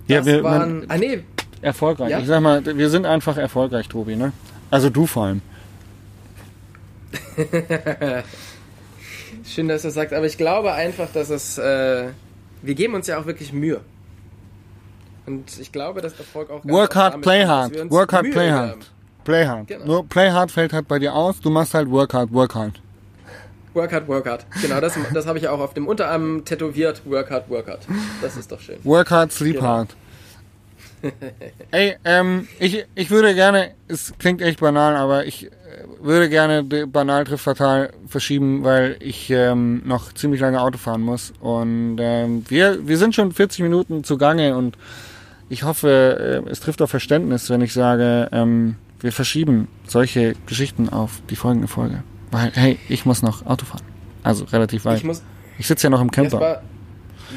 Ja, 0.08 0.18
Das 0.18 0.26
wir- 0.26 0.44
waren. 0.44 0.80
man- 0.80 0.86
ah 0.90 0.98
nee, 0.98 1.20
Erfolgreich. 1.62 2.10
Ja? 2.12 2.20
Ich 2.20 2.26
sag 2.28 2.42
mal, 2.42 2.64
wir 2.66 2.90
sind 2.90 3.06
einfach 3.06 3.38
erfolgreich, 3.38 3.88
Tobi, 3.88 4.16
ne? 4.16 4.32
Also 4.70 4.90
du 4.90 5.06
vor 5.06 5.26
allem. 5.26 5.42
Schön, 9.46 9.68
dass 9.68 9.82
du 9.82 9.88
das 9.90 9.96
sagst, 9.96 10.14
aber 10.14 10.26
ich 10.26 10.38
glaube 10.38 10.74
einfach, 10.74 11.08
dass 11.14 11.30
es. 11.30 11.58
Äh, 11.58 12.10
wir 12.62 12.76
geben 12.76 12.96
uns 12.96 13.08
ja 13.08 13.20
auch 13.20 13.26
wirklich 13.26 13.54
Mühe. 13.54 13.82
Und 15.26 15.60
ich 15.60 15.72
glaube, 15.72 16.02
dass 16.02 16.18
Erfolg 16.18 16.50
auch. 16.50 16.64
Work 16.66 16.96
hard, 16.96 17.22
play 17.22 17.46
hard. 17.46 17.92
Work 17.92 18.14
hard, 18.14 18.24
Mühe 18.24 18.34
play 18.34 18.52
hard. 18.52 18.92
Play 19.24 19.46
hard. 19.46 19.68
Genau. 19.68 19.86
Nur 19.86 20.08
play 20.08 20.32
hard 20.32 20.52
fällt 20.52 20.74
halt 20.74 20.88
bei 20.88 21.00
dir 21.00 21.14
aus. 21.14 21.40
Du 21.40 21.50
machst 21.50 21.74
halt 21.74 21.90
work 21.90 22.14
hard, 22.14 22.32
work 22.34 22.56
hard. 22.56 22.82
Work 23.74 23.92
hard, 23.94 24.08
work 24.08 24.26
hard. 24.28 24.46
Genau, 24.62 24.80
das, 24.82 24.98
das 25.14 25.28
habe 25.28 25.38
ich 25.38 25.48
auch 25.50 25.60
auf 25.60 25.74
dem 25.74 25.88
Unterarm 25.88 26.46
tätowiert. 26.46 27.02
Work 27.06 27.30
hard, 27.30 27.50
work 27.50 27.68
hard. 27.68 27.86
Das 28.22 28.36
ist 28.38 28.52
doch 28.52 28.60
schön. 28.60 28.78
Work 28.84 29.12
hard, 29.12 29.32
sleep 29.32 29.58
Genau. 29.58 29.68
hard. 29.68 29.96
Ey, 31.72 31.96
ähm, 32.04 32.48
ich, 32.60 32.86
ich 32.96 33.10
würde 33.10 33.34
gerne, 33.36 33.72
es 33.88 34.14
klingt 34.18 34.42
echt 34.42 34.60
banal, 34.60 34.96
aber 34.96 35.26
ich 35.26 35.46
äh, 35.46 35.50
würde 36.02 36.30
gerne 36.30 36.64
die 36.64 36.86
banal 36.86 37.24
trifft 37.26 37.44
fatal 37.44 37.92
verschieben, 38.08 38.64
weil 38.64 38.98
ich 39.00 39.30
ähm, 39.30 39.82
noch 39.86 40.14
ziemlich 40.14 40.42
lange 40.42 40.62
Auto 40.62 40.78
fahren 40.78 41.02
muss. 41.02 41.34
Und 41.40 41.98
ähm, 42.00 42.46
wir, 42.48 42.88
wir 42.88 42.98
sind 42.98 43.16
schon 43.16 43.32
40 43.32 43.62
Minuten 43.62 44.04
zugange 44.04 44.56
und 44.56 44.78
ich 45.50 45.64
hoffe, 45.64 46.44
äh, 46.46 46.50
es 46.50 46.60
trifft 46.60 46.82
auf 46.82 46.90
Verständnis, 46.90 47.50
wenn 47.50 47.62
ich 47.62 47.74
sage, 47.74 48.30
ähm, 48.32 48.76
wir 49.00 49.12
verschieben 49.12 49.68
solche 49.86 50.36
Geschichten 50.46 50.90
auf 50.90 51.22
die 51.30 51.36
folgende 51.36 51.68
Folge. 51.68 52.04
Weil, 52.32 52.52
hey, 52.54 52.80
ich 52.90 53.06
muss 53.06 53.22
noch 53.22 53.46
Auto 53.46 53.66
fahren. 53.66 53.84
Also 54.24 54.44
relativ 54.46 54.86
weit. 54.86 54.98
Ich 54.98 55.04
muss. 55.04 55.24
Ich 55.58 55.68
sitze 55.68 55.88
ja 55.88 55.90
noch 55.90 56.02
im 56.02 56.12
Camper. 56.12 56.62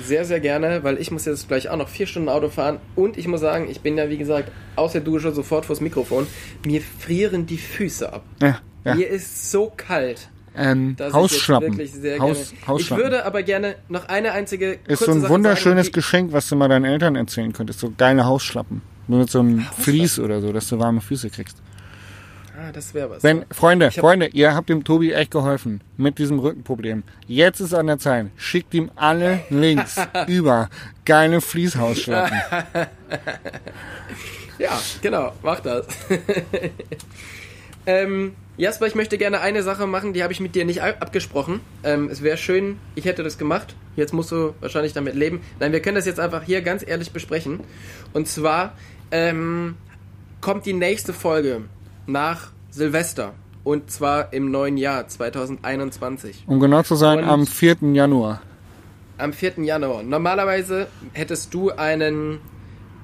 Sehr, 0.04 0.24
sehr 0.24 0.40
gerne, 0.40 0.82
weil 0.84 0.98
ich 0.98 1.10
muss 1.10 1.24
jetzt 1.24 1.48
gleich 1.48 1.68
auch 1.68 1.76
noch 1.76 1.88
vier 1.88 2.06
Stunden 2.06 2.28
Auto 2.28 2.48
fahren. 2.48 2.78
Und 2.96 3.16
ich 3.16 3.26
muss 3.26 3.40
sagen, 3.40 3.68
ich 3.68 3.80
bin 3.80 3.96
ja, 3.96 4.08
wie 4.08 4.18
gesagt, 4.18 4.50
aus 4.76 4.92
der 4.92 5.00
Dusche 5.00 5.32
sofort 5.32 5.66
vors 5.66 5.80
Mikrofon. 5.80 6.26
Mir 6.64 6.80
frieren 6.80 7.46
die 7.46 7.58
Füße 7.58 8.12
ab. 8.12 8.24
Ja, 8.40 8.60
ja. 8.84 8.94
Mir 8.94 9.08
ist 9.08 9.50
so 9.50 9.72
kalt. 9.76 10.28
Ähm, 10.56 10.96
Hausschlappen. 11.00 11.78
Haus, 11.78 12.02
gerne. 12.02 12.36
Ich 12.40 12.66
Hausschlappen. 12.66 13.04
würde 13.04 13.24
aber 13.24 13.42
gerne 13.42 13.76
noch 13.88 14.08
eine 14.08 14.32
einzige 14.32 14.78
ist 14.86 15.04
so 15.04 15.12
ein 15.12 15.20
Sache 15.20 15.32
wunderschönes 15.32 15.86
sagen, 15.86 15.94
Geschenk, 15.94 16.32
was 16.32 16.48
du 16.48 16.56
mal 16.56 16.68
deinen 16.68 16.84
Eltern 16.84 17.14
erzählen 17.14 17.52
könntest. 17.52 17.78
So 17.78 17.92
geile 17.96 18.24
Hausschlappen. 18.24 18.82
Nur 19.06 19.20
mit 19.20 19.30
so 19.30 19.40
einem 19.40 19.60
Vlies 19.78 20.18
oder 20.18 20.40
so, 20.40 20.52
dass 20.52 20.68
du 20.68 20.78
warme 20.78 21.00
Füße 21.00 21.30
kriegst. 21.30 21.56
Ah, 22.62 22.72
das 22.72 22.92
wäre 22.92 23.08
was. 23.08 23.22
Wenn, 23.22 23.46
Freunde, 23.50 23.86
hab- 23.86 23.94
Freunde, 23.94 24.26
ihr 24.26 24.54
habt 24.54 24.68
dem 24.68 24.84
Tobi 24.84 25.12
echt 25.12 25.30
geholfen 25.30 25.80
mit 25.96 26.18
diesem 26.18 26.38
Rückenproblem. 26.40 27.04
Jetzt 27.26 27.60
ist 27.60 27.72
an 27.72 27.86
der 27.86 27.98
Zeit. 27.98 28.26
Schickt 28.36 28.74
ihm 28.74 28.90
alle 28.96 29.40
Links 29.48 29.96
über 30.26 30.68
geile 31.04 31.40
Fließhausschlappen. 31.40 32.38
Ja, 34.58 34.78
genau, 35.00 35.32
mach 35.42 35.60
das. 35.60 35.86
ähm, 37.86 38.34
Jasper, 38.58 38.86
ich 38.86 38.94
möchte 38.94 39.16
gerne 39.16 39.40
eine 39.40 39.62
Sache 39.62 39.86
machen, 39.86 40.12
die 40.12 40.22
habe 40.22 40.34
ich 40.34 40.40
mit 40.40 40.54
dir 40.54 40.66
nicht 40.66 40.82
ab- 40.82 40.98
abgesprochen. 41.00 41.60
Ähm, 41.82 42.10
es 42.10 42.22
wäre 42.22 42.36
schön, 42.36 42.78
ich 42.94 43.06
hätte 43.06 43.22
das 43.22 43.38
gemacht. 43.38 43.74
Jetzt 43.96 44.12
musst 44.12 44.30
du 44.32 44.52
wahrscheinlich 44.60 44.92
damit 44.92 45.14
leben. 45.14 45.40
Nein, 45.60 45.72
wir 45.72 45.80
können 45.80 45.94
das 45.94 46.04
jetzt 46.04 46.20
einfach 46.20 46.42
hier 46.42 46.60
ganz 46.60 46.86
ehrlich 46.86 47.10
besprechen. 47.12 47.60
Und 48.12 48.28
zwar 48.28 48.74
ähm, 49.12 49.76
kommt 50.42 50.66
die 50.66 50.74
nächste 50.74 51.14
Folge 51.14 51.62
nach 52.12 52.50
Silvester. 52.70 53.34
Und 53.62 53.90
zwar 53.90 54.32
im 54.32 54.50
neuen 54.50 54.76
Jahr 54.78 55.06
2021. 55.06 56.44
Um 56.46 56.60
genau 56.60 56.82
zu 56.82 56.94
sein, 56.94 57.18
Und- 57.20 57.24
am 57.28 57.46
4. 57.46 57.94
Januar. 57.94 58.40
Am 59.18 59.32
4. 59.34 59.64
Januar. 59.64 60.02
Normalerweise 60.02 60.86
hättest 61.12 61.52
du 61.52 61.70
einen, 61.70 62.38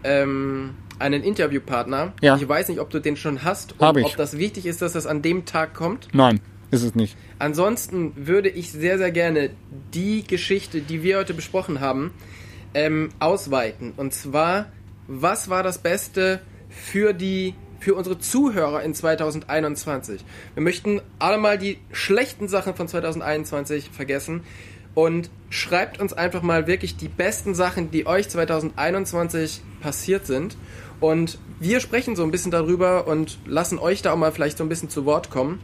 ähm, 0.03 0.71
einen 0.99 1.23
Interviewpartner. 1.23 2.13
Ja. 2.23 2.37
Ich 2.37 2.49
weiß 2.49 2.69
nicht, 2.71 2.81
ob 2.81 2.89
du 2.89 3.01
den 3.01 3.17
schon 3.17 3.45
hast 3.45 3.73
und 3.73 3.81
Hab 3.87 3.97
ich. 3.99 4.07
ob 4.07 4.17
das 4.17 4.39
wichtig 4.39 4.65
ist, 4.65 4.81
dass 4.81 4.95
das 4.95 5.07
an 5.07 5.21
dem 5.21 5.45
Tag 5.45 5.75
kommt. 5.75 6.09
Nein, 6.15 6.41
ist 6.71 6.83
es 6.83 6.95
nicht. 6.95 7.19
Ansonsten 7.39 8.13
würde 8.17 8.49
ich 8.49 8.73
sehr, 8.73 8.97
sehr 8.97 9.11
gerne 9.11 9.51
die 9.93 10.27
Geschichte, 10.27 10.81
die 10.81 11.03
wir 11.03 11.19
heute 11.19 11.35
besprochen 11.35 11.81
haben, 11.81 12.13
ähm, 12.73 13.11
ausweiten. 13.19 13.93
Und 13.99 14.15
zwar, 14.15 14.67
was 15.07 15.51
war 15.51 15.63
das 15.63 15.77
Beste 15.79 16.41
für 16.71 17.13
die 17.13 17.55
für 17.81 17.95
unsere 17.95 18.19
Zuhörer 18.19 18.83
in 18.83 18.95
2021? 18.95 20.25
Wir 20.55 20.63
möchten 20.63 21.01
alle 21.19 21.39
mal 21.39 21.59
die 21.59 21.79
schlechten 21.93 22.49
Sachen 22.49 22.75
von 22.75 22.89
2021 22.89 23.91
vergessen 23.91 24.43
und 24.95 25.31
schreibt 25.51 26.01
uns 26.01 26.13
einfach 26.13 26.43
mal 26.43 26.67
wirklich 26.67 26.97
die 26.97 27.09
besten 27.09 27.55
Sachen, 27.55 27.91
die 27.91 28.07
euch 28.07 28.29
2021 28.29 29.61
passiert 29.81 30.27
sind. 30.27 30.57
Und 31.01 31.39
wir 31.61 31.81
sprechen 31.81 32.17
so 32.17 32.23
ein 32.23 32.31
bisschen 32.31 32.51
darüber 32.51 33.07
und 33.07 33.39
lassen 33.47 33.79
euch 33.79 34.01
da 34.03 34.13
auch 34.13 34.17
mal 34.17 34.33
vielleicht 34.33 34.57
so 34.59 34.65
ein 34.65 34.69
bisschen 34.71 34.89
zu 34.89 35.05
Wort 35.05 35.31
kommen 35.31 35.61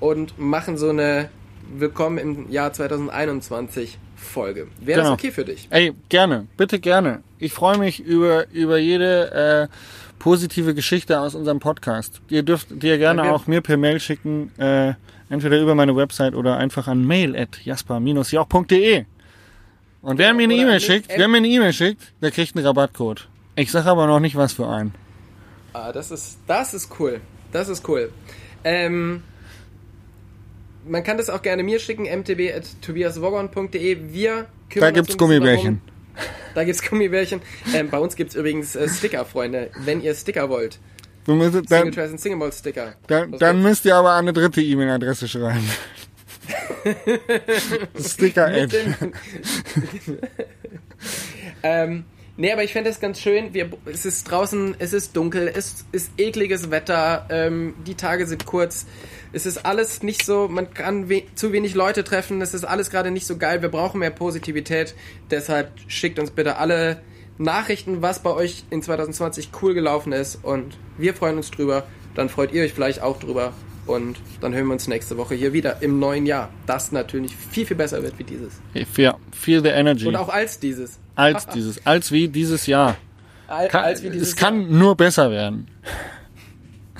und 0.00 0.38
machen 0.38 0.76
so 0.76 0.90
eine 0.90 1.30
Willkommen 1.76 2.18
im 2.18 2.50
Jahr 2.50 2.74
2021 2.74 3.98
Folge. 4.16 4.68
Wäre 4.80 4.98
das 4.98 5.06
Genau. 5.06 5.14
okay 5.14 5.30
für 5.30 5.46
dich? 5.46 5.66
Ey, 5.70 5.94
gerne, 6.10 6.46
bitte 6.58 6.78
gerne. 6.78 7.22
Ich 7.38 7.52
freue 7.54 7.78
mich 7.78 8.00
über, 8.00 8.48
über 8.50 8.76
jede 8.76 9.70
äh, 9.70 10.03
positive 10.18 10.74
Geschichte 10.74 11.20
aus 11.20 11.34
unserem 11.34 11.60
Podcast. 11.60 12.20
Ihr 12.28 12.42
dürft 12.42 12.82
dir 12.82 12.98
gerne 12.98 13.22
wir- 13.24 13.34
auch 13.34 13.46
mir 13.46 13.60
per 13.60 13.76
Mail 13.76 14.00
schicken, 14.00 14.50
äh, 14.58 14.94
entweder 15.28 15.60
über 15.60 15.74
meine 15.74 15.94
Website 15.96 16.34
oder 16.34 16.56
einfach 16.56 16.88
an 16.88 17.04
mail 17.04 17.36
at 17.36 17.64
jasper-jauch.de. 17.64 19.04
Und 20.02 20.18
wer 20.18 20.34
mir 20.34 20.44
eine 20.44 20.54
E-Mail 20.54 20.80
schickt, 20.80 21.10
wer 21.16 21.28
mir 21.28 21.38
eine 21.38 21.48
E-Mail 21.48 21.72
schickt, 21.72 22.12
der 22.20 22.30
kriegt 22.30 22.56
einen 22.56 22.66
Rabattcode. 22.66 23.28
Ich 23.56 23.70
sage 23.70 23.88
aber 23.88 24.06
noch 24.06 24.20
nicht 24.20 24.36
was 24.36 24.52
für 24.52 24.68
einen. 24.68 24.94
Ah, 25.72 25.92
das 25.92 26.10
ist, 26.10 26.38
das 26.46 26.74
ist 26.74 26.90
cool. 27.00 27.20
Das 27.52 27.68
ist 27.68 27.88
cool. 27.88 28.12
Ähm, 28.64 29.22
man 30.86 31.02
kann 31.04 31.16
das 31.16 31.30
auch 31.30 31.40
gerne 31.42 31.62
mir 31.62 31.78
schicken, 31.78 32.04
mtb.tobiaswogon.de. 32.04 34.12
Wir 34.12 34.46
Da 34.74 34.90
gibt's 34.90 35.16
Gummibärchen. 35.16 35.80
darum. 35.86 35.93
Da 36.54 36.64
gibt's 36.64 36.82
Gummibärchen. 36.88 37.40
Ähm, 37.74 37.90
bei 37.90 37.98
uns 37.98 38.16
gibt's 38.16 38.34
übrigens 38.34 38.76
äh, 38.76 38.88
Sticker, 38.88 39.24
Freunde. 39.24 39.70
Wenn 39.84 40.00
ihr 40.00 40.14
Sticker 40.14 40.48
wollt. 40.48 40.78
Du 41.24 41.40
Single 41.40 41.62
dann, 41.68 41.92
Trace 41.92 42.10
und 42.10 42.20
Single 42.20 42.38
Malt 42.38 42.54
Sticker. 42.54 42.94
dann, 43.06 43.32
Was 43.32 43.40
dann 43.40 43.62
müsst 43.62 43.84
ihr 43.86 43.96
aber 43.96 44.14
eine 44.14 44.32
dritte 44.32 44.60
E-Mail-Adresse 44.60 45.26
schreiben. 45.26 45.68
Sticker 47.98 48.46
Ad. 48.46 48.76
ähm, 51.62 52.04
nee, 52.36 52.52
aber 52.52 52.62
ich 52.62 52.72
fände 52.72 52.90
es 52.90 53.00
ganz 53.00 53.20
schön. 53.20 53.54
Wir, 53.54 53.70
es 53.86 54.04
ist 54.04 54.30
draußen, 54.30 54.76
es 54.78 54.92
ist 54.92 55.16
dunkel, 55.16 55.50
es 55.54 55.86
ist 55.92 56.10
ekliges 56.18 56.70
Wetter, 56.70 57.26
ähm, 57.30 57.74
die 57.86 57.94
Tage 57.94 58.26
sind 58.26 58.44
kurz. 58.44 58.86
Es 59.34 59.46
ist 59.46 59.66
alles 59.66 60.02
nicht 60.04 60.24
so, 60.24 60.46
man 60.48 60.72
kann 60.74 61.08
we 61.08 61.22
zu 61.34 61.52
wenig 61.52 61.74
Leute 61.74 62.04
treffen, 62.04 62.40
es 62.40 62.54
ist 62.54 62.64
alles 62.64 62.90
gerade 62.90 63.10
nicht 63.10 63.26
so 63.26 63.36
geil. 63.36 63.62
Wir 63.62 63.68
brauchen 63.68 63.98
mehr 63.98 64.10
Positivität. 64.10 64.94
Deshalb 65.30 65.72
schickt 65.88 66.18
uns 66.20 66.30
bitte 66.30 66.56
alle 66.56 67.00
Nachrichten, 67.36 68.00
was 68.00 68.22
bei 68.22 68.30
euch 68.30 68.62
in 68.70 68.80
2020 68.80 69.50
cool 69.60 69.74
gelaufen 69.74 70.12
ist. 70.12 70.36
Und 70.44 70.76
wir 70.98 71.14
freuen 71.14 71.36
uns 71.36 71.50
drüber. 71.50 71.84
Dann 72.14 72.28
freut 72.28 72.52
ihr 72.52 72.62
euch 72.62 72.72
vielleicht 72.72 73.02
auch 73.02 73.18
drüber. 73.18 73.52
Und 73.86 74.16
dann 74.40 74.54
hören 74.54 74.66
wir 74.66 74.72
uns 74.72 74.86
nächste 74.86 75.16
Woche 75.16 75.34
hier 75.34 75.52
wieder 75.52 75.82
im 75.82 75.98
neuen 75.98 76.26
Jahr. 76.26 76.50
Das 76.66 76.92
natürlich 76.92 77.34
viel, 77.36 77.66
viel 77.66 77.76
besser 77.76 78.02
wird 78.02 78.18
wie 78.18 78.24
dieses. 78.24 78.54
Ja, 78.96 79.18
feel 79.32 79.62
the 79.62 79.68
energy. 79.70 80.06
Und 80.06 80.14
auch 80.16 80.28
als 80.28 80.58
dieses. 80.60 81.00
als 81.16 81.46
dieses, 81.48 81.84
als 81.84 82.12
wie 82.12 82.28
dieses 82.28 82.66
Jahr. 82.66 82.96
Al- 83.48 83.68
Kann, 83.68 83.84
als 83.84 84.02
wie 84.04 84.10
dieses 84.10 84.28
es 84.28 84.36
kann 84.36 84.78
nur 84.78 84.96
besser 84.96 85.30
werden. 85.30 85.66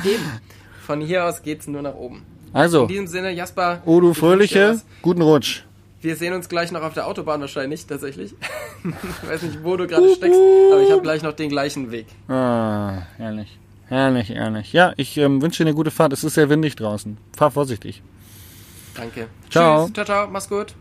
Eben. 0.05 0.23
Von 0.85 1.01
hier 1.01 1.25
aus 1.25 1.43
geht's 1.43 1.67
nur 1.67 1.83
nach 1.83 1.95
oben. 1.95 2.23
Also, 2.53 2.83
In 2.83 2.89
diesem 2.89 3.07
Sinne, 3.07 3.33
Jasper. 3.33 3.83
oh 3.87 4.01
du 4.01 4.15
Fröhliche, 4.15 4.81
guten 5.03 5.23
Rutsch. 5.23 5.63
Wir 6.03 6.15
sehen 6.17 6.35
uns 6.35 6.49
gleich 6.49 6.71
noch 6.71 6.83
auf 6.83 6.93
der 6.93 7.07
Autobahn 7.07 7.41
wahrscheinlich, 7.41 7.87
tatsächlich. 7.87 8.35
ich 8.85 9.29
weiß 9.29 9.43
nicht, 9.43 9.65
wo 9.65 9.77
du 9.77 9.87
gerade 9.87 10.09
steckst, 10.15 10.39
aber 10.71 10.83
ich 10.83 10.91
habe 10.91 11.01
gleich 11.01 11.23
noch 11.23 11.33
den 11.33 11.49
gleichen 11.49 11.91
Weg. 11.91 12.07
Ah, 12.29 12.99
herrlich. 13.17 13.59
Herrlich, 13.89 14.29
herrlich. 14.29 14.73
Ja, 14.73 14.93
ich 14.97 15.17
ähm, 15.17 15.41
wünsche 15.41 15.65
dir 15.65 15.69
eine 15.69 15.75
gute 15.75 15.91
Fahrt. 15.91 16.13
Es 16.13 16.23
ist 16.25 16.35
sehr 16.35 16.51
windig 16.51 16.77
draußen. 16.77 17.17
Fahr 17.37 17.51
vorsichtig. 17.51 18.03
Danke. 18.95 19.29
Ciao. 19.51 19.85
Tschüss. 19.87 19.95
Ciao, 19.95 20.05
ciao. 20.05 20.29
Mach's 20.31 20.49
gut. 20.49 20.75